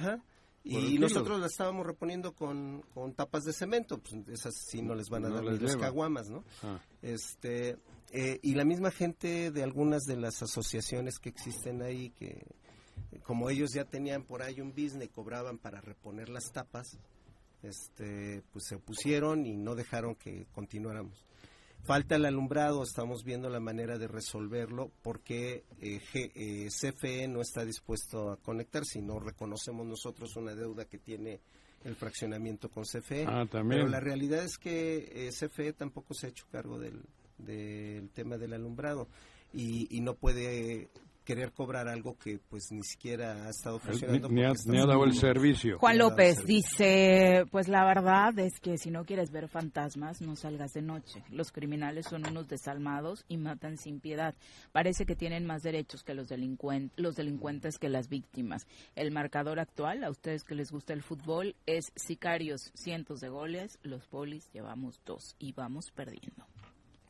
[0.63, 5.09] Y nosotros las estábamos reponiendo con, con tapas de cemento, pues esas sí no les
[5.09, 6.43] van a dar ni los caguamas, ¿no?
[6.61, 6.79] Ah.
[7.01, 7.77] Este,
[8.11, 12.45] eh, y la misma gente de algunas de las asociaciones que existen ahí, que
[13.23, 16.99] como ellos ya tenían por ahí un business, cobraban para reponer las tapas,
[17.63, 21.25] este, pues se opusieron y no dejaron que continuáramos.
[21.83, 27.65] Falta el alumbrado, estamos viendo la manera de resolverlo porque eh, eh, CFE no está
[27.65, 31.41] dispuesto a conectar si no reconocemos nosotros una deuda que tiene
[31.83, 33.25] el fraccionamiento con CFE.
[33.27, 37.01] Ah, Pero la realidad es que eh, CFE tampoco se ha hecho cargo del,
[37.39, 39.07] del tema del alumbrado
[39.51, 40.89] y, y no puede
[41.31, 44.27] querer cobrar algo que pues ni siquiera ha estado funcionando.
[44.27, 45.79] Ni, ha, dado el servicio.
[45.79, 50.73] Juan López dice, pues la verdad es que si no quieres ver fantasmas, no salgas
[50.73, 51.23] de noche.
[51.29, 54.35] Los criminales son unos desalmados y matan sin piedad.
[54.73, 58.67] Parece que tienen más derechos que los, delincuentes, los delincuentes que las víctimas.
[58.97, 63.79] El marcador actual, a ustedes que les gusta el fútbol, es sicarios, cientos de goles,
[63.83, 66.45] los polis llevamos dos y vamos perdiendo.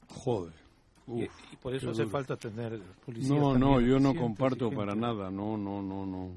[0.10, 0.71] Joder
[1.08, 1.28] y,
[1.58, 3.36] por eso hace falta tener policía.
[3.36, 5.30] No, no, yo no comparto para nada.
[5.32, 6.32] No, no, no, no.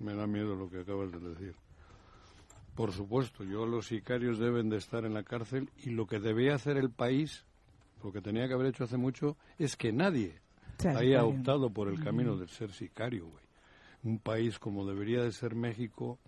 [0.00, 1.54] Me da miedo lo que acabas de decir.
[2.74, 6.56] Por supuesto, yo los sicarios deben de estar en la cárcel y lo que debía
[6.56, 7.44] hacer el país,
[8.02, 10.40] lo que tenía que haber hecho hace mucho, es que nadie
[10.84, 13.44] haya optado por el camino de ser sicario, güey.
[14.02, 16.18] Un país como debería de ser México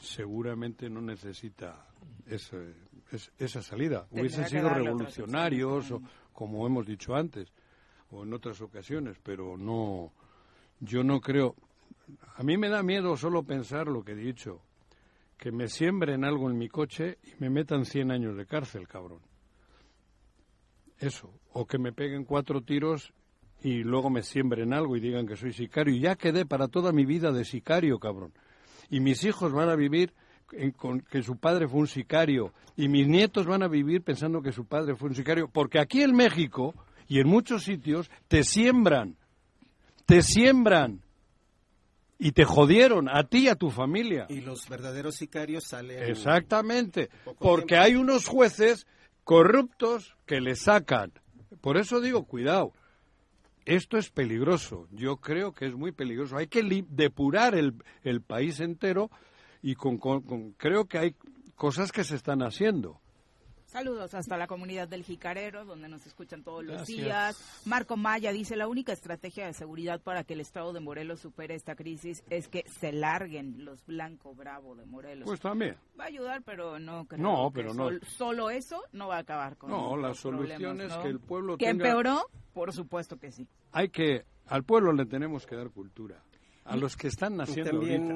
[0.00, 1.86] seguramente no necesita
[2.26, 2.74] ese,
[3.38, 4.06] esa salida.
[4.10, 6.02] Hubiesen sido revolucionarios o,
[6.32, 7.52] como hemos dicho antes
[8.10, 10.12] o en otras ocasiones, pero no,
[10.80, 11.54] yo no creo.
[12.36, 14.60] A mí me da miedo solo pensar lo que he dicho,
[15.38, 19.20] que me siembren algo en mi coche y me metan 100 años de cárcel, cabrón.
[20.98, 23.12] Eso, o que me peguen cuatro tiros
[23.62, 25.94] y luego me siembren algo y digan que soy sicario.
[25.94, 28.32] Y ya quedé para toda mi vida de sicario, cabrón.
[28.90, 30.12] Y mis hijos van a vivir
[30.76, 34.52] con que su padre fue un sicario y mis nietos van a vivir pensando que
[34.52, 36.74] su padre fue un sicario, porque aquí en México
[37.08, 39.16] y en muchos sitios te siembran,
[40.06, 41.02] te siembran
[42.18, 44.26] y te jodieron a ti y a tu familia.
[44.28, 46.04] Y los verdaderos sicarios salen.
[46.04, 48.86] Exactamente, porque hay unos jueces
[49.24, 51.12] corruptos que le sacan.
[51.60, 52.72] Por eso digo, cuidado.
[53.64, 54.88] Esto es peligroso.
[54.90, 56.36] Yo creo que es muy peligroso.
[56.36, 59.10] Hay que depurar el, el país entero
[59.62, 59.98] y con,
[60.56, 61.16] creo que hay
[61.54, 63.00] cosas que se están haciendo.
[63.66, 67.62] Saludos hasta la comunidad del Jicarero, donde nos escuchan todos los días.
[67.64, 71.54] Marco Maya dice, la única estrategia de seguridad para que el Estado de Morelos supere
[71.54, 75.24] esta crisis es que se larguen los Blanco Bravo de Morelos.
[75.24, 75.76] Pues también.
[75.98, 77.88] Va a ayudar, pero no creo no, pero no.
[78.02, 81.70] solo eso no va a acabar con No, la solución es que el pueblo ¿Que
[81.70, 82.26] empeoró?
[82.52, 83.48] Por supuesto que sí.
[83.70, 86.22] Hay que, al pueblo le tenemos que dar cultura.
[86.64, 88.14] A los que están naciendo ahorita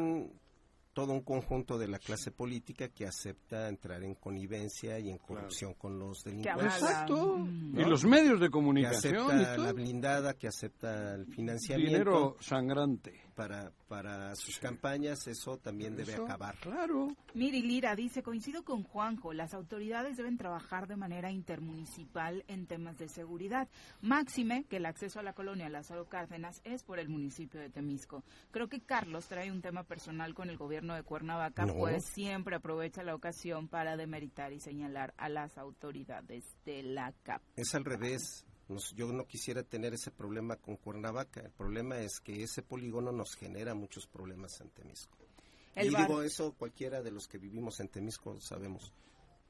[0.97, 5.75] todo un conjunto de la clase política que acepta entrar en connivencia y en corrupción
[5.75, 6.81] con los delincuentes.
[6.81, 7.47] Exacto.
[7.75, 9.29] Y los medios de comunicación.
[9.29, 11.99] Que acepta la blindada, que acepta el financiamiento.
[11.99, 16.57] Dinero sangrante para, para sus campañas, eso también debe acabar.
[16.57, 17.15] Claro.
[17.35, 22.99] Miri Lira dice, coincido con Juanjo, las autoridades deben trabajar de manera intermunicipal en temas
[22.99, 23.69] de seguridad.
[24.01, 28.25] Máxime que el acceso a la colonia Lázaro Cárdenas es por el municipio de Temisco.
[28.51, 33.03] Creo que Carlos trae un tema personal con el gobierno de Cuernavaca, pues siempre aprovecha
[33.03, 37.43] la ocasión para demeritar y señalar a las autoridades de la CAP.
[37.55, 38.46] Es al revés
[38.95, 41.41] yo no quisiera tener ese problema con Cuernavaca.
[41.41, 45.17] El problema es que ese polígono nos genera muchos problemas en Temisco.
[45.77, 48.93] y digo eso, cualquiera de los que vivimos en Temisco sabemos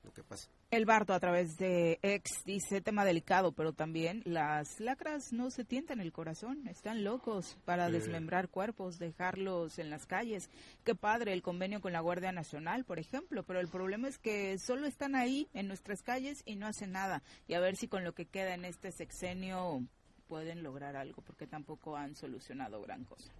[0.07, 0.49] lo que pasa.
[0.71, 5.65] El Barto a través de ex dice tema delicado, pero también las lacras no se
[5.65, 10.49] tientan el corazón, están locos para desmembrar cuerpos, dejarlos en las calles.
[10.85, 14.59] Qué padre el convenio con la Guardia Nacional, por ejemplo, pero el problema es que
[14.59, 17.23] solo están ahí en nuestras calles y no hacen nada.
[17.49, 19.83] Y a ver si con lo que queda en este sexenio
[20.29, 23.33] pueden lograr algo, porque tampoco han solucionado gran cosa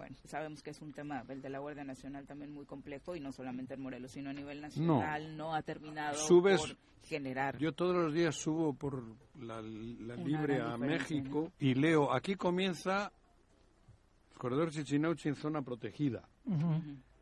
[0.00, 3.20] bueno, sabemos que es un tema, el de la Guardia Nacional también muy complejo y
[3.20, 7.58] no solamente en Morelos, sino a nivel nacional, no, ha terminado por generar.
[7.58, 9.04] Yo todos los días subo por
[9.42, 13.12] la, libre a México y leo, aquí comienza
[14.32, 16.26] el corredor Chichinauchi en zona protegida.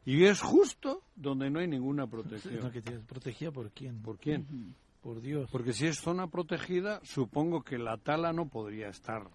[0.04, 2.70] Y es justo donde no hay ninguna protección.
[3.08, 4.00] ¿Protegida por quién?
[4.02, 4.76] ¿Por quién?
[5.02, 5.50] Por Dios.
[5.50, 9.28] Porque si es zona protegida, supongo que la tala no podría estar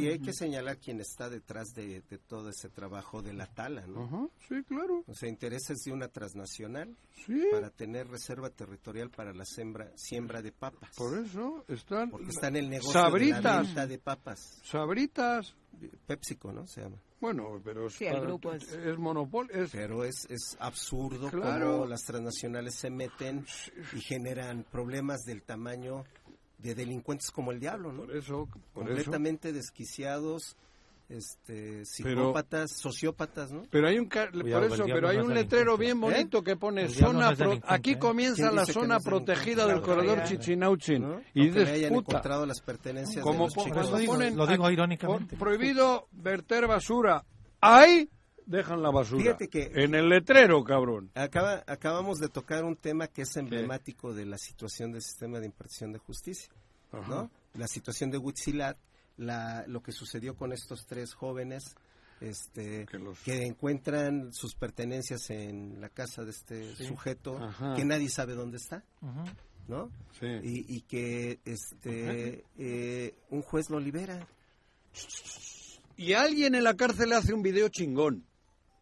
[0.00, 4.30] y hay que señalar quién está detrás de, todo ese trabajo de la tala, ¿no?
[4.48, 5.04] sí, claro.
[5.06, 7.42] O sea, intereses de una transnacional sí.
[7.50, 10.90] para tener reserva territorial para la siembra, siembra de papas.
[10.96, 12.10] Por eso están...
[12.10, 14.60] Porque está en el negocio sabritas, de la venta de papas.
[14.64, 15.54] Sabritas.
[16.06, 16.66] PepsiCo, ¿no?
[16.66, 16.96] Se llama.
[17.20, 18.98] Bueno, pero es, el grupo es...
[18.98, 19.66] monopolio.
[19.72, 21.86] Pero es, es absurdo claro.
[21.86, 23.46] las transnacionales se meten
[23.94, 26.04] y generan problemas del tamaño
[26.64, 28.06] de delincuentes como el diablo, ¿no?
[28.06, 30.56] Por eso, completamente desquiciados,
[31.10, 33.64] este, psicópatas, sociópatas, ¿no?
[33.70, 37.34] Pero hay un por eso, pero hay un letrero bien bonito que pone zona
[37.64, 37.98] aquí ¿eh?
[37.98, 43.68] comienza la zona protegida del corredor Chichinauchin y no hayan encontrado las pertenencias como de
[43.68, 45.36] los lo digo, lo digo irónicamente.
[45.36, 47.26] Prohibido verter basura.
[47.60, 48.08] Hay
[48.46, 49.22] dejan la basura.
[49.22, 51.10] Fíjate que en el letrero, cabrón.
[51.14, 55.46] Acaba, acabamos de tocar un tema que es emblemático de la situación del sistema de
[55.46, 56.52] impartición de justicia,
[56.92, 57.30] ¿no?
[57.54, 58.76] La situación de Huitzilat,
[59.16, 61.76] la, lo que sucedió con estos tres jóvenes
[62.20, 62.86] este,
[63.24, 67.38] que, encuentran sus pertenencias en la casa de este sujeto
[67.76, 68.82] que nadie sabe dónde está,
[69.68, 69.90] ¿no?
[70.42, 74.26] Y, que este, eh, un juez lo libera.
[75.96, 78.24] Y alguien en la cárcel hace un video chingón.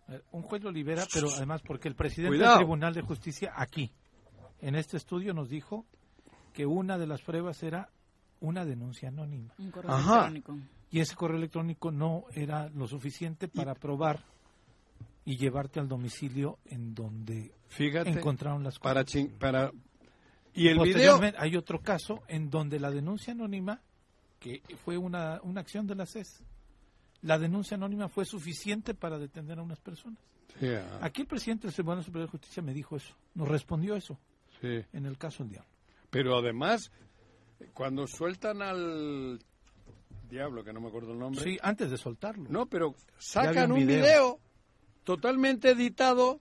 [0.09, 3.93] Eh, un juez lo libera, pero además porque el presidente del Tribunal de Justicia aquí,
[4.61, 5.87] en este estudio, nos dijo
[6.53, 7.91] que una de las pruebas era
[8.41, 9.55] una denuncia anónima.
[9.59, 10.59] Un correo electrónico.
[10.91, 14.25] Y ese correo electrónico no era lo suficiente para probar
[15.25, 19.07] y llevarte al domicilio en donde encontraron las cosas.
[19.39, 19.73] Para, para
[20.55, 23.81] y el video hay otro caso en donde la denuncia anónima
[24.39, 26.43] que fue una, una acción de la CES
[27.23, 30.19] la denuncia anónima fue suficiente para detener a unas personas.
[30.61, 30.99] Ah.
[31.01, 34.19] Aquí el presidente del Tribunal Superior de Justicia me dijo eso, nos respondió eso
[34.61, 35.71] en el caso del diablo.
[36.11, 36.93] Pero además,
[37.75, 39.41] cuando sueltan al
[40.29, 41.43] diablo, que no me acuerdo el nombre.
[41.43, 42.49] Sí, antes de soltarlo.
[42.49, 44.39] No, pero sacan un video.
[45.05, 46.41] totalmente editado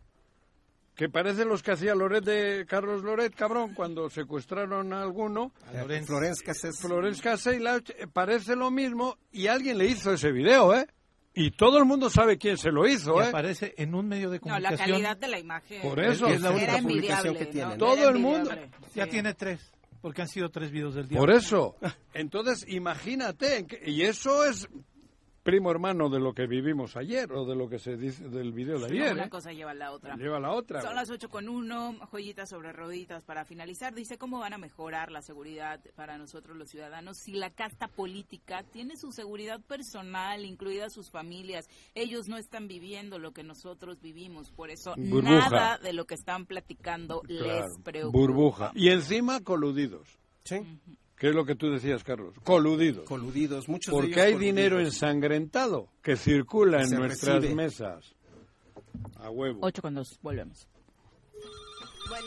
[0.95, 5.51] que parece los que hacía Loret de Carlos Loret, cabrón, cuando secuestraron a alguno.
[6.05, 6.79] Florence Cassés.
[6.79, 7.61] Florence Cassés,
[8.13, 10.87] parece lo mismo y alguien le hizo ese video, ¿eh?
[11.33, 13.27] Y todo el mundo sabe quién se lo hizo, ¿eh?
[13.27, 14.79] aparece en un medio de comunicación.
[14.79, 15.81] No, la calidad de la imagen.
[15.81, 16.27] Por eso.
[16.27, 17.77] Es la única publicación que tiene.
[17.77, 18.51] Todo el mundo.
[18.93, 19.71] Ya tiene tres.
[20.01, 21.19] Porque han sido tres videos del día.
[21.19, 21.77] Por eso.
[22.13, 23.65] Entonces, imagínate.
[23.85, 24.67] Y eso es
[25.43, 28.79] primo hermano de lo que vivimos ayer o de lo que se dice del video
[28.79, 29.13] de ayer.
[29.13, 29.29] una ¿eh?
[29.29, 30.15] cosa lleva a la otra.
[30.15, 30.81] Lleva la otra.
[30.81, 33.93] Son las ocho con uno, joyitas sobre roditas para finalizar.
[33.93, 38.63] Dice cómo van a mejorar la seguridad para nosotros los ciudadanos si la casta política
[38.63, 41.69] tiene su seguridad personal, incluidas sus familias.
[41.95, 46.45] Ellos no están viviendo lo que nosotros vivimos, por eso nada de lo que están
[46.45, 48.17] platicando les preocupa.
[48.17, 48.71] Burbuja.
[48.75, 50.19] Y encima coludidos.
[50.43, 50.57] Sí.
[51.21, 52.33] ¿Qué es lo que tú decías, Carlos?
[52.43, 53.07] Coludidos.
[53.07, 58.15] Coludidos, muchos Porque hay dinero ensangrentado que circula en nuestras mesas.
[59.17, 59.59] A huevo.
[59.61, 60.67] 8 con 2, volvemos.
[62.09, 62.25] Bueno,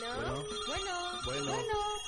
[0.65, 0.91] bueno,
[1.25, 1.57] bueno,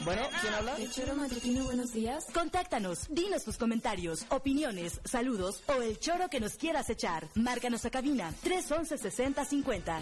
[0.06, 0.22] bueno.
[0.40, 0.78] ¿quién habla?
[0.78, 2.24] El Choro Matutino, buenos días.
[2.34, 7.28] Contáctanos, dinos tus comentarios, opiniones, saludos o el choro que nos quieras echar.
[7.36, 10.02] Márcanos a cabina 311 6050.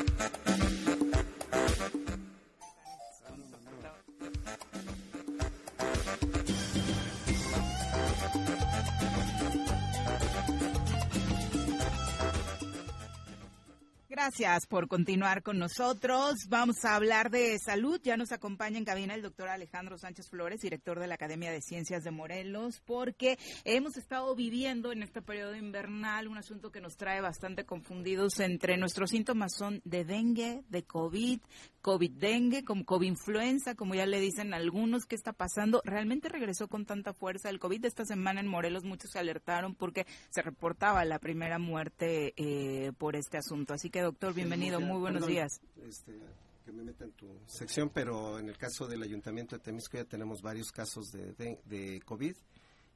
[14.23, 16.35] Gracias por continuar con nosotros.
[16.47, 17.99] Vamos a hablar de salud.
[18.03, 21.59] Ya nos acompaña en cabina el doctor Alejandro Sánchez Flores, director de la Academia de
[21.59, 26.97] Ciencias de Morelos, porque hemos estado viviendo en este periodo invernal un asunto que nos
[26.97, 31.39] trae bastante confundidos entre nuestros síntomas son de dengue, de COVID,
[31.81, 35.07] COVID-dengue, como COVID-influenza, como ya le dicen algunos.
[35.07, 35.81] ¿Qué está pasando?
[35.83, 37.85] ¿Realmente regresó con tanta fuerza el COVID?
[37.85, 43.15] Esta semana en Morelos muchos se alertaron porque se reportaba la primera muerte eh, por
[43.15, 43.73] este asunto.
[43.73, 45.61] Así que doctor, bienvenido, muy buenos días.
[45.87, 46.19] Este,
[46.65, 50.03] que me meta en tu sección, pero en el caso del Ayuntamiento de Temisco ya
[50.03, 51.33] tenemos varios casos de,
[51.63, 52.35] de, COVID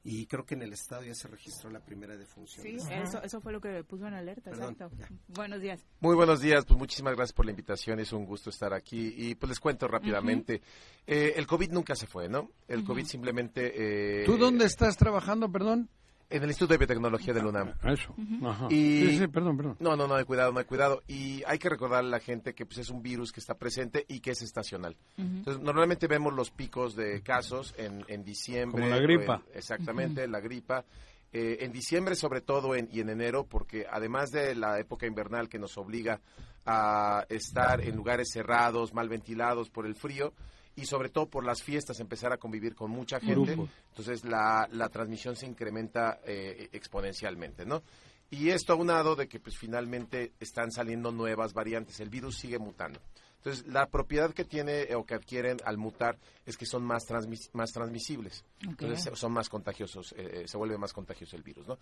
[0.04, 2.62] y creo que en el estado ya se registró la primera defunción.
[2.62, 4.90] Sí, eso, eso fue lo que puso en alerta, exacto.
[5.28, 5.80] Buenos días.
[6.00, 9.36] Muy buenos días, pues muchísimas gracias por la invitación, es un gusto estar aquí y
[9.36, 10.60] pues les cuento rápidamente.
[11.06, 12.50] Eh, el COVID nunca se fue, ¿no?
[12.68, 14.20] El COVID simplemente...
[14.20, 15.88] Eh, ¿Tú dónde estás trabajando, perdón?
[16.28, 17.74] En el Instituto de Biotecnología de la UNAM.
[17.82, 18.14] Ah, eso.
[18.44, 18.66] Ajá.
[18.68, 19.76] Y, sí, sí, perdón, perdón.
[19.78, 21.02] No, no, no, hay cuidado, no hay cuidado.
[21.06, 24.04] Y hay que recordar a la gente que pues, es un virus que está presente
[24.08, 24.96] y que es estacional.
[25.16, 28.82] Entonces, normalmente vemos los picos de casos en, en diciembre.
[28.82, 29.42] Como la gripa.
[29.54, 30.84] exactamente, la gripa.
[31.32, 35.48] Eh, en diciembre, sobre todo, en, y en enero, porque además de la época invernal
[35.48, 36.20] que nos obliga
[36.64, 40.32] a estar en lugares cerrados, mal ventilados por el frío,
[40.76, 43.56] y sobre todo por las fiestas empezar a convivir con mucha gente,
[43.88, 47.82] entonces la, la, transmisión se incrementa eh, exponencialmente, ¿no?
[48.30, 53.00] Y esto aunado de que pues finalmente están saliendo nuevas variantes, el virus sigue mutando.
[53.46, 57.04] Entonces, la propiedad que tiene o que adquieren al mutar es que son más,
[57.52, 58.44] más transmisibles.
[58.60, 61.78] Entonces, son más contagiosos, eh, eh, se vuelve más contagioso el virus, ¿no?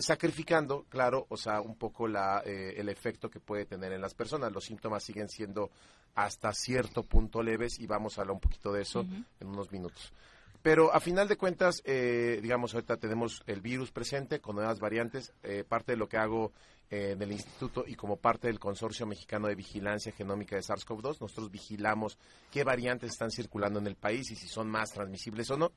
[0.00, 4.52] sacrificando, claro, o sea, un poco la, el efecto que puede tener en las personas.
[4.52, 5.70] Los síntomas siguen siendo
[6.14, 9.00] hasta cierto punto leves y vamos a hablar un poquito de eso
[9.40, 10.12] en unos minutos.
[10.66, 15.32] Pero a final de cuentas, eh, digamos, ahorita tenemos el virus presente con nuevas variantes.
[15.44, 16.50] Eh, parte de lo que hago
[16.90, 21.20] eh, en el instituto y como parte del Consorcio Mexicano de Vigilancia Genómica de SARS-CoV-2,
[21.20, 22.18] nosotros vigilamos
[22.50, 25.72] qué variantes están circulando en el país y si son más transmisibles o no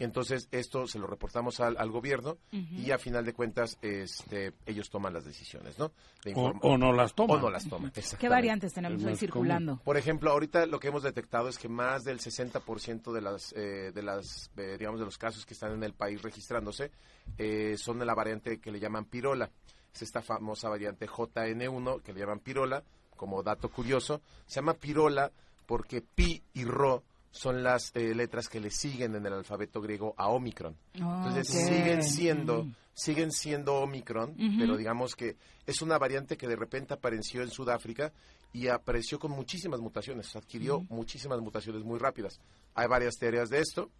[0.00, 5.12] entonces esto se lo reportamos al, gobierno y a final de cuentas este, ellos toman
[5.12, 5.92] las decisiones, ¿no?
[6.34, 7.36] o, no las toman.
[7.36, 7.92] O no las toman.
[8.18, 9.78] ¿Qué variantes tenemos ahí circulando?
[9.84, 13.92] Por ejemplo, ahorita lo que hemos detectado es que más del 60% de las, eh,
[13.94, 16.90] de las eh, digamos, de los casos que están en el país registrándose
[17.36, 19.50] eh, son de la variante que le llaman pirola.
[19.94, 22.82] Es esta famosa variante JN1 que le llaman pirola,
[23.16, 24.20] como dato curioso.
[24.46, 25.30] Se llama pirola
[25.66, 30.14] porque pi y ro son las eh, letras que le siguen en el alfabeto griego
[30.16, 30.76] a Omicron.
[30.94, 35.36] Entonces siguen siendo siguen siendo Omicron, pero digamos que
[35.66, 38.12] es una variante que de repente apareció en Sudáfrica
[38.52, 42.40] y apareció con muchísimas mutaciones, adquirió muchísimas mutaciones muy rápidas.
[42.74, 43.90] Hay varias teorías de esto,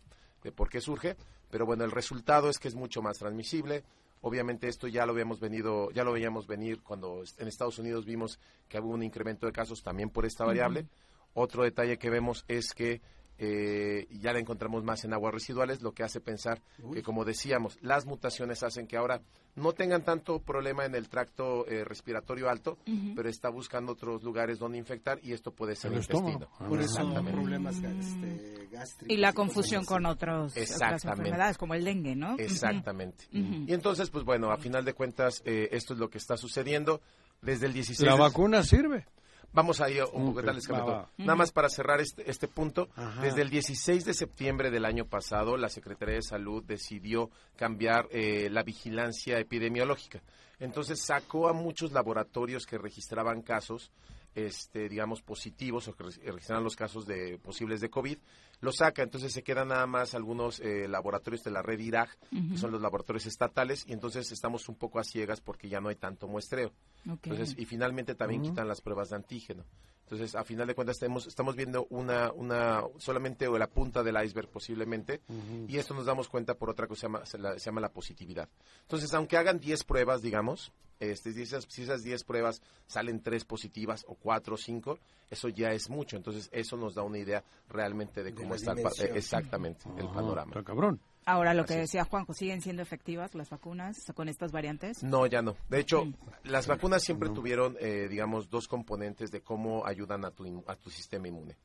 [0.43, 1.17] de por qué surge,
[1.51, 3.85] pero bueno, el resultado es que es mucho más transmisible.
[4.23, 8.39] Obviamente esto ya lo habíamos venido, ya lo veíamos venir cuando en Estados Unidos vimos
[8.69, 10.87] que hubo un incremento de casos también por esta variable.
[11.33, 13.01] Otro detalle que vemos es que
[13.43, 16.61] eh, ya la encontramos más en aguas residuales, lo que hace pensar
[16.93, 19.23] que, como decíamos, las mutaciones hacen que ahora
[19.57, 22.77] no tengan tanto problema en el tracto eh, respiratorio alto,
[23.17, 26.49] pero está buscando otros lugares donde infectar y esto puede ser el intestino.
[26.59, 29.09] Ah, Por eso problemas este, gástricos.
[29.09, 32.37] Y la confusión con otros, otras enfermedades, como el dengue, ¿no?
[32.39, 33.25] Exactamente.
[33.33, 37.01] Y entonces, pues bueno, a final de cuentas, eh, esto es lo que está sucediendo.
[37.41, 39.07] Desde el 16 ¿La vacuna sirve?
[39.53, 42.89] Vamos a ir un poco, Nada más para cerrar este, este punto.
[43.21, 48.49] Desde el 16 de septiembre del año pasado, la Secretaría de Salud decidió cambiar eh,
[48.51, 50.23] la vigilancia epidemiológica.
[50.61, 53.91] Entonces sacó a muchos laboratorios que registraban casos,
[54.35, 58.19] este, digamos, positivos o que registraban los casos de posibles de COVID,
[58.61, 62.59] lo saca, entonces se quedan nada más algunos eh, laboratorios de la red IRAG, que
[62.59, 65.97] son los laboratorios estatales, y entonces estamos un poco a ciegas porque ya no hay
[65.97, 66.73] tanto muestreo.
[67.05, 69.65] Entonces, y finalmente también quitan las pruebas de antígeno.
[70.11, 74.49] Entonces, a final de cuentas, estamos, estamos viendo una, una, solamente la punta del iceberg
[74.49, 75.21] posiblemente,
[75.69, 78.49] y esto nos damos cuenta por otra cosa, se llama, se, se llama la positividad.
[78.83, 83.45] Entonces, aunque hagan 10 pruebas, digamos, este, si esas, si esas 10 pruebas salen 3
[83.45, 84.99] positivas o 4 o 5,
[85.31, 86.17] eso ya es mucho.
[86.17, 88.73] Entonces, eso nos da una idea realmente de cómo está
[89.15, 90.63] exactamente el panorama.
[90.65, 91.01] cabrón.
[91.27, 95.03] Ahora, lo que decía Juanjo, ¿siguen siendo efectivas las vacunas con estas variantes?
[95.03, 95.57] No, ya no.
[95.69, 96.05] De hecho,
[96.45, 100.91] las vacunas siempre tuvieron, eh, digamos, dos componentes de cómo ayudan a tu, a tu
[100.91, 101.57] sistema inmune.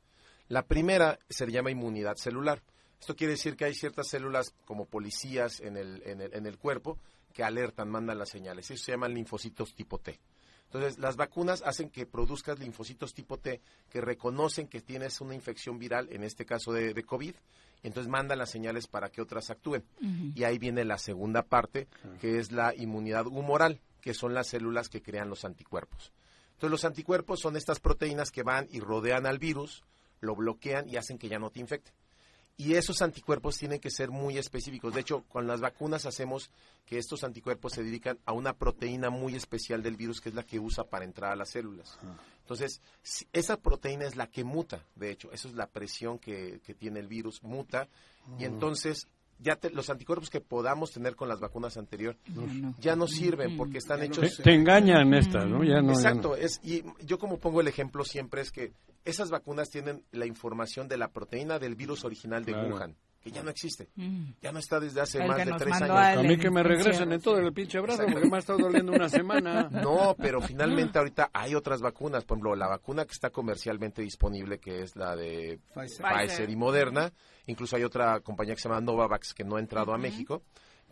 [0.48, 2.62] La primera se llama inmunidad celular.
[3.00, 6.58] Esto quiere decir que hay ciertas células como policías en el, en el, en el
[6.58, 6.98] cuerpo
[7.32, 8.70] que alertan, mandan las señales.
[8.70, 10.18] Eso se llaman linfocitos tipo T.
[10.66, 15.78] Entonces, las vacunas hacen que produzcas linfocitos tipo T que reconocen que tienes una infección
[15.78, 17.34] viral, en este caso de, de COVID,
[17.82, 19.84] y entonces mandan las señales para que otras actúen.
[20.34, 21.88] Y ahí viene la segunda parte,
[22.20, 26.12] que es la inmunidad humoral, que son las células que crean los anticuerpos.
[26.52, 29.84] Entonces los anticuerpos son estas proteínas que van y rodean al virus,
[30.20, 31.92] lo bloquean y hacen que ya no te infecte.
[32.58, 34.94] Y esos anticuerpos tienen que ser muy específicos.
[34.94, 36.50] De hecho, con las vacunas hacemos
[36.86, 40.42] que estos anticuerpos se dedican a una proteína muy especial del virus, que es la
[40.42, 41.98] que usa para entrar a las células.
[42.40, 42.80] Entonces,
[43.32, 47.00] esa proteína es la que muta, de hecho, eso es la presión que, que tiene
[47.00, 47.88] el virus, muta,
[48.38, 52.20] y entonces ya los anticuerpos que podamos tener con las vacunas anteriores
[52.78, 54.36] ya no sirven porque están hechos...
[54.38, 55.62] Te, te engañan estas, ¿no?
[55.62, 56.36] Ya no ya Exacto, no.
[56.36, 58.72] es, y yo como pongo el ejemplo siempre es que
[59.04, 62.74] esas vacunas tienen la información de la proteína del virus original de Claro.
[62.74, 62.96] Wuhan,
[63.26, 64.34] que ya no existe, Mm.
[64.40, 65.90] ya no está desde hace El más de tres años.
[66.18, 68.92] A mí que me regresen en todo el pinche brazo porque me ha estado doliendo
[68.92, 69.68] una semana.
[69.68, 74.60] No, pero finalmente ahorita hay otras vacunas, por ejemplo, la vacuna que está comercialmente disponible,
[74.60, 76.06] que es la de Pfizer.
[76.06, 77.12] Pfizer, y Moderna,
[77.46, 80.42] incluso hay otra compañía que se llama Novavax que no ha entrado a México,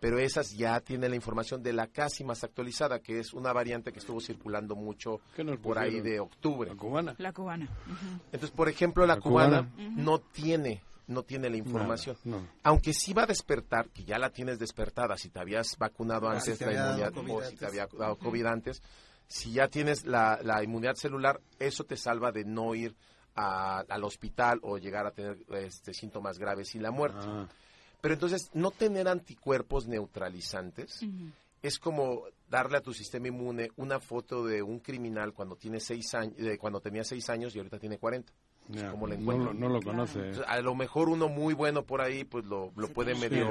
[0.00, 3.92] pero esas ya tienen la información de la casi más actualizada, que es una variante
[3.92, 6.68] que estuvo circulando mucho ¿Qué nos por ahí de octubre.
[6.70, 7.14] La cubana.
[7.18, 7.68] La cubana.
[8.32, 9.92] Entonces, por ejemplo, la, La cubana, cubana.
[9.96, 12.16] no tiene no tiene la información.
[12.24, 12.48] Nada, no.
[12.62, 16.32] Aunque sí va a despertar, que ya la tienes despertada, si te habías vacunado Ah,
[16.32, 17.58] antes si te la había dado inmunidad COVID o si antes.
[17.60, 18.82] te había dado COVID antes,
[19.26, 22.94] si ya tienes la, la inmunidad celular, eso te salva de no ir
[23.34, 27.18] a- al hospital o llegar a tener este, síntomas graves y la muerte.
[27.22, 27.48] Ah,
[28.00, 31.00] Pero entonces, no tener anticuerpos neutralizantes
[31.62, 36.14] es como darle a tu sistema inmune una foto de un criminal cuando tiene seis
[36.14, 38.30] años, de cuando tenía seis años y ahorita tiene 40.
[38.68, 40.18] Ya, ¿Cómo le no, lo, no lo conoce.
[40.18, 43.48] Entonces, a lo mejor uno muy bueno por ahí, pues lo, lo puede medio...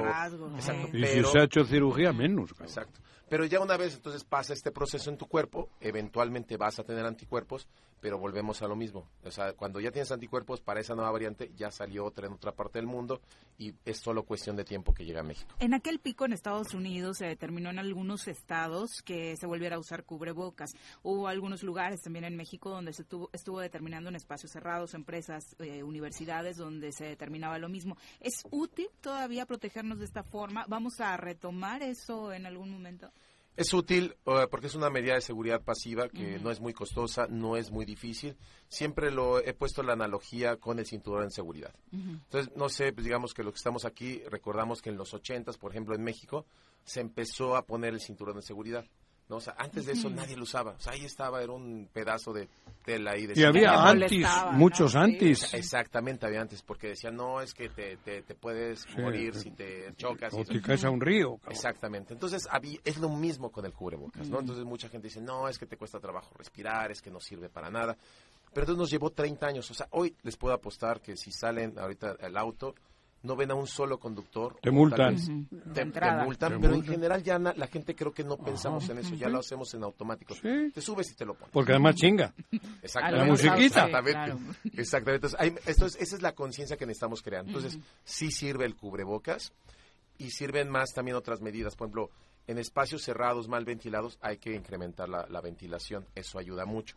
[0.54, 0.88] Exacto.
[0.92, 2.50] Y pero- si se ha hecho cirugía, menos.
[2.52, 2.68] cabrón.
[2.68, 3.00] Exacto.
[3.34, 7.04] Pero ya una vez entonces pasa este proceso en tu cuerpo, eventualmente vas a tener
[7.04, 7.66] anticuerpos,
[8.00, 9.08] pero volvemos a lo mismo.
[9.24, 12.52] O sea, cuando ya tienes anticuerpos para esa nueva variante, ya salió otra en otra
[12.52, 13.20] parte del mundo
[13.58, 15.52] y es solo cuestión de tiempo que llega a México.
[15.58, 19.78] En aquel pico en Estados Unidos se determinó en algunos estados que se volviera a
[19.80, 20.70] usar cubrebocas.
[21.02, 25.56] Hubo algunos lugares también en México donde se tuvo- estuvo determinando en espacios cerrados, empresas,
[25.58, 27.96] eh, universidades, donde se determinaba lo mismo.
[28.20, 30.66] ¿Es útil todavía protegernos de esta forma?
[30.68, 33.10] ¿Vamos a retomar eso en algún momento?
[33.56, 34.16] Es útil
[34.50, 37.84] porque es una medida de seguridad pasiva que no es muy costosa, no es muy
[37.84, 38.36] difícil.
[38.68, 41.72] Siempre lo he puesto la analogía con el cinturón de seguridad.
[41.92, 45.52] Entonces, no sé, pues digamos que los que estamos aquí recordamos que en los 80,
[45.52, 46.46] por ejemplo, en México,
[46.82, 48.84] se empezó a poner el cinturón de seguridad.
[49.28, 49.36] ¿No?
[49.36, 50.72] O sea, antes de eso nadie lo usaba.
[50.72, 52.48] O sea, ahí estaba, era un pedazo de
[52.84, 53.26] tela ahí.
[53.26, 53.72] De Y había
[54.08, 54.52] que ¿no?
[54.52, 54.98] muchos Sí.
[54.98, 55.54] antis.
[55.54, 59.94] Exactamente, había antes, porque decían, no, es que te, te, te puedes morir si te
[59.96, 60.32] chocas.
[60.34, 60.52] O eso".
[60.52, 61.36] te caes a un río.
[61.38, 61.52] cabrón.
[61.52, 62.12] Exactamente.
[62.12, 64.40] Entonces, habí- es lo mismo con el cubrebocas, ¿no?
[64.40, 67.48] Entonces, mucha gente dice, no, es que te cuesta trabajo respirar, es que no sirve
[67.48, 67.96] para nada.
[68.52, 69.70] Pero entonces nos llevó 30 años.
[69.70, 72.74] O sea, hoy les puedo apostar que si salen ahorita al auto,
[73.24, 74.56] no ven a un solo conductor.
[74.62, 75.14] Te o multan.
[75.14, 75.26] vez.
[75.26, 78.98] Te, multan, Te pero en general ya na- la gente creo que no pensamos en
[78.98, 80.34] eso, ya lo hacemos en automático.
[80.34, 80.70] Sí.
[80.72, 81.50] Te subes y te lo pones.
[81.52, 82.32] Porque además chinga.
[82.82, 83.18] Exactamente.
[83.18, 83.86] La musiquita.
[83.86, 84.12] Exactamente.
[84.12, 84.38] claro.
[84.76, 85.26] Exactamente.
[85.26, 87.44] Entonces, hay- esto es- esa es la conciencia que necesitamos crear.
[87.46, 89.52] Entonces, sí sirve el cubrebocas
[90.18, 91.74] y sirven más también otras medidas.
[91.76, 92.10] Por ejemplo,
[92.46, 96.06] en espacios cerrados, mal ventilados, hay que incrementar la, la ventilación.
[96.14, 96.94] Eso ayuda mucho.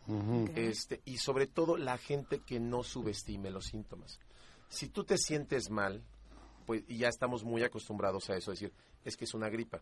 [0.54, 4.20] Este, y sobre todo la gente que no subestime los síntomas.
[4.68, 6.02] Si tú te sientes mal,
[6.68, 8.70] pues y ya estamos muy acostumbrados a eso, decir,
[9.06, 9.80] es que es una gripa.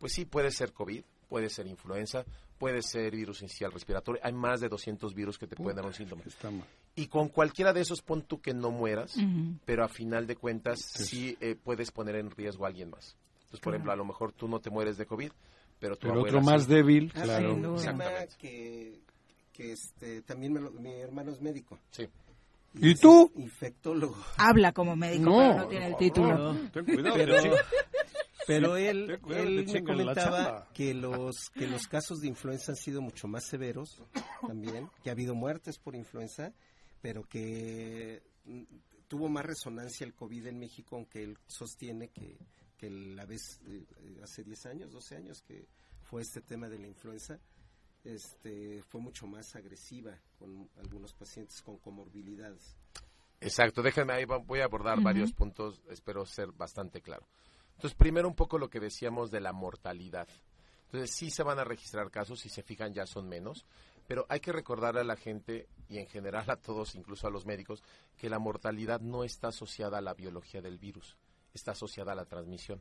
[0.00, 2.24] Pues sí, puede ser COVID, puede ser influenza,
[2.58, 4.20] puede ser virus inicial respiratorio.
[4.24, 6.22] Hay más de 200 virus que te pueden dar un síntoma.
[6.26, 6.66] Está mal.
[6.96, 9.14] Y con cualquiera de esos pon tú que no mueras,
[9.64, 13.16] pero a final de cuentas sí eh, puedes poner en riesgo a alguien más.
[13.44, 15.30] Entonces, por ejemplo, a lo mejor tú no te mueres de COVID,
[15.78, 16.68] pero tu Pero abuela otro más sí.
[16.74, 17.54] débil, Ah, claro.
[17.54, 18.34] sí, Exactamente.
[18.38, 19.00] que,
[19.52, 21.78] que este, también me lo- mi hermano es médico.
[21.92, 22.08] Sí.
[22.74, 23.30] ¿Y tú?
[23.36, 24.16] Infectólogo.
[24.36, 26.28] Habla como médico, No, pero no tiene el título.
[26.28, 26.56] favor.
[26.72, 27.56] Ten cuidado.
[28.46, 33.00] Pero, él, cuidado, él me comentaba que los, que los casos de influenza han sido
[33.00, 34.02] mucho más severos
[34.46, 36.52] también, que ha habido muertes por influenza,
[37.00, 38.62] pero que mm,
[39.08, 42.36] tuvo más resonancia el COVID en México, aunque él sostiene que,
[42.76, 45.66] que la vez eh, eh, hace 10 años, 12 años que
[46.02, 47.40] fue este tema de la influenza,
[48.04, 52.76] este, fue mucho más agresiva con algunos pacientes con comorbilidades.
[53.40, 57.26] Exacto, déjenme ahí, voy a abordar varios puntos, espero ser bastante claro.
[57.72, 60.28] Entonces, primero un poco lo que decíamos de la mortalidad.
[60.86, 63.66] Entonces, sí se van a registrar casos, si se fijan ya son menos,
[64.06, 67.46] pero hay que recordarle a la gente y en general a todos, incluso a los
[67.46, 67.82] médicos,
[68.16, 71.16] que la mortalidad no está asociada a la biología del virus,
[71.52, 72.80] está asociada a la transmisión.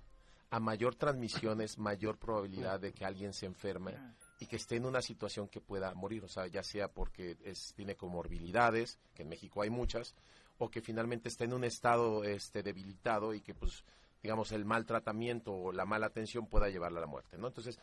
[0.49, 3.97] A mayor transmisión es mayor probabilidad de que alguien se enferme
[4.39, 7.73] y que esté en una situación que pueda morir, o sea, ya sea porque es,
[7.75, 10.15] tiene comorbilidades, que en México hay muchas,
[10.57, 13.83] o que finalmente está en un estado este, debilitado y que, pues,
[14.21, 17.47] digamos, el mal tratamiento o la mala atención pueda llevarla a la muerte, ¿no?
[17.47, 17.77] Entonces,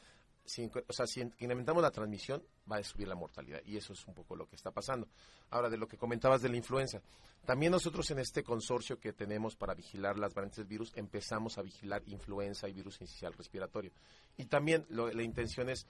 [0.89, 3.61] o sea, si incrementamos la transmisión, va a subir la mortalidad.
[3.65, 5.07] Y eso es un poco lo que está pasando.
[5.51, 7.01] Ahora, de lo que comentabas de la influenza.
[7.45, 11.63] También nosotros en este consorcio que tenemos para vigilar las variantes del virus, empezamos a
[11.63, 13.93] vigilar influenza y virus inicial respiratorio.
[14.37, 15.87] Y también la intención es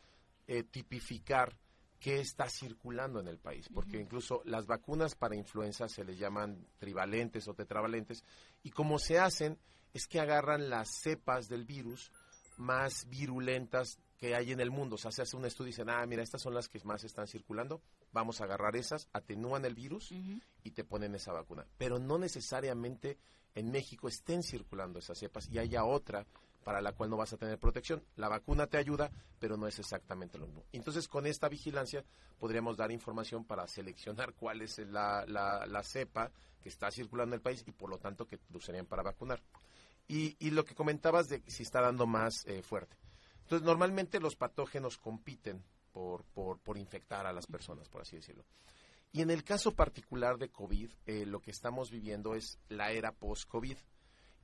[0.53, 1.57] eh, tipificar
[2.01, 6.67] qué está circulando en el país, porque incluso las vacunas para influenza se les llaman
[6.77, 8.25] trivalentes o tetravalentes,
[8.65, 9.61] y como se hacen
[9.95, 12.11] es que agarran las cepas del virus
[12.57, 14.97] más virulentas que hay en el mundo.
[14.97, 17.05] O sea, se hace un estudio y dicen, ah, mira, estas son las que más
[17.05, 21.65] están circulando, vamos a agarrar esas, atenúan el virus y te ponen esa vacuna.
[21.79, 23.19] Pero no necesariamente
[23.55, 26.27] en México estén circulando esas cepas y haya otra
[26.65, 28.03] para la cual no vas a tener protección.
[28.17, 30.65] La vacuna te ayuda, pero no es exactamente lo mismo.
[30.73, 32.05] Entonces, con esta vigilancia
[32.39, 36.31] podríamos dar información para seleccionar cuál es la, la, cepa
[36.63, 39.43] que está circulando en el país y, por lo tanto, que usarían para vacunar.
[40.09, 42.97] Y, y lo que comentabas de si está dando más eh, fuerte.
[43.43, 48.45] Entonces, normalmente los patógenos compiten por, por, infectar a las personas, por así decirlo.
[49.13, 53.13] Y en el caso particular de COVID, eh, lo que estamos viviendo es la era
[53.13, 53.77] post-COVID.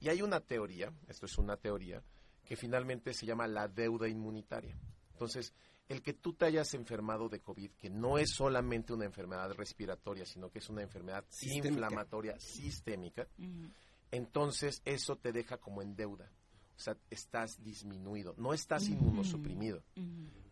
[0.01, 2.03] Y hay una teoría, esto es una teoría,
[2.45, 4.79] que finalmente se llama la deuda inmunitaria.
[5.13, 5.55] Entonces,
[5.89, 10.27] el que tú te hayas enfermado de COVID, que no es solamente una enfermedad respiratoria,
[10.27, 13.27] sino que es una enfermedad inflamatoria sistémica,
[14.11, 16.31] entonces eso te deja como en deuda
[16.77, 18.35] o sea, estás disminuido.
[18.37, 19.83] No estás inmunosuprimido,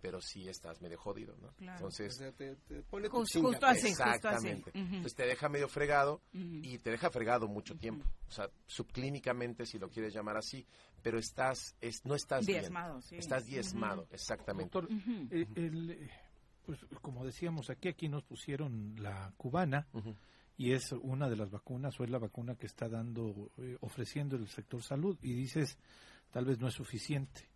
[0.01, 1.55] pero sí estás medio jodido, ¿no?
[1.59, 2.57] Entonces, te,
[2.89, 4.71] pone justo, así, exactamente.
[4.75, 8.07] Entonces te deja medio fregado y te deja fregado mucho tiempo.
[8.29, 10.67] O sea, subclínicamente, si lo quieres llamar así,
[11.03, 13.21] pero estás, es, no estás diezmado, bien.
[13.21, 14.79] Estás diezmado, exactamente.
[14.79, 14.89] Doctor,
[15.31, 16.11] eh, eh,
[16.65, 19.87] pues como decíamos aquí, aquí nos pusieron la cubana
[20.57, 24.37] y es una de las vacunas o es la vacuna que está dando, eh, ofreciendo
[24.37, 25.19] el sector salud.
[25.21, 25.79] Y dices,
[26.35, 27.49] tal vez no es suficiente.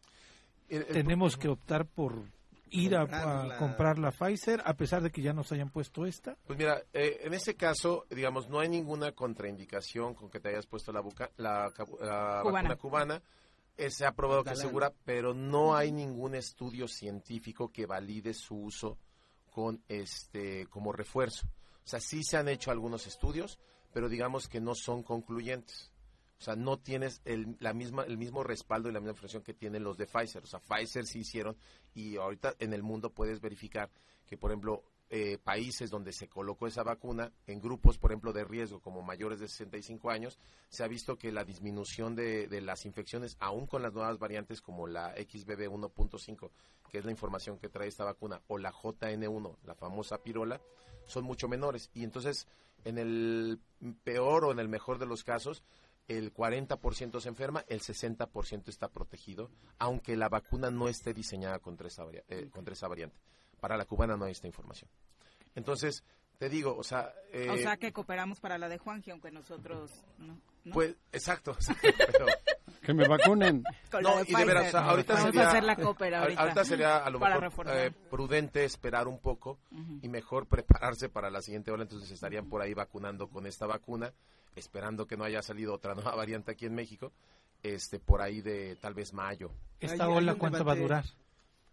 [0.68, 2.22] Tenemos que optar por
[2.70, 6.36] ir a, comprar la Pfizer a pesar de que ya nos hayan puesto esta?
[6.46, 10.66] Pues mira, eh, en ese caso, digamos, no hay ninguna contraindicación con que te hayas
[10.66, 11.02] puesto la,
[11.38, 12.42] la, cubana.
[12.44, 13.22] vacuna cubana.
[13.76, 18.32] Eh, se ha probado que es segura, pero no hay ningún estudio científico que valide
[18.32, 18.96] su uso
[19.50, 21.48] con este como refuerzo.
[21.84, 23.58] O sea, sí se han hecho algunos estudios,
[23.92, 25.90] pero digamos que no son concluyentes.
[26.38, 29.54] O sea, no tienes el, la misma, el mismo respaldo y la misma información que
[29.54, 30.44] tienen los de Pfizer.
[30.44, 31.56] O sea, Pfizer sí hicieron
[31.94, 33.90] y ahorita en el mundo puedes verificar
[34.26, 38.44] que, por ejemplo, eh, países donde se colocó esa vacuna, en grupos, por ejemplo, de
[38.44, 40.38] riesgo como mayores de 65 años,
[40.68, 44.60] se ha visto que la disminución de, de las infecciones, aún con las nuevas variantes
[44.60, 46.50] como la XBB 1.5,
[46.90, 50.60] que es la información que trae esta vacuna, o la JN1, la famosa pirola,
[51.06, 51.90] son mucho menores.
[51.94, 52.46] Y entonces,
[52.84, 53.60] en el
[54.04, 55.64] peor o en el mejor de los casos,
[56.08, 61.88] el 40% se enferma, el 60% está protegido, aunque la vacuna no esté diseñada contra
[61.88, 63.20] esa, eh, contra esa variante.
[63.60, 64.90] Para la cubana no hay esta información.
[65.54, 66.02] Entonces,
[66.38, 67.12] te digo, o sea...
[67.32, 70.40] Eh, o sea, que cooperamos para la de Juanji, aunque nosotros no.
[70.72, 71.56] Pues, exacto,
[72.82, 73.64] que me vacunen.
[74.02, 76.64] no, y de veras, ahorita sería, hacer la ahorita.
[76.64, 79.58] sería a lo mejor eh, prudente esperar un poco
[80.02, 84.12] y mejor prepararse para la siguiente ola, entonces estarían por ahí vacunando con esta vacuna,
[84.58, 87.12] esperando que no haya salido otra nueva variante aquí en México,
[87.62, 89.50] este por ahí de tal vez mayo.
[89.80, 91.04] ¿Esta ola cuánto va a durar?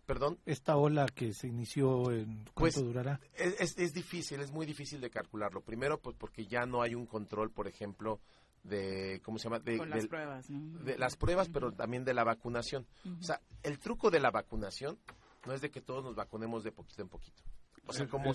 [0.05, 0.37] Perdón.
[0.45, 3.19] Esta ola que se inició, en, ¿cuánto pues, durará?
[3.33, 5.61] Es, es, difícil, es muy difícil de calcularlo.
[5.61, 8.19] Primero, pues porque ya no hay un control, por ejemplo,
[8.63, 9.59] de, ¿cómo se llama?
[9.59, 12.85] De, las pruebas, De las pruebas, pero también de la vacunación.
[13.19, 14.99] O sea, el truco de la vacunación
[15.47, 17.41] no es de que todos nos vacunemos de poquito en poquito.
[17.87, 18.31] O sea, como...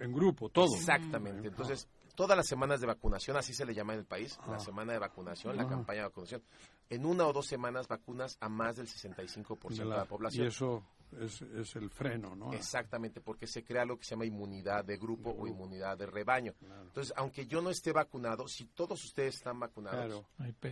[0.00, 0.74] en grupo, todos.
[0.74, 1.48] Exactamente.
[1.48, 1.88] Entonces,
[2.18, 4.98] todas las semanas de vacunación, así se le llama en el país, la semana de
[4.98, 6.42] vacunación, la campaña de vacunación.
[6.90, 10.44] En una o dos semanas vacunas a más del 65% de la, de la población.
[10.44, 12.52] Y eso es, es, el freno, ¿no?
[12.52, 16.54] Exactamente, porque se crea lo que se llama inmunidad de grupo o inmunidad de rebaño.
[16.60, 20.26] Entonces, aunque yo no esté vacunado, si todos ustedes están vacunados,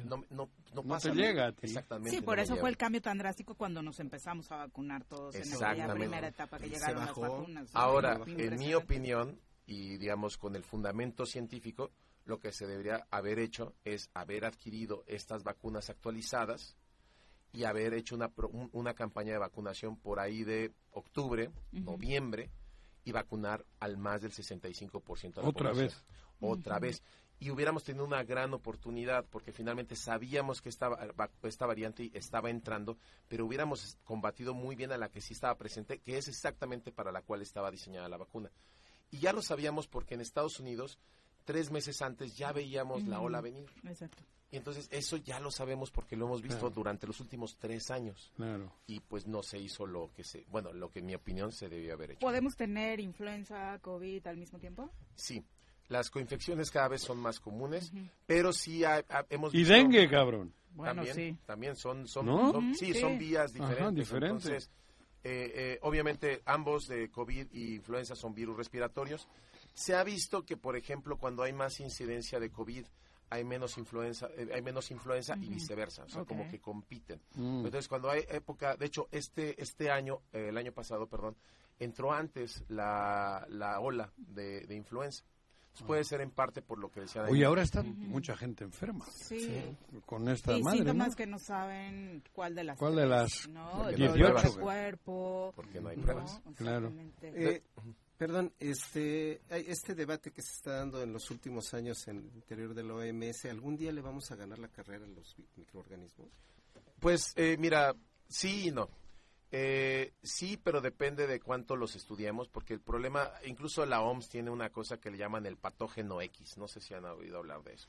[0.04, 2.10] no, no, no, pasa llega Exactamente.
[2.10, 5.60] Sí, por eso fue el cambio tan drástico cuando nos empezamos a vacunar todos en
[5.60, 7.70] la primera etapa que llegaron las vacunas.
[7.72, 11.90] Ahora, en mi opinión, y digamos con el fundamento científico,
[12.24, 16.76] lo que se debería haber hecho es haber adquirido estas vacunas actualizadas
[17.52, 18.32] y haber hecho una,
[18.72, 22.50] una campaña de vacunación por ahí de octubre, noviembre,
[23.06, 26.04] y vacunar al más del 65% de la Otra vez.
[26.40, 27.02] Otra vez.
[27.38, 30.90] Y hubiéramos tenido una gran oportunidad porque finalmente sabíamos que esta,
[31.44, 32.98] esta variante estaba entrando,
[33.28, 37.12] pero hubiéramos combatido muy bien a la que sí estaba presente, que es exactamente para
[37.12, 38.50] la cual estaba diseñada la vacuna.
[39.10, 40.98] Y ya lo sabíamos porque en Estados Unidos
[41.44, 43.70] tres meses antes ya veíamos la ola venir.
[43.84, 44.22] Exacto.
[44.50, 46.74] Y entonces eso ya lo sabemos porque lo hemos visto Claro.
[46.74, 48.30] durante los últimos tres años.
[48.36, 48.72] Claro.
[48.86, 51.68] Y pues no se hizo lo que se, bueno, lo que en mi opinión se
[51.68, 52.20] debió haber hecho.
[52.20, 54.88] ¿Podemos tener influenza, COVID al mismo tiempo?
[55.16, 55.44] Sí,
[55.88, 57.92] las coinfecciones cada vez son más comunes,
[58.26, 60.52] pero sí ha- ha- hemos Y visto- dengue, cabrón.
[60.70, 61.36] Bueno, también, sí.
[61.46, 62.52] también son, son, ¿No?
[62.52, 63.00] son- sí, sí.
[63.00, 64.04] son vías Ajá, diferentes.
[64.06, 64.46] diferentes.
[64.46, 64.70] Entonces,
[65.26, 69.26] eh, eh, obviamente ambos de COVID y influenza son virus respiratorios.
[69.74, 72.86] Se ha visto que, por ejemplo, cuando hay más incidencia de COVID,
[73.30, 77.20] hay menos influenza, eh, hay menos influenza y viceversa, o sea, como que compiten.
[77.34, 77.64] Mm.
[77.66, 81.36] Entonces, cuando hay época, de hecho, este este año, eh, el año pasado, perdón,
[81.80, 85.24] entró antes la, la ola de, de influenza.
[85.76, 87.32] Entonces, puede ser en parte por lo que decían ahí.
[87.32, 89.04] Oye, ahora está mucha gente enferma.
[89.12, 89.76] Sí.
[90.06, 91.16] Con esta y madre, síntomas ¿no?
[91.16, 95.88] que no saben cuál de las ¿Cuál de las no Porque el cuerpo Porque no
[95.90, 96.02] hay ¿no?
[96.02, 96.40] pruebas.
[96.56, 96.92] Claro.
[97.22, 97.62] Eh,
[98.16, 102.34] perdón, este, hay este debate que se está dando en los últimos años en el
[102.34, 105.46] interior de la OMS, ¿algún día le vamos a ganar la carrera a los mi-
[105.56, 106.28] microorganismos?
[107.00, 107.94] Pues eh, mira,
[108.28, 108.88] sí y no.
[109.52, 114.50] Eh, sí, pero depende de cuánto los estudiemos, porque el problema, incluso la OMS tiene
[114.50, 116.58] una cosa que le llaman el patógeno X.
[116.58, 117.88] No sé si han oído hablar de eso.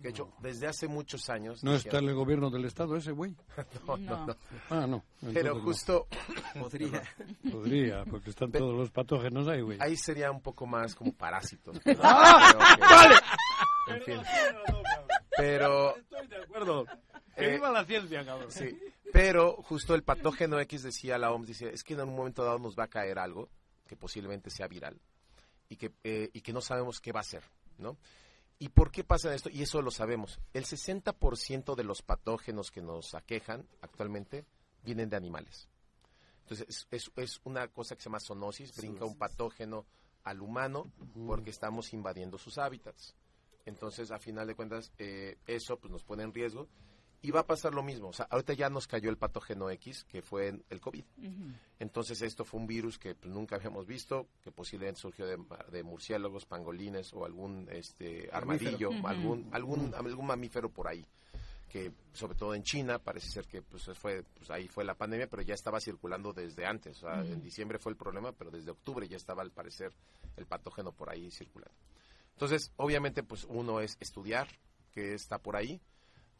[0.00, 1.64] De hecho, desde hace muchos años.
[1.64, 3.34] No está en el gobierno del estado ese güey.
[3.84, 4.36] No, no, no.
[4.70, 5.02] Ah, no.
[5.34, 5.60] Pero no.
[5.62, 6.06] justo.
[6.56, 7.02] Podría.
[7.50, 9.78] Podría, porque están todos los patógenos ahí, güey.
[9.80, 11.80] Ahí sería un poco más como parásitos.
[12.00, 12.52] ¡Ah!
[12.52, 13.14] Pero que- ¡Vale!
[13.88, 14.22] En fin.
[15.36, 15.96] Pero.
[15.96, 16.86] Estoy de acuerdo.
[17.36, 18.50] Que Eh, viva la ciencia, cabrón.
[18.50, 18.78] Sí,
[19.12, 22.58] pero justo el patógeno X decía la OMS, dice, es que en un momento dado
[22.58, 23.48] nos va a caer algo
[23.86, 25.00] que posiblemente sea viral
[25.68, 27.42] y que, eh, y que no sabemos qué va a ser,
[27.78, 27.96] ¿no?
[28.58, 29.50] ¿Y por qué pasa esto?
[29.50, 30.38] Y eso lo sabemos.
[30.52, 34.44] El 60% de los patógenos que nos aquejan actualmente
[34.84, 35.68] vienen de animales.
[36.42, 39.86] Entonces, es, es- es una cosa que se llama zoonosis, brinca un patógeno
[40.24, 40.92] al humano
[41.26, 43.14] porque estamos invadiendo sus hábitats.
[43.64, 46.68] Entonces, a final de cuentas, eh, eso pues, nos pone en riesgo.
[47.24, 48.08] Y va a pasar lo mismo.
[48.08, 51.04] O sea, ahorita ya nos cayó el patógeno X, que fue el COVID.
[51.78, 56.46] Entonces, esto fue un virus que pues, nunca habíamos visto, que posiblemente surgió de, murciélagos,
[56.46, 61.06] pangolines o algún este, armadillo, algún, algún, algún mamífero por ahí.
[61.68, 65.28] Que sobre todo en China parece ser que pues, fue, pues, ahí fue la pandemia,
[65.28, 67.04] pero ya estaba circulando desde antes.
[67.04, 67.20] O sea.
[67.24, 69.92] En diciembre fue el problema, pero desde octubre ya estaba al parecer
[70.36, 71.78] el patógeno por ahí circulando.
[72.32, 74.48] Entonces, obviamente, pues uno es estudiar
[74.92, 75.80] qué está por ahí,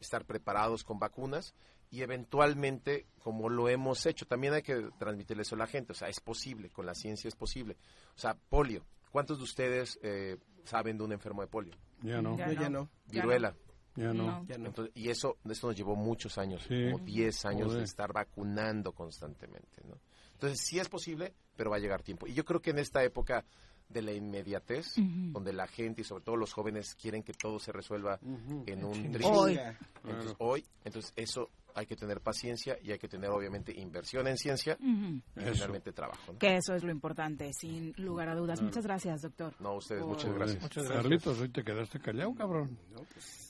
[0.03, 1.53] estar preparados con vacunas
[1.89, 5.95] y eventualmente, como lo hemos hecho, también hay que transmitirle eso a la gente, o
[5.95, 7.77] sea, es posible, con la ciencia es posible.
[8.15, 11.75] O sea, polio, ¿cuántos de ustedes eh, saben de un enfermo de polio?
[12.01, 12.35] Ya no.
[12.37, 12.89] Ya no.
[13.09, 13.55] Viruela.
[13.95, 14.43] Ya no.
[14.47, 14.69] Ya no.
[14.69, 16.89] Entonces, y eso, esto nos llevó muchos años, Sí.
[16.91, 17.79] como 10 años Joder.
[17.79, 19.99] de estar vacunando constantemente, ¿no?
[20.33, 22.25] Entonces, sí es posible, pero va a llegar tiempo.
[22.27, 23.45] Y yo creo que en esta época
[23.93, 27.71] de la inmediatez, donde la gente y sobre todo los jóvenes quieren que todo se
[27.71, 29.27] resuelva en un En tris.
[29.29, 29.59] Hoy.
[30.03, 34.37] Entonces, hoy, entonces eso hay que tener paciencia y hay que tener obviamente inversión en
[34.37, 35.21] ciencia Ujú.
[35.35, 35.53] y Eso.
[35.53, 36.33] finalmente trabajo.
[36.33, 36.39] ¿no?
[36.39, 38.59] Que eso es lo importante, sin lugar a dudas.
[38.59, 38.67] Claro.
[38.69, 39.53] Muchas gracias, doctor.
[39.59, 40.61] No, ustedes, por- muchas gracias.
[40.61, 41.03] Muchas gracias.
[41.03, 42.77] Carlitos, hoy te quedaste callado, cabrón.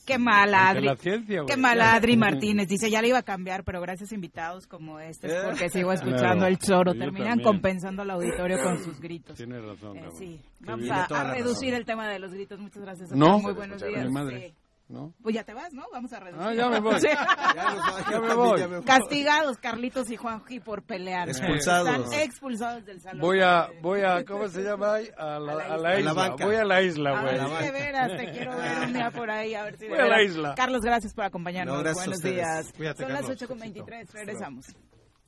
[0.06, 0.84] Qué mala, Adri.
[0.86, 1.42] la ciencia.
[1.46, 2.68] Qué mala, Adri Martínez.
[2.68, 5.92] Dice, ya le iba a cambiar, pero gracias a invitados como este es porque sigo
[5.92, 6.46] escuchando Claro.
[6.46, 6.92] el choro.
[6.92, 7.46] Yo Terminan también.
[7.46, 9.36] compensando al auditorio con sus gritos.
[9.36, 11.80] Tienes razón, Eh, sí, vamos a, a reducir razón.
[11.80, 12.58] el tema de los gritos.
[12.58, 13.10] Muchas gracias.
[13.12, 13.26] No.
[13.26, 13.42] doctor.
[13.42, 14.63] Muy buenos días.
[14.94, 15.14] ¿No?
[15.22, 15.84] Pues ya te vas, ¿no?
[15.92, 16.46] Vamos a reducir.
[16.46, 16.94] Ah, ya me voy.
[17.00, 17.08] Sí.
[17.08, 18.60] Ya nos va- Ya me voy.
[18.60, 18.84] ya me voy.
[18.86, 21.28] Castigados Carlitos y Juanji por pelear.
[21.28, 21.88] Expulsados.
[22.04, 23.20] Están expulsados del salón.
[23.20, 25.08] Voy a, voy a, ¿cómo se llama ahí?
[25.18, 26.10] A la, a la isla.
[26.10, 26.44] A la banca.
[26.46, 27.34] voy a la isla, A güey.
[27.34, 29.98] ver si de veras, te quiero ver un día por ahí, a ver si Voy
[29.98, 30.54] a la isla.
[30.54, 31.76] Carlos, gracias por acompañarnos.
[31.76, 32.72] No, gracias a Buenos días.
[32.76, 33.36] Cuídate, Son las Carlos.
[33.42, 34.66] 8 con 23, regresamos.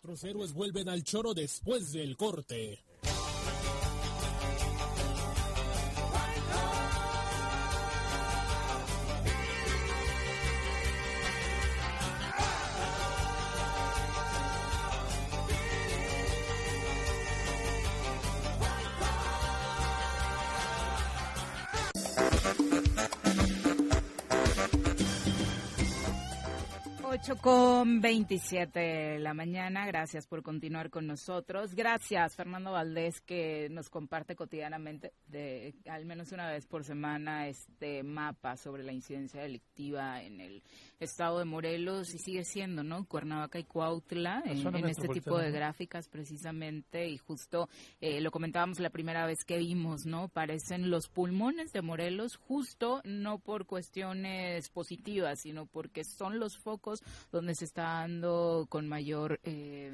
[0.02, 2.78] Los héroes vuelven al choro después del corte.
[27.18, 29.86] Ocho con 27 de la mañana.
[29.86, 31.74] Gracias por continuar con nosotros.
[31.74, 38.02] Gracias, Fernando Valdés, que nos comparte cotidianamente, de al menos una vez por semana, este
[38.02, 40.62] mapa sobre la incidencia delictiva en el
[41.00, 43.06] estado de Morelos y sigue siendo, ¿no?
[43.06, 47.08] Cuernavaca y Cuautla, La en, en este tipo de gráficas precisamente.
[47.08, 47.70] Y justo
[48.02, 50.28] eh, lo comentábamos la primera vez que vimos, ¿no?
[50.28, 57.02] Parecen los pulmones de Morelos, justo no por cuestiones positivas, sino porque son los focos
[57.32, 59.92] donde se está dando con mayor eh,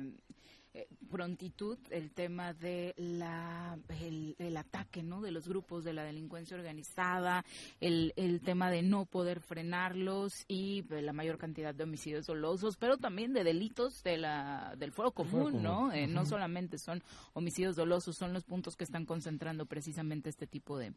[0.74, 6.56] eh, prontitud el tema de la el, ataque no de los grupos de la delincuencia
[6.56, 7.44] organizada
[7.78, 12.78] el, el tema de no poder frenarlos y eh, la mayor cantidad de homicidios dolosos
[12.78, 17.02] pero también de delitos de la del fuero común, no eh, no solamente son
[17.34, 20.94] homicidios dolosos son los puntos que están concentrando precisamente este tipo de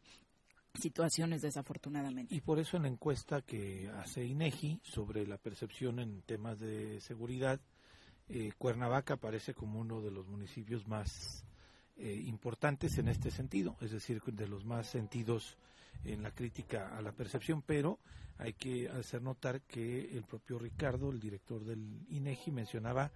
[0.76, 2.34] situaciones desafortunadamente.
[2.34, 7.00] Y por eso en la encuesta que hace INEGI sobre la percepción en temas de
[7.00, 7.60] seguridad,
[8.28, 11.44] eh, Cuernavaca aparece como uno de los municipios más
[11.96, 15.56] eh, importantes en este sentido, es decir, de los más sentidos
[16.04, 17.98] en la crítica a la percepción, pero
[18.38, 23.10] hay que hacer notar que el propio Ricardo, el director del INEGI, mencionaba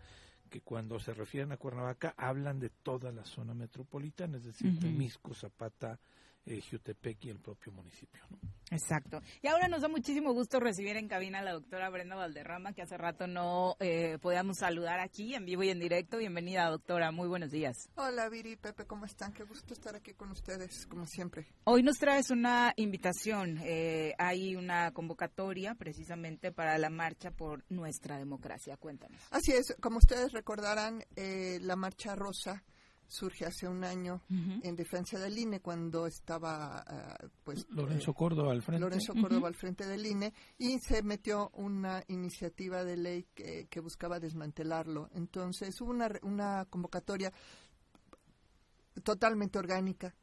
[0.48, 5.32] que cuando se refieren a Cuernavaca hablan de toda la zona metropolitana, es decir, Temisco,
[5.34, 5.98] Zapata,
[6.46, 8.22] eh, Jutepec y el propio municipio.
[8.70, 9.20] Exacto.
[9.42, 12.82] Y ahora nos da muchísimo gusto recibir en cabina a la doctora Brenda Valderrama, que
[12.82, 16.18] hace rato no eh, podíamos saludar aquí en vivo y en directo.
[16.18, 17.10] Bienvenida, doctora.
[17.10, 17.90] Muy buenos días.
[17.96, 19.32] Hola, Viri, Pepe, ¿cómo están?
[19.32, 21.48] Qué gusto estar aquí con ustedes, como siempre.
[21.64, 23.58] Hoy nos traes una invitación.
[23.64, 28.76] Eh, hay una convocatoria precisamente para la marcha por nuestra democracia.
[28.76, 29.20] Cuéntanos.
[29.30, 29.74] Así es.
[29.80, 32.62] Como ustedes recordarán, eh, la marcha rosa
[33.10, 38.62] surge hace un año en defensa del INE cuando estaba ah, pues Lorenzo Córdoba al
[38.62, 38.80] frente.
[38.80, 43.80] Lorenzo Córdoba al frente del INE y se metió una iniciativa de ley que, que
[43.80, 45.10] buscaba desmantelarlo.
[45.14, 47.32] Entonces hubo una, una convocatoria
[49.02, 50.14] totalmente orgánica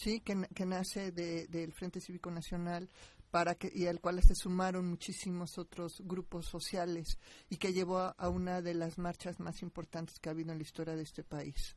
[0.00, 2.88] sí que, que nace del Frente Cívico Nacional
[3.30, 7.18] para que y al cual se sumaron muchísimos otros grupos sociales
[7.48, 10.62] y que llevó a, una de las marchas más importantes que ha habido en la
[10.62, 11.76] historia de este país.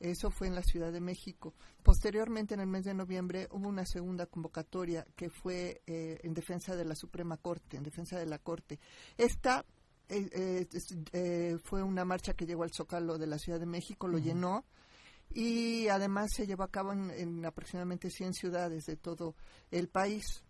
[0.00, 1.54] Eso fue en la Ciudad de México.
[1.82, 6.74] Posteriormente, en el mes de noviembre, hubo una segunda convocatoria que fue eh, en defensa
[6.74, 8.80] de la Suprema Corte, en defensa de la Corte.
[9.18, 9.64] Esta
[10.08, 10.66] eh,
[11.12, 14.64] eh, fue una marcha que llegó al Zócalo de la Ciudad de México, lo llenó
[15.32, 19.36] y además se llevó a cabo en, en aproximadamente 100 ciudades de todo
[19.70, 20.42] el país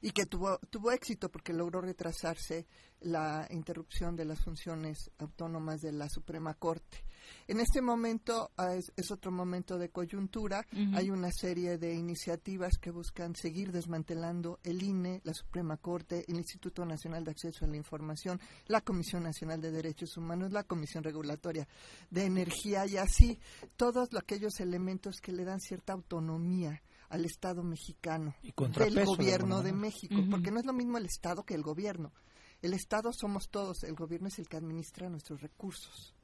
[0.00, 2.66] y que tuvo, tuvo éxito porque logró retrasarse
[3.00, 7.04] la interrupción de las funciones autónomas de la Suprema Corte.
[7.46, 10.66] En este momento ah, es, otro momento de coyuntura.
[10.94, 16.36] Hay una serie de iniciativas que buscan seguir desmantelando el INE, la Suprema Corte, el
[16.36, 21.04] Instituto Nacional de Acceso a la Información, la Comisión Nacional de Derechos Humanos, la Comisión
[21.04, 21.66] Regulatoria
[22.10, 23.38] de Energía y así
[23.76, 30.16] todos aquellos elementos que le dan cierta autonomía al Estado mexicano, del gobierno de, México,
[30.30, 32.12] porque no es lo mismo el Estado que el gobierno.
[32.60, 36.14] El Estado somos todos, el gobierno es el que administra nuestros recursos.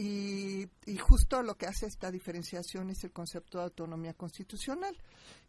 [0.00, 0.68] Y,
[1.00, 4.96] justo lo que hace esta diferenciación es el concepto de autonomía constitucional.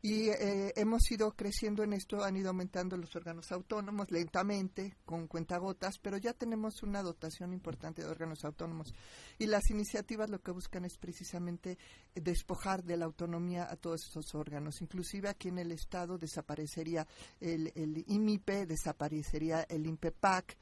[0.01, 5.27] Y eh, hemos ido creciendo en esto, han ido aumentando los órganos autónomos lentamente, con
[5.27, 8.91] cuentagotas, pero ya tenemos una dotación importante de órganos autónomos.
[9.37, 11.77] Y las iniciativas lo que buscan es precisamente
[12.15, 14.81] despojar de la autonomía a todos esos órganos.
[14.81, 17.05] Inclusive aquí en el Estado desaparecería
[17.39, 20.57] el, el IMIPE, desaparecería el INPEPAC,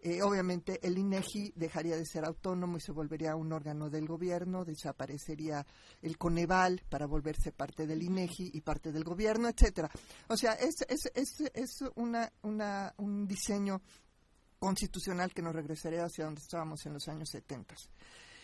[0.00, 4.64] eh, obviamente el INEGI dejaría de ser autónomo y se volvería un órgano del gobierno,
[4.64, 5.66] desaparecería
[6.02, 9.90] el Coneval para volverse parte del INEGI y parte del gobierno, etcétera.
[10.28, 13.80] O sea, es, es, es, es una, una, un diseño
[14.58, 17.74] constitucional que nos regresaría hacia donde estábamos en los años 70.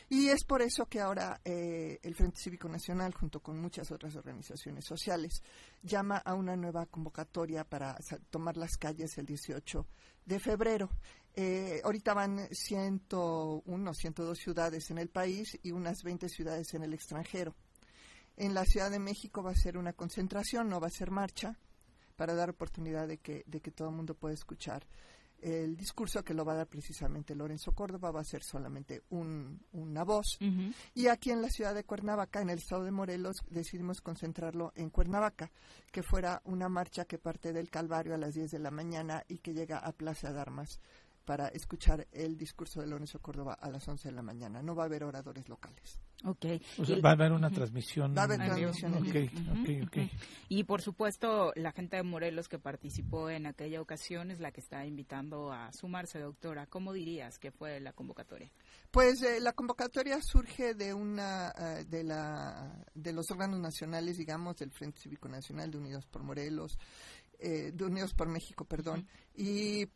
[0.09, 4.15] Y es por eso que ahora eh, el Frente Cívico Nacional, junto con muchas otras
[4.17, 5.43] organizaciones sociales,
[5.83, 7.97] llama a una nueva convocatoria para
[8.31, 9.87] tomar las calles el 18
[10.27, 10.91] de febrero.
[11.37, 16.95] Eh, ahorita van 101, 102 ciudades en el país y unas 20 ciudades en el
[16.95, 17.55] extranjero.
[18.37, 21.59] En la Ciudad de México va a ser una concentración, no va a ser marcha,
[22.17, 24.87] para dar oportunidad de que, de que todo el mundo pueda escuchar
[25.45, 30.03] el discurso que lo va a dar precisamente Lorenzo Córdoba va a ser solamente una
[30.03, 30.39] voz.
[30.95, 34.89] Y aquí en la ciudad de Cuernavaca, en el estado de Morelos, decidimos concentrarlo en
[34.89, 35.51] Cuernavaca,
[35.93, 39.39] que fuera una marcha que parte del Calvario a las 10 de la mañana y
[39.39, 40.81] que llega a Plaza de Armas
[41.25, 44.63] para escuchar el discurso de Lorenzo Córdoba a las 11 de la mañana.
[44.63, 45.99] No va a haber oradores locales.
[46.27, 46.63] Okay.
[47.05, 48.15] va a haber una transmisión.
[48.17, 48.95] Va a haber transmisión.
[50.49, 54.61] Y por supuesto, la gente de Morelos que participó en aquella ocasión es la que
[54.61, 56.67] está invitando a sumarse, doctora.
[56.67, 58.51] ¿Cómo dirías que fue la convocatoria?
[58.91, 64.57] Pues eh, la convocatoria surge de una eh, de la de los órganos nacionales, digamos,
[64.57, 66.79] del Frente Cívico Nacional de Unidos por Morelos,
[67.39, 69.87] eh, de Unidos por México, perdón, y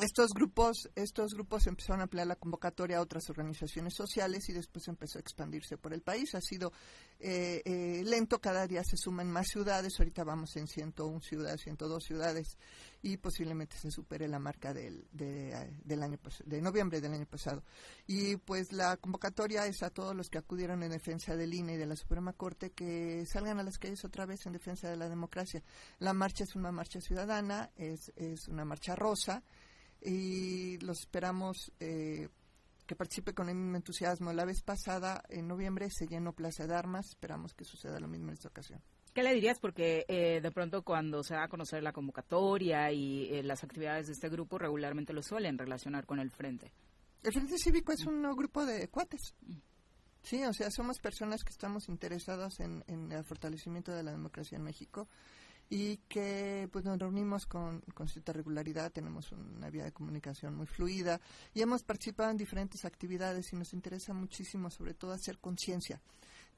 [0.00, 4.88] estos grupos, estos grupos empezaron a ampliar la convocatoria a otras organizaciones sociales y después
[4.88, 6.34] empezó a expandirse por el país.
[6.34, 6.72] Ha sido
[7.20, 12.02] eh, eh, lento, cada día se suman más ciudades, ahorita vamos en 101 ciudades, 102
[12.02, 12.56] ciudades
[13.02, 17.62] y posiblemente se supere la marca del, del año de noviembre del año pasado.
[18.06, 21.76] Y pues la convocatoria es a todos los que acudieron en defensa del INE y
[21.76, 25.08] de la Suprema Corte que salgan a las calles otra vez en defensa de la
[25.08, 25.62] democracia.
[25.98, 29.42] La marcha es una marcha ciudadana, es, es una marcha rosa
[30.04, 32.28] y los esperamos eh,
[32.86, 34.32] que participe con el mismo entusiasmo.
[34.32, 37.08] La vez pasada, en noviembre, se llenó Plaza de Armas.
[37.08, 38.80] Esperamos que suceda lo mismo en esta ocasión.
[39.14, 39.58] ¿Qué le dirías?
[39.60, 44.06] Porque eh, de pronto cuando se va a conocer la convocatoria y eh, las actividades
[44.06, 46.72] de este grupo, regularmente lo suelen relacionar con el Frente.
[47.22, 49.34] El Frente Cívico es un grupo de cuates.
[50.22, 54.56] Sí, o sea, somos personas que estamos interesadas en, en el fortalecimiento de la democracia
[54.56, 55.08] en México
[55.74, 60.66] y que pues nos reunimos con, con, cierta regularidad, tenemos una vía de comunicación muy
[60.66, 61.18] fluida
[61.54, 65.98] y hemos participado en diferentes actividades y nos interesa muchísimo sobre todo hacer conciencia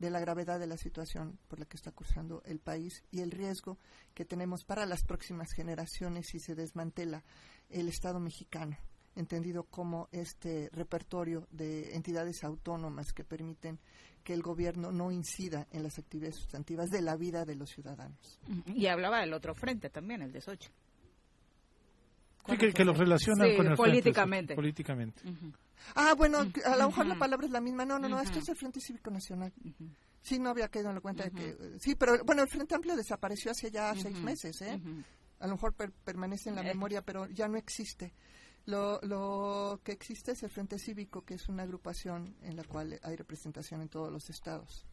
[0.00, 3.30] de la gravedad de la situación por la que está cursando el país y el
[3.30, 3.78] riesgo
[4.14, 7.22] que tenemos para las próximas generaciones si se desmantela
[7.70, 8.76] el Estado mexicano
[9.16, 13.78] entendido como este repertorio de entidades autónomas que permiten
[14.22, 18.40] que el gobierno no incida en las actividades sustantivas de la vida de los ciudadanos.
[18.74, 20.70] Y hablaba del otro frente también, el de Sochi.
[22.46, 24.48] Sí, que, que, lo relacionan con el políticamente.
[24.48, 25.22] Frente, políticamente.
[25.94, 27.84] Ah, bueno, a lo mejor la palabra es la misma.
[27.84, 29.52] No, no, no, esto es el Frente Cívico Nacional.
[30.20, 31.78] Sí, no había caído en la cuenta de que...
[31.78, 34.80] Sí, pero bueno, el Frente Amplio desapareció hace ya seis meses, ¿eh?
[35.40, 36.66] A lo mejor permanece en la eh.
[36.66, 38.14] memoria, pero ya no existe.
[38.66, 42.98] Lo, lo que existe es el Frente Cívico, que es una agrupación en la cual
[43.02, 44.86] hay representación en todos los estados.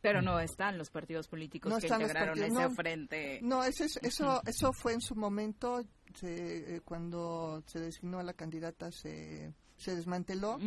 [0.00, 3.40] Pero no están los partidos políticos que integraron ese frente.
[3.42, 5.84] No, eso, eso, eso fue en su momento,
[6.22, 10.58] eh, cuando se designó a la candidata, se, se desmanteló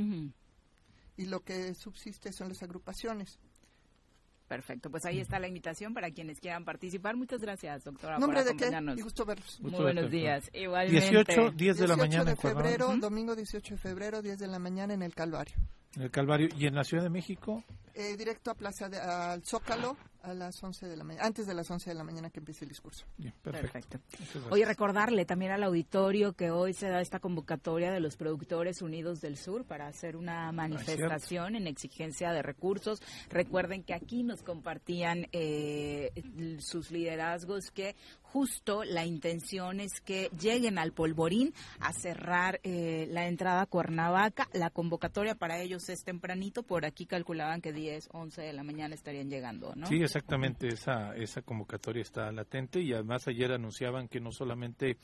[1.16, 3.40] y lo que subsiste son las agrupaciones.
[4.52, 7.16] Perfecto, pues ahí está la invitación para quienes quieran participar.
[7.16, 8.98] Muchas gracias, doctora, por acompañarnos.
[8.98, 9.62] De gusto verlos.
[9.62, 10.52] Muy buenos días.
[10.52, 11.10] Igualmente.
[11.10, 14.94] 18, 10 de la mañana de febrero, domingo 18 de febrero, 10 de la mañana
[14.94, 15.56] en el Calvario.
[15.96, 16.50] En el Calvario.
[16.58, 17.64] ¿Y en la Ciudad de México?
[17.94, 21.54] Eh, directo a Plaza de, al Zócalo a las 11 de la mañana, antes de
[21.54, 23.06] las 11 de la mañana que empiece el discurso.
[23.42, 24.00] perfecto.
[24.52, 29.20] Oye, recordarle también al auditorio que hoy se da esta convocatoria de los productores unidos
[29.20, 33.02] del sur para hacer una ah, manifestación en exigencia de recursos.
[33.30, 36.12] Recuerden que aquí nos compartían eh,
[36.60, 37.96] sus liderazgos que
[38.32, 44.48] justo la intención es que lleguen al polvorín a cerrar eh, la entrada a Cuernavaca.
[44.54, 48.96] La convocatoria para ellos es tempranito, por aquí calculaban que 10, 11 de la mañana
[48.96, 49.88] estarían llegando, ¿no?
[49.88, 54.98] Sí, exactamente, esa, esa convocatoria está latente y además ayer anunciaban que no solamente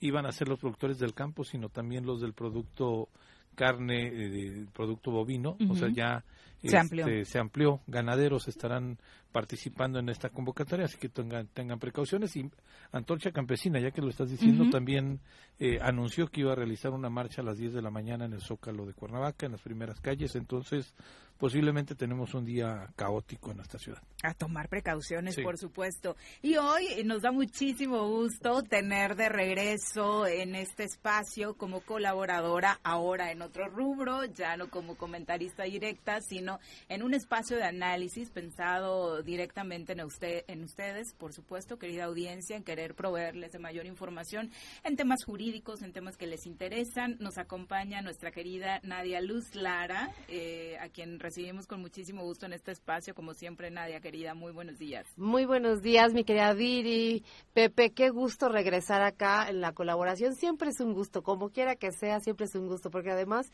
[0.00, 3.08] iban a ser los productores del campo, sino también los del producto
[3.54, 6.24] carne, eh, producto bovino, o sea, ya
[6.62, 7.06] se, amplió.
[7.06, 8.98] Este, se amplió, ganaderos estarán
[9.32, 12.36] participando en esta convocatoria, así que tengan, tengan precauciones.
[12.36, 12.50] Y
[12.92, 15.20] Antorcha Campesina, ya que lo estás diciendo, también
[15.58, 18.34] eh, anunció que iba a realizar una marcha a las 10 de la mañana en
[18.34, 20.36] el Zócalo de Cuernavaca, en las primeras calles.
[20.36, 20.94] Entonces,
[21.38, 24.02] posiblemente tenemos un día caótico en esta ciudad.
[24.22, 26.16] A tomar precauciones, por supuesto.
[26.42, 33.32] Y hoy nos da muchísimo gusto tener de regreso en este espacio como colaboradora, ahora
[33.32, 39.22] en otro rubro, ya no como comentarista directa, sino en un espacio de análisis pensado
[39.22, 44.50] directamente en, usted, en ustedes, por supuesto, querida audiencia, en querer proveerles de mayor información
[44.84, 47.16] en temas jurídicos, en temas que les interesan.
[47.18, 52.52] Nos acompaña nuestra querida Nadia Luz Lara, eh, a quien recibimos con muchísimo gusto en
[52.52, 53.14] este espacio.
[53.14, 55.06] Como siempre, Nadia, querida, muy buenos días.
[55.16, 57.24] Muy buenos días, mi querida Viri.
[57.54, 60.34] Pepe, qué gusto regresar acá en la colaboración.
[60.34, 63.50] Siempre es un gusto, como quiera que sea, siempre es un gusto, porque además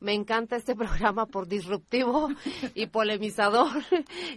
[0.00, 2.30] me encanta este programa por disruptivo
[2.74, 3.80] y polemizador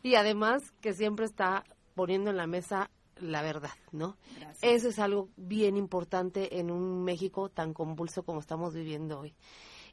[0.03, 1.63] y además que siempre está
[1.95, 4.17] poniendo en la mesa la verdad, ¿no?
[4.61, 9.33] Eso es algo bien importante en un México tan convulso como estamos viviendo hoy.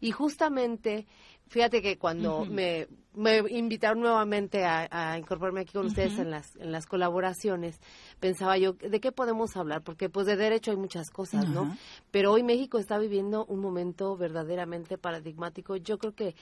[0.01, 1.07] Y justamente,
[1.51, 6.71] fíjate que cuando me, me, invitaron nuevamente a, incorporarme aquí con ustedes en las, en
[6.71, 7.81] las colaboraciones,
[8.21, 9.83] pensaba yo, ¿de qué podemos hablar?
[9.83, 11.77] Porque pues de derecho hay muchas cosas, ¿no?
[12.11, 15.77] Pero hoy México está viviendo un momento verdaderamente paradigmático.
[15.77, 16.37] Yo creo que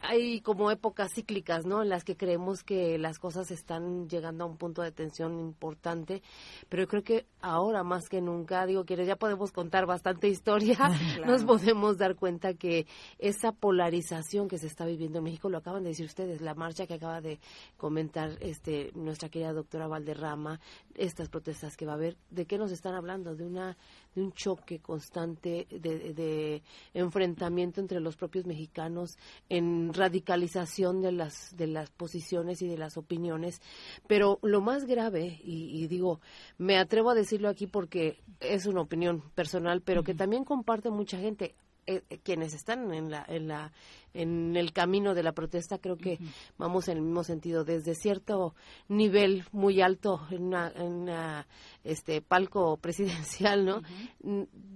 [0.00, 1.82] hay como épocas cíclicas, ¿no?
[1.82, 6.22] En las que creemos que las cosas están llegando a un punto de tensión importante,
[6.68, 10.76] pero yo creo que ahora más que nunca, digo, que ya podemos contar bastante historia,
[11.26, 12.86] nos podemos dar cuenta que
[13.18, 16.54] esa polarización situación que se está viviendo en México, lo acaban de decir ustedes, la
[16.54, 17.38] marcha que acaba de
[17.76, 20.58] comentar este nuestra querida doctora Valderrama,
[20.94, 23.36] estas protestas que va a haber, ¿de qué nos están hablando?
[23.36, 23.76] De una
[24.14, 26.62] de un choque constante de, de
[26.94, 29.18] enfrentamiento entre los propios mexicanos
[29.50, 33.60] en radicalización de las de las posiciones y de las opiniones,
[34.06, 36.20] pero lo más grave y, digo,
[36.56, 41.18] me atrevo a decirlo aquí porque es una opinión personal, pero que también comparte mucha
[41.18, 41.54] gente
[41.86, 43.72] eh, eh, quienes están en la, en la
[44.14, 46.18] en el camino de la protesta creo que
[46.58, 48.54] vamos en el mismo sentido desde cierto
[48.88, 51.46] nivel muy alto en una,
[51.82, 53.82] este palco presidencial no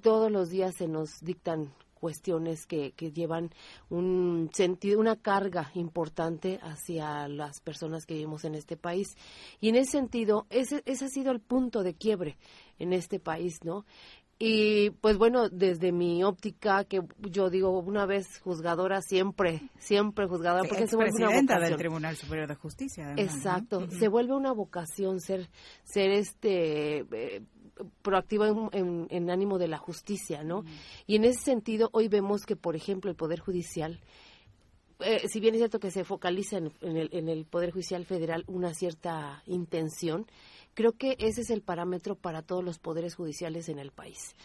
[0.02, 3.50] todos los días se nos dictan cuestiones que, que llevan
[3.88, 9.08] un sentido, una carga importante hacia las personas que vivimos en este país.
[9.60, 12.36] Y en ese sentido, ese, ese ha sido el punto de quiebre
[12.78, 13.84] en este país, ¿no?
[14.38, 17.00] Y pues bueno, desde mi óptica, que
[17.30, 21.60] yo digo una vez juzgadora, siempre, siempre juzgadora, porque se vuelve una vocación.
[21.60, 23.14] del Tribunal Superior de Justicia.
[23.16, 25.48] Exacto, se vuelve una vocación ser,
[25.84, 27.42] ser este eh,
[28.02, 30.64] proactivo en, ánimo de la justicia, ¿no?
[31.06, 34.00] Y en ese sentido, hoy vemos que, por ejemplo, el Poder Judicial
[35.00, 38.44] eh, si bien es cierto que se focaliza en, el, en, el, Poder Judicial Federal
[38.46, 40.26] una cierta intención,
[40.76, 44.36] Creo que ese es el parámetro para todos los poderes judiciales en el país.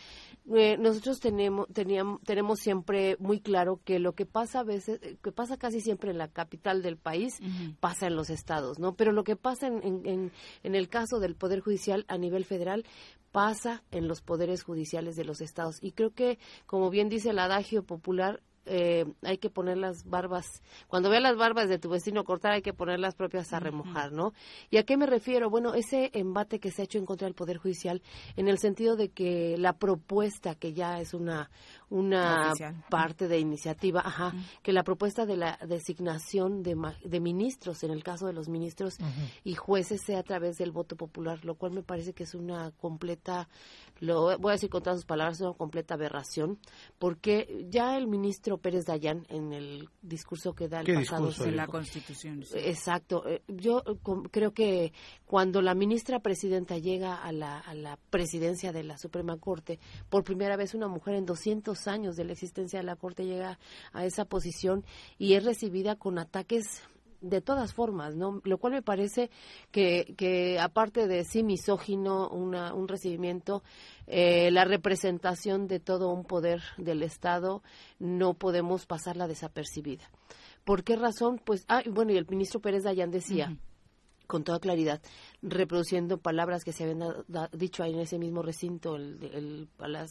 [0.49, 5.17] Eh, nosotros tenemos, teníamos, tenemos siempre muy claro que lo que pasa a veces, eh,
[5.21, 7.37] que pasa casi siempre en la capital del país,
[7.81, 8.95] pasa en los estados, ¿no?
[8.95, 10.31] Pero lo que pasa en, en,
[10.63, 12.85] en el caso del Poder Judicial a nivel federal
[13.33, 15.79] pasa en los poderes judiciales de los estados.
[15.81, 20.61] Y creo que, como bien dice el adagio popular, eh, hay que poner las barbas,
[20.88, 24.11] cuando veas las barbas de tu vecino cortar, hay que poner las propias a remojar,
[24.11, 24.33] ¿no?
[24.69, 25.49] ¿Y a qué me refiero?
[25.49, 28.01] Bueno, ese embate que se ha hecho en contra del Poder Judicial,
[28.35, 31.49] en el sentido de que la propuesta, que ya es una,
[31.91, 32.53] una
[32.89, 38.01] parte de iniciativa, ajá, que la propuesta de la designación de, de ministros, en el
[38.01, 38.95] caso de los ministros
[39.43, 42.72] y jueces, sea a través del voto popular, lo cual me parece que es una
[42.72, 43.49] completa,
[43.99, 46.59] lo voy a decir con todas sus palabras, una completa aberración,
[46.97, 51.30] porque ya el ministro Pérez Dayán, en el discurso que da el pasado...
[51.45, 52.45] en la Constitución.
[52.53, 53.27] Exacto.
[53.27, 53.84] Eh, yo
[54.31, 54.93] creo que
[55.26, 59.77] cuando la ministra presidenta llega a la, a la presidencia de la Suprema Corte,
[60.09, 63.59] por primera vez una mujer en 200 años de la existencia de la Corte llega
[63.93, 64.85] a esa posición
[65.17, 66.83] y es recibida con ataques
[67.21, 68.41] de todas formas, ¿no?
[68.43, 69.29] Lo cual me parece
[69.71, 73.63] que, que aparte de sí misógino, una, un recibimiento,
[74.07, 77.61] eh, la representación de todo un poder del Estado,
[77.99, 80.09] no podemos pasarla desapercibida.
[80.65, 81.39] ¿Por qué razón?
[81.43, 83.55] Pues, ah, bueno, y el ministro Pérez Dayan decía,
[84.31, 85.01] con toda claridad,
[85.41, 87.01] reproduciendo palabras que se habían
[87.51, 89.67] dicho ahí en ese mismo recinto, el,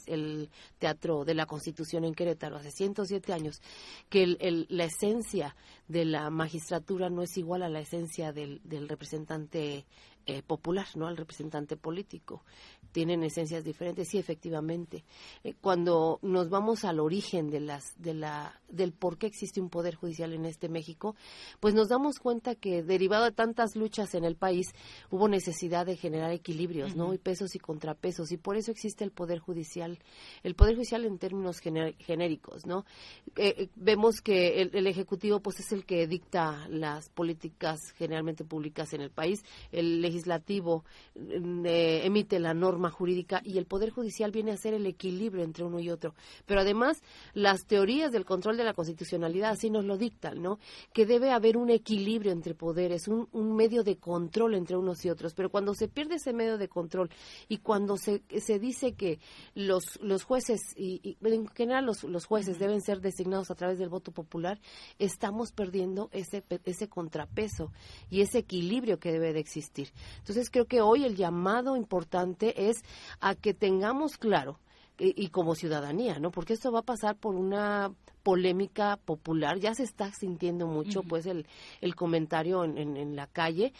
[0.07, 3.63] el, Teatro de la Constitución en Querétaro, hace 107 años,
[4.11, 5.57] que la esencia
[5.89, 9.87] de la magistratura no es igual a la esencia del, del representante
[10.27, 11.07] eh, popular, ¿no?
[11.07, 12.45] Al representante político.
[12.93, 15.05] Tienen esencias diferentes, sí, efectivamente.
[15.45, 19.71] Eh, cuando nos vamos al origen de las, de la, del por qué existe un
[19.71, 21.15] poder judicial en este México,
[21.61, 24.69] pues nos damos cuenta que derivado de tantas luchas en el país
[25.11, 27.15] hubo necesidad de generar equilibrios, ¿no?
[27.15, 29.99] Y pesos y contrapesos y por eso existe el poder judicial,
[30.43, 32.85] el poder judicial en términos genéricos, ¿no?
[33.37, 38.93] Eh, vemos que el, el, ejecutivo pues es el que dicta las políticas generalmente públicas
[38.93, 40.85] en el país, el legislativo
[41.15, 45.45] mm, eh, emite la norma jurídica y el Poder Judicial viene a ser el equilibrio
[45.45, 46.15] entre uno y otro.
[46.47, 47.03] Pero además,
[47.35, 50.59] las teorías del control de la constitucionalidad así nos lo dictan, ¿no?
[50.95, 55.35] Que debe haber un equilibrio entre poderes, un, medio de control entre unos y otros.
[55.35, 57.11] Pero cuando se pierde ese medio de control
[57.49, 59.19] y cuando se, se dice que
[59.55, 63.89] los, los jueces, y, en general los, los jueces deben ser designados a través del
[63.89, 64.61] voto popular,
[64.99, 67.73] estamos perdiendo ese, ese contrapeso
[68.09, 69.91] y ese equilibrio que debe de existir.
[70.19, 72.70] Entonces creo que hoy el llamado importante es
[73.21, 74.59] a que tengamos claro
[75.01, 76.31] y, como ciudadanía, ¿no?
[76.31, 77.93] Porque esto va a pasar por una
[78.23, 81.47] polémica popular, ya se está sintiendo mucho, pues, el,
[81.81, 83.73] el comentario en, en, la calle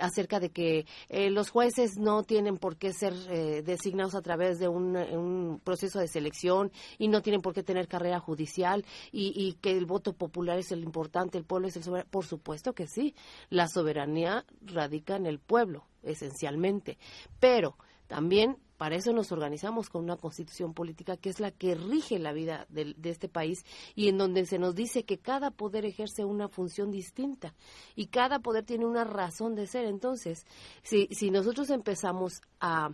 [0.00, 4.60] acerca de que eh, los jueces no tienen por qué ser eh, designados a través
[4.60, 9.32] de un, un, proceso de selección y no tienen por qué tener carrera judicial y,
[9.34, 12.08] y que el voto popular es el importante, el pueblo es el soberano.
[12.08, 13.16] Por supuesto que sí,
[13.50, 16.98] la soberanía radica en el pueblo, esencialmente,
[17.40, 17.76] pero
[18.08, 22.32] también para eso nos organizamos con una constitución política que es la que rige la
[22.32, 23.64] vida de, este país
[23.94, 27.54] y en donde se nos dice que cada poder ejerce una función distinta
[27.96, 29.84] y cada poder tiene una razón de ser.
[29.84, 30.46] Entonces,
[30.82, 32.90] si, si nosotros empezamos a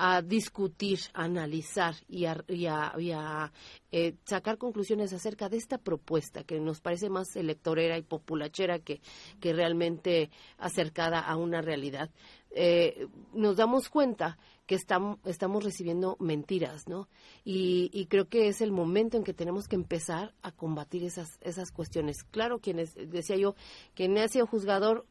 [0.00, 3.52] a discutir, a analizar y a,
[3.90, 9.00] eh, sacar conclusiones acerca de esta propuesta que nos parece más electorera y populachera que
[9.42, 12.10] realmente acercada a una realidad.
[12.50, 17.08] Eh, nos damos cuenta que estamos, recibiendo mentiras, ¿no?
[17.42, 21.38] Y, y, creo que es el momento en que tenemos que empezar a combatir esas,
[21.40, 22.22] esas cuestiones.
[22.24, 23.54] Claro, quienes, decía yo,
[23.94, 25.06] quien ha sido juzgador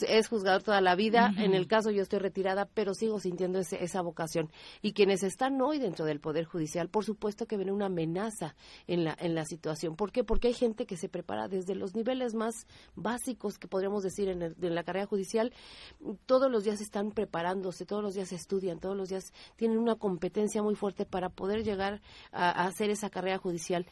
[0.00, 1.32] es juzgador toda la vida.
[1.36, 4.50] En el caso yo estoy retirada, pero sigo sintiendo esa vocación.
[4.80, 8.54] Y quienes están hoy dentro del Poder Judicial, por supuesto que ven una amenaza
[8.86, 9.96] en la, en la situación.
[9.96, 10.24] ¿Por qué?
[10.24, 14.42] Porque hay gente que se prepara desde los niveles más básicos que podríamos decir en,
[14.42, 15.52] en la carrera judicial.
[16.26, 20.62] Todos los días están preparándose, todos los días estudian, todos los días tienen una competencia
[20.62, 22.00] muy fuerte para poder llegar
[22.30, 23.86] a hacer esa carrera judicial.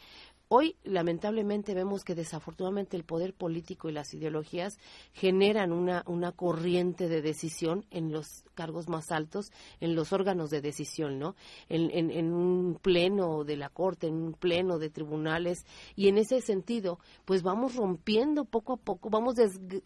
[0.52, 4.81] Hoy, lamentablemente, vemos que desafortunadamente el poder político y las ideologías
[5.12, 10.60] generan una, una corriente de decisión en los cargos más altos, en los órganos de
[10.60, 11.36] decisión, ¿no?
[11.68, 15.64] En, en, un pleno de la Corte, en un pleno de tribunales,
[15.94, 19.36] y en ese sentido, pues vamos rompiendo poco a poco, vamos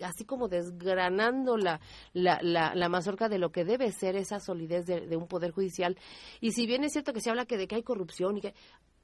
[0.00, 1.78] así como desgranando la,
[2.14, 5.98] la, la, mazorca de lo que debe ser esa solidez de, de un poder judicial.
[6.40, 8.54] Y si bien es cierto que se habla que de que hay corrupción y que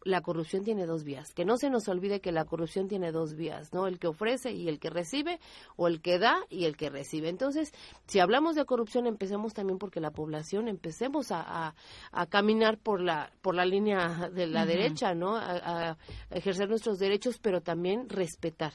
[0.05, 1.33] la corrupción tiene dos vías.
[1.35, 3.87] Que no se nos olvide que la corrupción tiene dos vías, ¿no?
[3.87, 5.41] El que ofrece y el que recibe,
[5.77, 7.29] o el que da y el que recibe.
[7.29, 7.73] Entonces,
[8.07, 11.75] si hablamos de corrupción, empecemos también porque la población empecemos a,
[12.13, 15.37] a, caminar por la, por la línea de la derecha, ¿no?
[15.37, 15.97] a
[16.31, 18.73] ejercer nuestros derechos, pero también respetar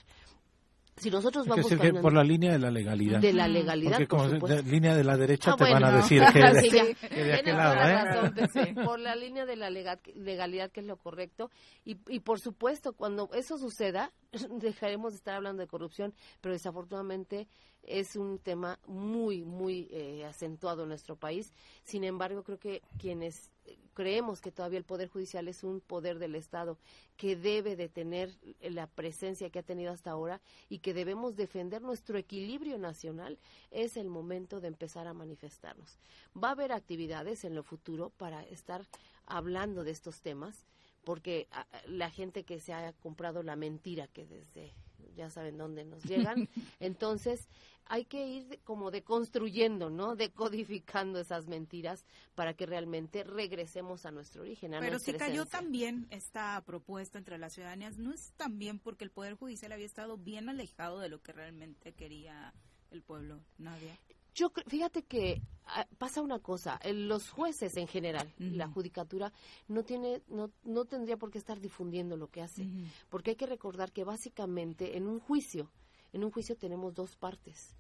[0.98, 3.20] si nosotros vamos que por la línea de la legalidad.
[3.20, 6.24] De la legalidad, Porque como de, línea de la derecha ah, te van a decir
[6.32, 8.76] que, de, que de aquel lado, ¿eh?
[8.86, 11.52] por la línea de la legalidad, que es lo correcto.
[11.84, 14.14] Y, y por supuesto, cuando eso suceda,
[14.50, 17.48] dejaremos de estar hablando de corrupción, pero desafortunadamente
[17.84, 21.54] es un tema muy, muy eh, acentuado en nuestro país.
[21.84, 23.52] Sin embargo, creo que quienes
[23.94, 26.78] creemos que todavía el Poder Judicial es un poder del Estado
[27.16, 31.82] que debe de tener la presencia que ha tenido hasta ahora y que debemos defender
[31.82, 33.40] nuestro equilibrio nacional,
[33.72, 35.98] es el momento de empezar a manifestarnos.
[36.36, 38.86] Va a haber actividades en lo futuro para estar
[39.26, 40.66] hablando de estos temas,
[41.06, 44.74] porque ah, la gente que se ha comprado la mentira que desde
[45.16, 46.50] ya saben dónde nos llegan,
[46.80, 47.48] entonces
[47.86, 50.16] hay que ir como deconstruyendo, ¿no?
[50.16, 54.74] Decodificando esas mentiras para que realmente regresemos a nuestro origen.
[54.74, 59.12] A Pero si cayó también esta propuesta entre las ciudadanías, ¿no es también porque el
[59.12, 62.54] Poder Judicial había estado bien alejado de lo que realmente quería
[62.92, 63.96] el pueblo, Nadia?
[64.36, 69.32] Yo fíjate que ah, pasa una cosa, los jueces en general, la judicatura
[69.70, 72.68] no tiene no, no tendría por qué estar difundiendo lo que hace,
[73.10, 75.72] porque hay que recordar que básicamente en un juicio
[76.12, 77.76] en un juicio tenemos dos partes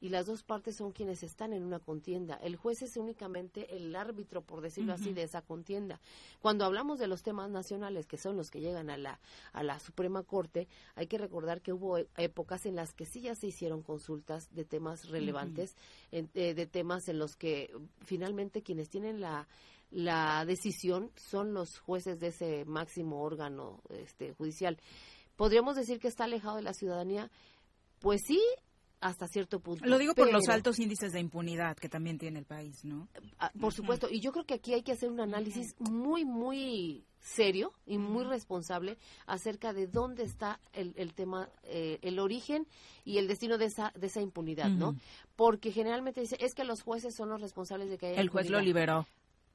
[0.00, 2.36] y las dos partes son quienes están en una contienda.
[2.36, 6.00] El juez es únicamente el árbitro, por decirlo así, de esa contienda.
[6.40, 9.20] Cuando hablamos de los temas nacionales, que son los que llegan a la,
[9.52, 13.20] a la Suprema Corte, hay que recordar que hubo e, épocas en las que sí
[13.20, 15.76] ya se hicieron consultas de temas relevantes,
[16.12, 17.70] eh, de, temas en los que
[18.00, 19.46] finalmente quienes tienen la
[19.92, 24.78] la decisión son los jueces de ese máximo órgano este, judicial.
[25.34, 27.28] Podríamos decir que está alejado de la ciudadanía
[28.00, 28.40] pues sí,
[29.00, 29.84] hasta cierto punto.
[29.86, 33.08] Lo digo por los altos índices de impunidad que también tiene el país, ¿no?
[33.38, 37.04] Ah, por supuesto, y yo creo que aquí hay que hacer un análisis muy, muy
[37.20, 42.66] serio y muy responsable acerca de dónde está el, el tema, eh, el origen
[43.04, 44.96] y el destino de esa, de esa impunidad, ¿no?
[45.36, 48.50] Porque generalmente dice, es que los jueces son los responsables de que haya El juez
[48.50, 49.06] lo liberó.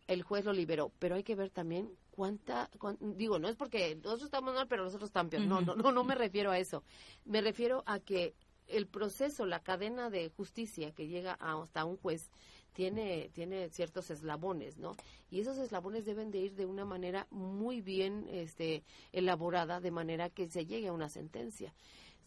[0.08, 2.70] El juez lo liberó, pero hay que ver también cuánta,
[3.00, 5.42] digo, no es porque nosotros estamos mal, pero nosotros peor.
[5.42, 6.84] No, no, no, no me refiero a eso.
[7.26, 8.36] Me refiero a que
[8.68, 12.30] el proceso, la cadena de justicia que llega hasta un juez
[12.74, 14.96] tiene, tiene ciertos eslabones, ¿no?
[15.32, 18.84] Y esos eslabones deben de ir de una manera muy bien este,
[19.14, 21.74] elaborada, de manera que se llegue a una sentencia.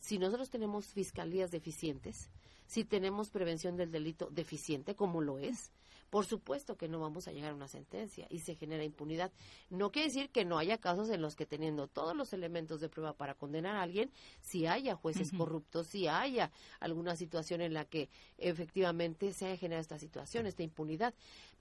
[0.01, 2.31] Si nosotros tenemos fiscalías deficientes,
[2.67, 5.71] si tenemos prevención del delito deficiente, como lo es,
[6.11, 9.31] por supuesto que no vamos a llegar a una sentencia y se genera impunidad.
[9.71, 12.89] No quiere decir que no haya casos en los que teniendo todos los elementos de
[12.89, 14.11] prueba para condenar a alguien,
[14.41, 18.09] si haya jueces corruptos, si haya alguna situación en la que
[18.39, 21.15] efectivamente se haya generado esta situación, esta impunidad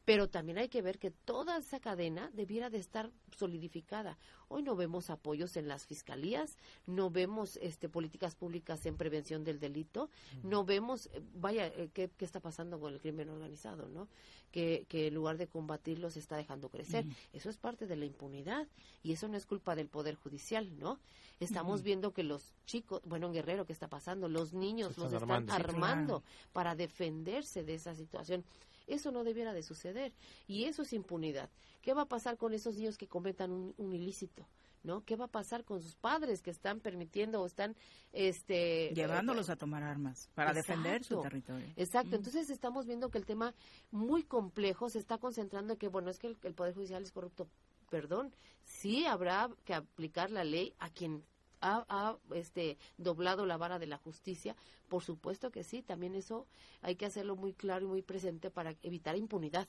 [0.07, 4.17] pero también hay que ver que toda esa cadena debiera de estar solidificada.
[4.47, 6.55] Hoy no vemos apoyos en las fiscalías,
[6.85, 10.09] no vemos este, políticas públicas en prevención del delito,
[10.43, 14.07] no vemos eh, vaya, eh, ¿qué, ¿qué, está pasando con el crimen organizado, ¿no?
[14.53, 17.05] Que, que en lugar de combatirlo se está dejando crecer.
[17.33, 18.65] Eso es parte de la impunidad
[19.03, 21.01] y eso no es culpa del Poder Judicial, ¿no?
[21.41, 24.29] Estamos viendo que los chicos, bueno, en Guerrero, ¿qué está pasando?
[24.29, 26.23] Los niños los están armando,
[26.53, 28.45] para defenderse de esa situación.
[28.87, 30.13] Eso no debiera de suceder
[30.47, 31.49] y eso es impunidad.
[31.81, 34.47] ¿Qué va a pasar con esos niños que cometan un ilícito?
[34.83, 35.03] ¿no?
[35.03, 37.75] ¿Qué va a pasar con sus padres que están permitiendo o están
[38.13, 41.67] este llevándolos a tomar armas para defender su territorio?
[41.75, 42.15] Exacto.
[42.15, 43.53] Entonces estamos viendo que el tema
[43.91, 47.47] muy complejo se está concentrando en que bueno, es que el, poder judicial es corrupto.
[47.89, 48.33] Perdón,
[48.63, 51.23] sí habrá que aplicar la ley a quien
[51.61, 54.55] ha, ha, este, doblado la vara de la justicia?
[54.87, 56.47] Por supuesto que sí, también eso
[56.81, 59.67] hay que hacerlo muy claro y muy presente para evitar impunidad.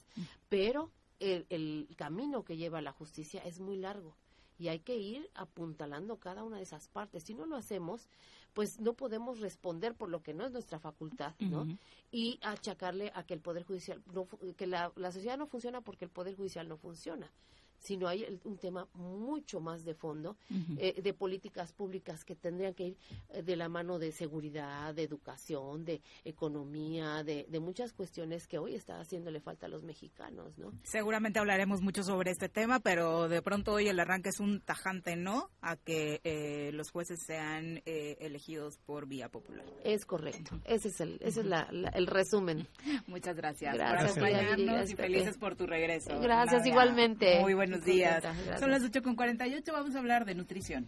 [0.49, 0.91] Pero
[1.21, 4.15] el, el camino que lleva la justicia es muy largo
[4.59, 7.23] y hay que ir apuntalando cada una de esas partes.
[7.23, 8.09] Si no lo hacemos,
[8.55, 11.67] pues no podemos responder por lo que no es nuestra facultad, ¿no?
[12.11, 16.07] Y achacarle a que el Poder Judicial, no, que la, la sociedad no funciona porque
[16.07, 17.31] el Poder Judicial no funciona
[17.79, 20.37] sino hay un tema mucho más de fondo
[20.79, 22.97] eh, de políticas públicas que tendrían que ir
[23.31, 28.77] eh, de la mano de seguridad, de educación, de economía, de, muchas cuestiones que hoy
[28.77, 30.73] está haciéndole falta a los mexicanos, ¿no?
[30.85, 35.17] Seguramente hablaremos mucho sobre este tema, pero de pronto hoy el arranque es un tajante
[35.17, 39.67] no a que eh, los jueces sean elegidos por vía popular.
[39.85, 41.47] Es correcto, ese es el, ese es
[41.95, 42.69] el resumen.
[43.07, 46.19] Muchas gracias, gracias por acompañarnos y felices por tu regreso.
[46.21, 47.41] Gracias igualmente.
[47.41, 48.25] Muy buenos días.
[48.59, 50.87] Son las 8 con 48, vamos a hablar de nutrición.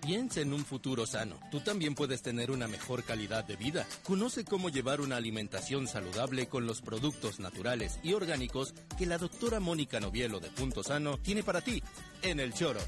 [0.00, 1.38] Piensa en un futuro sano.
[1.50, 3.86] Tú también puedes tener una mejor calidad de vida.
[4.02, 9.60] Conoce cómo llevar una alimentación saludable con los productos naturales y orgánicos que la doctora
[9.60, 11.82] Mónica Novielo de Punto Sano tiene para ti
[12.22, 12.80] en El Choro.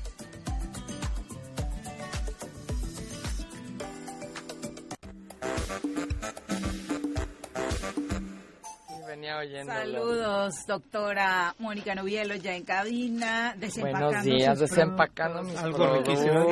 [9.66, 16.44] Saludos, doctora Mónica Novielo, ya en cabina, desempacando Buenos días, desempacando mis algo riquísimo,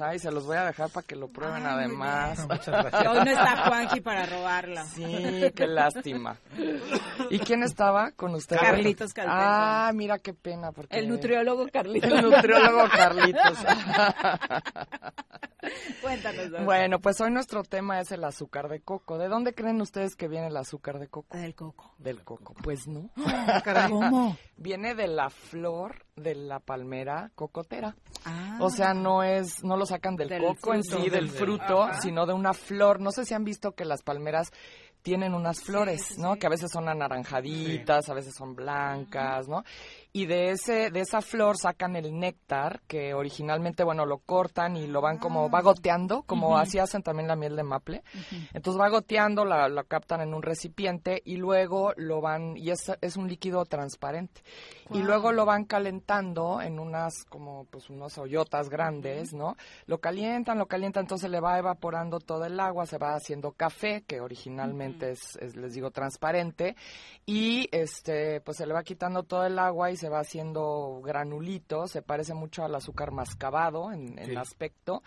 [0.00, 2.46] Ay, se los voy a dejar para que lo prueben además.
[2.50, 4.84] Hoy no está Juanji para robarla.
[4.84, 6.36] Sí, qué lástima.
[7.30, 8.58] ¿Y quién estaba con usted?
[8.58, 9.38] Carlitos Calderon.
[9.40, 10.72] Ah, mira qué pena.
[10.72, 10.98] Porque...
[10.98, 12.10] El nutriólogo Carlitos.
[12.10, 13.58] El nutriólogo Carlitos.
[16.02, 16.64] Cuéntanos.
[16.64, 19.16] Bueno, pues hoy nuestro tema es el azúcar de coco.
[19.16, 21.36] ¿De dónde creen ustedes que viene el azúcar de coco?
[21.36, 21.94] Del coco.
[21.98, 22.54] Del coco.
[22.62, 23.10] Pues no.
[23.88, 24.36] ¿Cómo?
[24.56, 27.96] Viene de la flor de la palmera cocotera.
[28.24, 28.58] Ah.
[28.60, 32.32] O sea, no es, no lo sacan del, coco en sí, del, fruto, sino de
[32.32, 33.00] una flor.
[33.00, 34.50] No sé si han visto que las palmeras
[35.02, 36.36] tienen unas flores, ¿no?
[36.36, 39.64] Que a veces son anaranjaditas, a veces son blancas, ¿no?
[40.14, 44.86] Y de ese de esa flor sacan el néctar que originalmente bueno lo cortan y
[44.86, 45.62] lo van como va ah.
[45.62, 48.02] goteando como así hacen también la miel de maple.
[48.52, 53.16] Entonces va goteando la, captan en un recipiente y luego lo van y es, es
[53.16, 54.42] un líquido transparente.
[54.90, 59.56] Y luego lo van calentando en unas como pues unas hoyotas grandes no
[59.86, 64.04] lo calientan lo calientan entonces le va evaporando todo el agua se va haciendo café
[64.06, 66.76] que originalmente es, es les digo transparente.
[67.24, 71.86] Y este pues se le va quitando todo el agua y se va haciendo granulito,
[71.86, 75.04] se parece mucho al azúcar mascabado en, en aspecto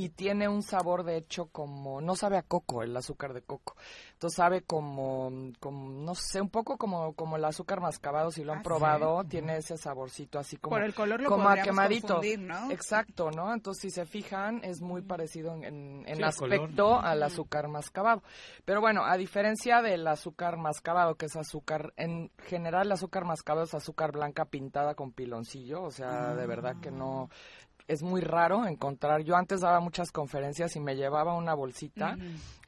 [0.00, 3.76] y tiene un sabor de hecho como no sabe a coco el azúcar de coco.
[4.14, 8.54] Entonces sabe como, como no sé un poco como como el azúcar mascabado si lo
[8.54, 12.18] han ah, probado tiene ese saborcito así como por el color lo como a quemadito.
[12.38, 12.70] ¿no?
[12.70, 18.22] exacto no entonces si se fijan es muy parecido en, en, aspecto al azúcar mascabado.
[18.64, 23.66] Pero bueno a diferencia del azúcar mascabado que es azúcar en general el azúcar mascabado
[23.66, 27.28] es azúcar blanca pintada con piloncillo o sea de verdad que no
[27.90, 29.22] es muy raro encontrar.
[29.22, 32.16] Yo antes daba muchas conferencias y me llevaba una bolsita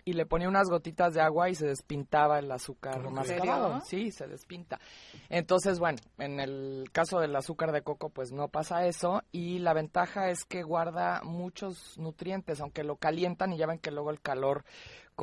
[0.05, 3.81] y le ponía unas gotitas de agua y se despintaba el azúcar mascabado.
[3.85, 4.81] Sí, se despinta.
[5.28, 9.74] Entonces, bueno, en el caso del azúcar de coco, pues no pasa eso y la
[9.74, 14.20] ventaja es que guarda muchos nutrientes, aunque lo calientan y ya ven que luego el
[14.20, 14.65] calor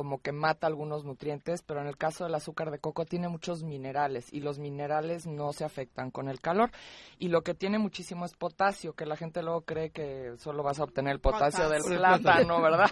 [0.00, 3.62] como que mata algunos nutrientes, pero en el caso del azúcar de coco tiene muchos
[3.62, 6.70] minerales y los minerales no se afectan con el calor.
[7.18, 10.80] Y lo que tiene muchísimo es potasio, que la gente luego cree que solo vas
[10.80, 12.90] a obtener el potasio, del plátano, ¿verdad?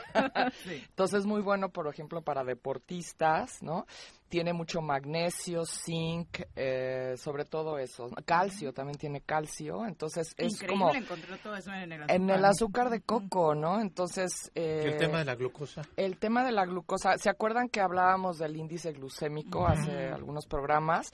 [0.66, 3.86] Entonces es muy bueno, por ejemplo, para deportistas, ¿no?
[4.28, 8.08] Tiene mucho magnesio, zinc, eh, sobre todo eso.
[8.24, 10.94] Calcio, también tiene calcio, entonces es Increíble como...
[10.94, 12.16] encontrar todo eso en el azúcar.
[12.16, 13.80] En el azúcar de coco, ¿no?
[13.80, 14.50] Entonces...
[14.54, 15.82] Eh, ¿Y el tema de la glucosa?
[15.96, 21.12] El tema de la glucosa, ¿se acuerdan que hablábamos del índice glucémico hace algunos programas?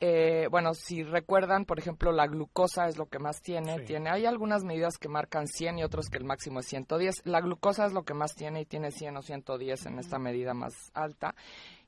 [0.00, 3.80] eh, bueno, si recuerdan, por ejemplo, la glucosa es lo que más tiene.
[3.80, 7.22] tiene Hay algunas medidas que marcan 100 y otros que el máximo es 110.
[7.24, 10.52] La glucosa es lo que más tiene y tiene 100 o 110 en esta medida
[10.52, 11.34] más alta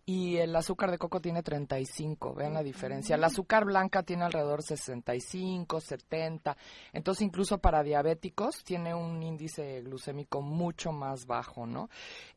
[0.08, 3.16] y el azúcar de coco tiene 35, vean la diferencia.
[3.16, 6.56] El azúcar blanca tiene alrededor 65, 70,
[6.92, 11.90] entonces incluso para diabéticos tiene un índice glucémico mucho más bajo, ¿no?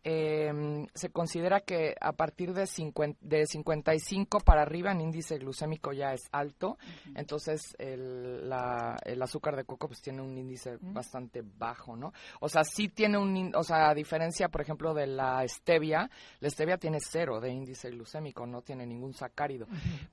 [0.04, 5.94] Eh, se considera que a partir de, 50, de 55 para arriba en índice glucémico
[5.94, 6.80] ya es alto,
[7.14, 12.14] entonces el, la, el, azúcar de coco pues tiene un índice bastante bajo, ¿no?
[12.40, 16.10] O sea, sí tiene un, o sea, a diferencia, por ejemplo, de la stevia,
[16.40, 19.68] la stevia tiene cero de índice glucémico, no tiene ningún sacárido,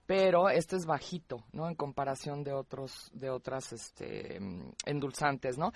[0.06, 1.68] pero este es bajito, ¿no?
[1.68, 4.38] En comparación de otros, de otras, este,
[4.84, 5.72] endulzantes, ¿no?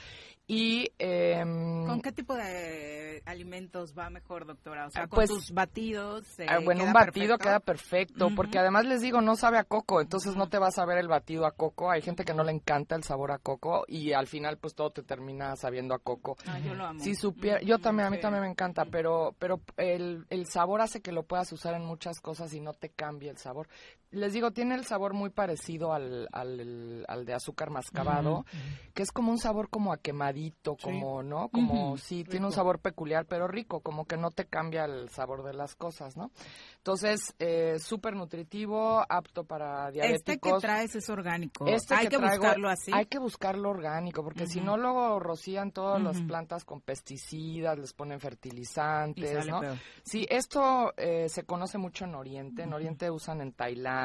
[0.47, 4.89] Y em, ¿con qué tipo de alimentos va mejor, doctora?
[4.89, 6.41] O sea, con pues, tus batidos.
[6.41, 10.01] Eh, ah, bueno, un batido queda perfecto, porque además les digo, no sabe a coco,
[10.01, 11.89] entonces no te vas a ver el batido a coco.
[11.89, 14.91] Hay gente que no le encanta el sabor a coco y al final, pues todo
[14.91, 16.37] te termina sabiendo a coco.
[16.47, 16.99] Ah, yo lo amo.
[16.99, 21.01] Si supiera, yo también, a mí también me encanta, pero, pero el, el sabor hace
[21.01, 23.69] que lo puedas usar en muchas cosas y no te cambie el sabor.
[24.13, 28.45] Les digo, tiene el sabor muy parecido al, al, de azúcar mascabado,
[28.93, 31.49] que es como un sabor como a quemadito, como, ¿no?
[31.49, 35.45] Como, sí, tiene un sabor peculiar, pero rico, como que no te cambia el sabor
[35.45, 36.33] de las cosas, ¿no?
[36.79, 40.35] Entonces, eh, súper nutritivo, apto para diabéticos.
[40.35, 41.67] Este que traes es orgánico.
[41.69, 42.91] Este hay que, buscarlo así.
[42.93, 47.93] Hay que buscarlo orgánico, porque si no, luego rocían todas las plantas con pesticidas, les
[47.93, 49.61] ponen fertilizantes, ¿no?
[50.03, 52.65] Sí, esto eh, se conoce mucho en Oriente.
[52.65, 54.00] En Oriente usan en Tailandia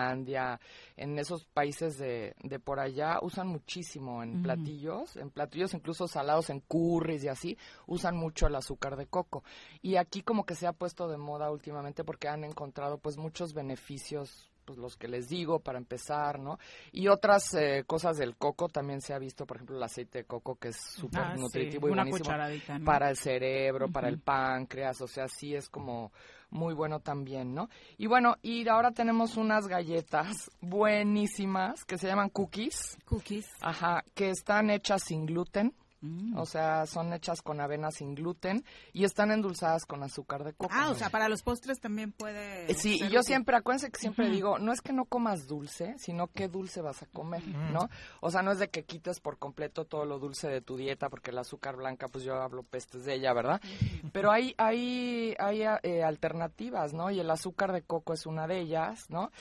[0.97, 6.49] en esos países de, de por allá, usan muchísimo en platillos, en platillos incluso salados,
[6.49, 7.57] en curries y así,
[7.87, 9.43] usan mucho el azúcar de coco.
[9.81, 13.53] Y aquí como que se ha puesto de moda últimamente porque han encontrado pues muchos
[13.53, 16.57] beneficios pues los que les digo para empezar, ¿no?
[16.91, 20.23] Y otras eh, cosas del coco también se ha visto, por ejemplo, el aceite de
[20.25, 22.29] coco que es súper ah, nutritivo y buenísimo
[22.83, 26.11] para el cerebro, para el páncreas, o sea, sí es como
[26.49, 27.69] muy bueno también, ¿no?
[27.97, 32.97] Y bueno, y ahora tenemos unas galletas buenísimas que se llaman cookies.
[33.05, 33.47] Cookies.
[33.61, 35.73] Ajá, que están hechas sin gluten.
[36.05, 36.37] Mm.
[36.37, 38.63] O sea, son hechas con avena sin gluten
[38.93, 40.73] y están endulzadas con azúcar de coco.
[40.73, 42.71] Ah, o sea, para los postres también puede.
[42.71, 45.95] Eh, sí, y yo siempre, acuérdense que siempre digo, no es que no comas dulce,
[45.97, 47.89] sino qué dulce vas a comer, ¿no?
[48.21, 51.09] O sea, no es de que quites por completo todo lo dulce de tu dieta,
[51.09, 53.61] porque el azúcar blanca, pues yo hablo pestes de ella, ¿verdad?
[54.11, 57.11] Pero hay, hay, hay eh, alternativas, ¿no?
[57.11, 59.31] Y el azúcar de coco es una de ellas, ¿no?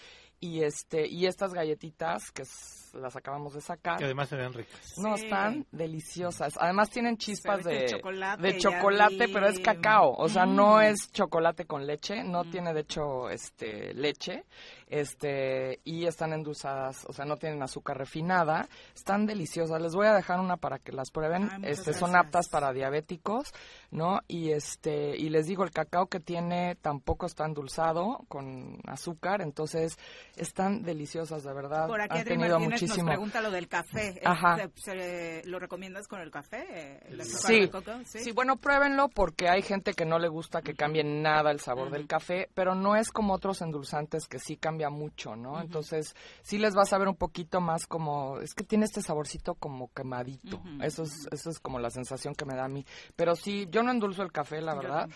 [0.44, 3.98] Y este, y estas galletitas que es las acabamos de sacar.
[3.98, 4.98] Que además se ven ricas.
[4.98, 6.54] No, están deliciosas.
[6.58, 7.86] Además tienen chispas de,
[8.38, 10.14] de chocolate, pero es cacao.
[10.16, 10.82] O sea, no mm.
[10.82, 12.50] es chocolate con leche, no mm.
[12.50, 14.44] tiene de hecho este leche
[14.88, 19.80] este y están endulzadas, o sea, no tienen azúcar refinada, están deliciosas.
[19.80, 21.50] Les voy a dejar una para que las prueben.
[21.64, 23.52] este son aptas para diabéticos,
[23.90, 24.20] ¿no?
[24.28, 29.98] Y este y les digo, el cacao que tiene tampoco está endulzado con azúcar, entonces
[30.36, 31.86] están deliciosas, de verdad.
[31.86, 33.04] Por aquí Han tenido muchísimo.
[33.04, 34.20] Nos pregunta lo del café.
[34.24, 34.56] Ajá.
[35.44, 37.00] ¿Lo recomiendas con el café?
[37.22, 37.70] sí.
[38.04, 38.32] sí.
[38.32, 42.06] bueno, pruébenlo porque hay gente que no le gusta que cambie nada el sabor del
[42.06, 45.60] café, pero no es como otros endulzantes que sí cambian mucho, ¿no?
[45.60, 49.54] Entonces, sí les vas a ver un poquito más como, es que tiene este saborcito
[49.54, 50.60] como quemadito.
[50.80, 52.84] Eso es eso es como la sensación que me da a mí.
[53.16, 55.08] Pero sí, yo no endulzo el café, la verdad,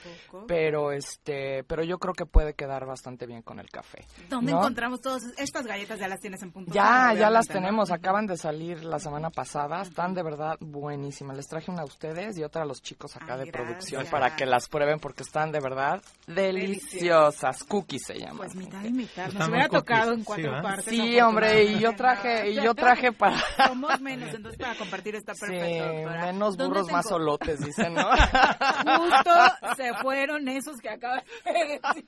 [0.46, 4.04] pero este, pero yo creo que puede quedar bastante bien con el café.
[4.28, 5.98] ¿Dónde encontramos todas estas galletas?
[5.98, 6.72] Ya las tienes en punto.
[6.72, 11.36] Ya, ya las tenemos, acaban de salir la semana pasada, están de verdad buenísimas.
[11.36, 14.46] Les traje una a ustedes y otra a los chicos acá de producción para que
[14.46, 17.64] las prueben porque están de verdad deliciosas.
[17.64, 18.38] Cookies se llaman.
[18.38, 20.84] Pues mitad y mitad hubiera tocado en cuatro sí, partes.
[20.84, 23.36] Sí, hombre, y yo traje, y yo traje para...
[23.66, 25.88] Somos menos, entonces para compartir está perfecto.
[25.90, 28.08] Sí, menos burros más solotes, dicen, ¿no?
[28.98, 29.30] Justo
[29.76, 32.04] se fueron esos que acabas de decir.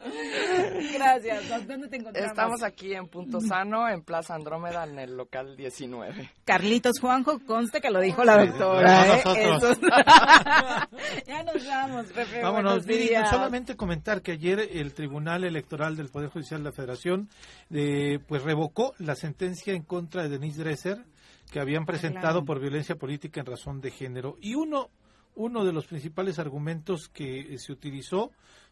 [0.94, 1.66] Gracias.
[1.66, 2.30] ¿Dónde te encontramos?
[2.30, 6.30] Estamos aquí en Punto Sano, en Plaza Andrómeda, en el local 19.
[6.44, 9.18] Carlitos Juanjo, conste que lo dijo la doctora.
[9.18, 9.22] ¿eh?
[11.26, 12.42] ya nos vamos, Pepe.
[12.42, 12.84] Vámonos,
[13.28, 17.28] solamente comentar que ayer el Tribunal Electoral del Poder Judicial de la Federación
[17.70, 21.04] eh, pues revocó la sentencia en contra de Denise Dresser
[21.50, 24.36] que habían presentado por violencia política en razón de género.
[24.40, 24.88] Y uno,
[25.34, 28.30] uno de los principales argumentos que se utilizó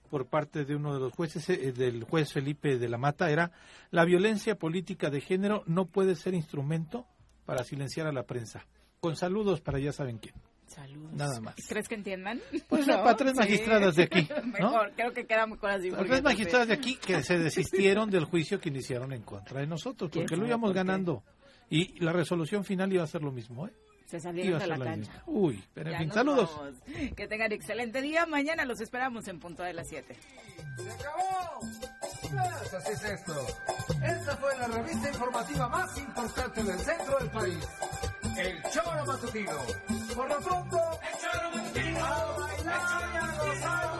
[0.08, 3.52] por parte de uno de los jueces, eh, del juez Felipe de la Mata, era
[3.90, 7.06] la violencia política de género no puede ser instrumento
[7.44, 8.66] para silenciar a la prensa.
[9.00, 10.34] Con saludos para ya saben quién.
[10.66, 11.12] Saludos.
[11.14, 11.54] Nada más.
[11.66, 12.40] ¿Crees que entiendan?
[12.68, 14.28] Pues para tres magistradas de aquí.
[14.60, 14.70] ¿no?
[14.70, 15.90] Mejor, creo que queda mejor así.
[15.90, 19.66] Para tres magistradas de aquí que se desistieron del juicio que iniciaron en contra de
[19.66, 21.22] nosotros, porque lo íbamos ganando.
[21.70, 23.72] Y la resolución final iba a ser lo mismo, ¿eh?
[24.08, 25.12] Se salieron de la, cancha.
[25.26, 26.50] Uy, pero en fin, saludos.
[27.14, 28.24] Que tengan excelente día.
[28.24, 30.16] Mañana los esperamos en punto de las 7.
[30.78, 31.60] ¡Se acabó!
[32.22, 33.46] Pues así es esto.
[34.02, 37.68] Esta fue la revista informativa más importante del centro del país.
[38.38, 39.58] El Choro Matutino.
[40.16, 42.04] Por lo pronto, el Choro Matutino.
[42.06, 43.98] A bailar y a gozar.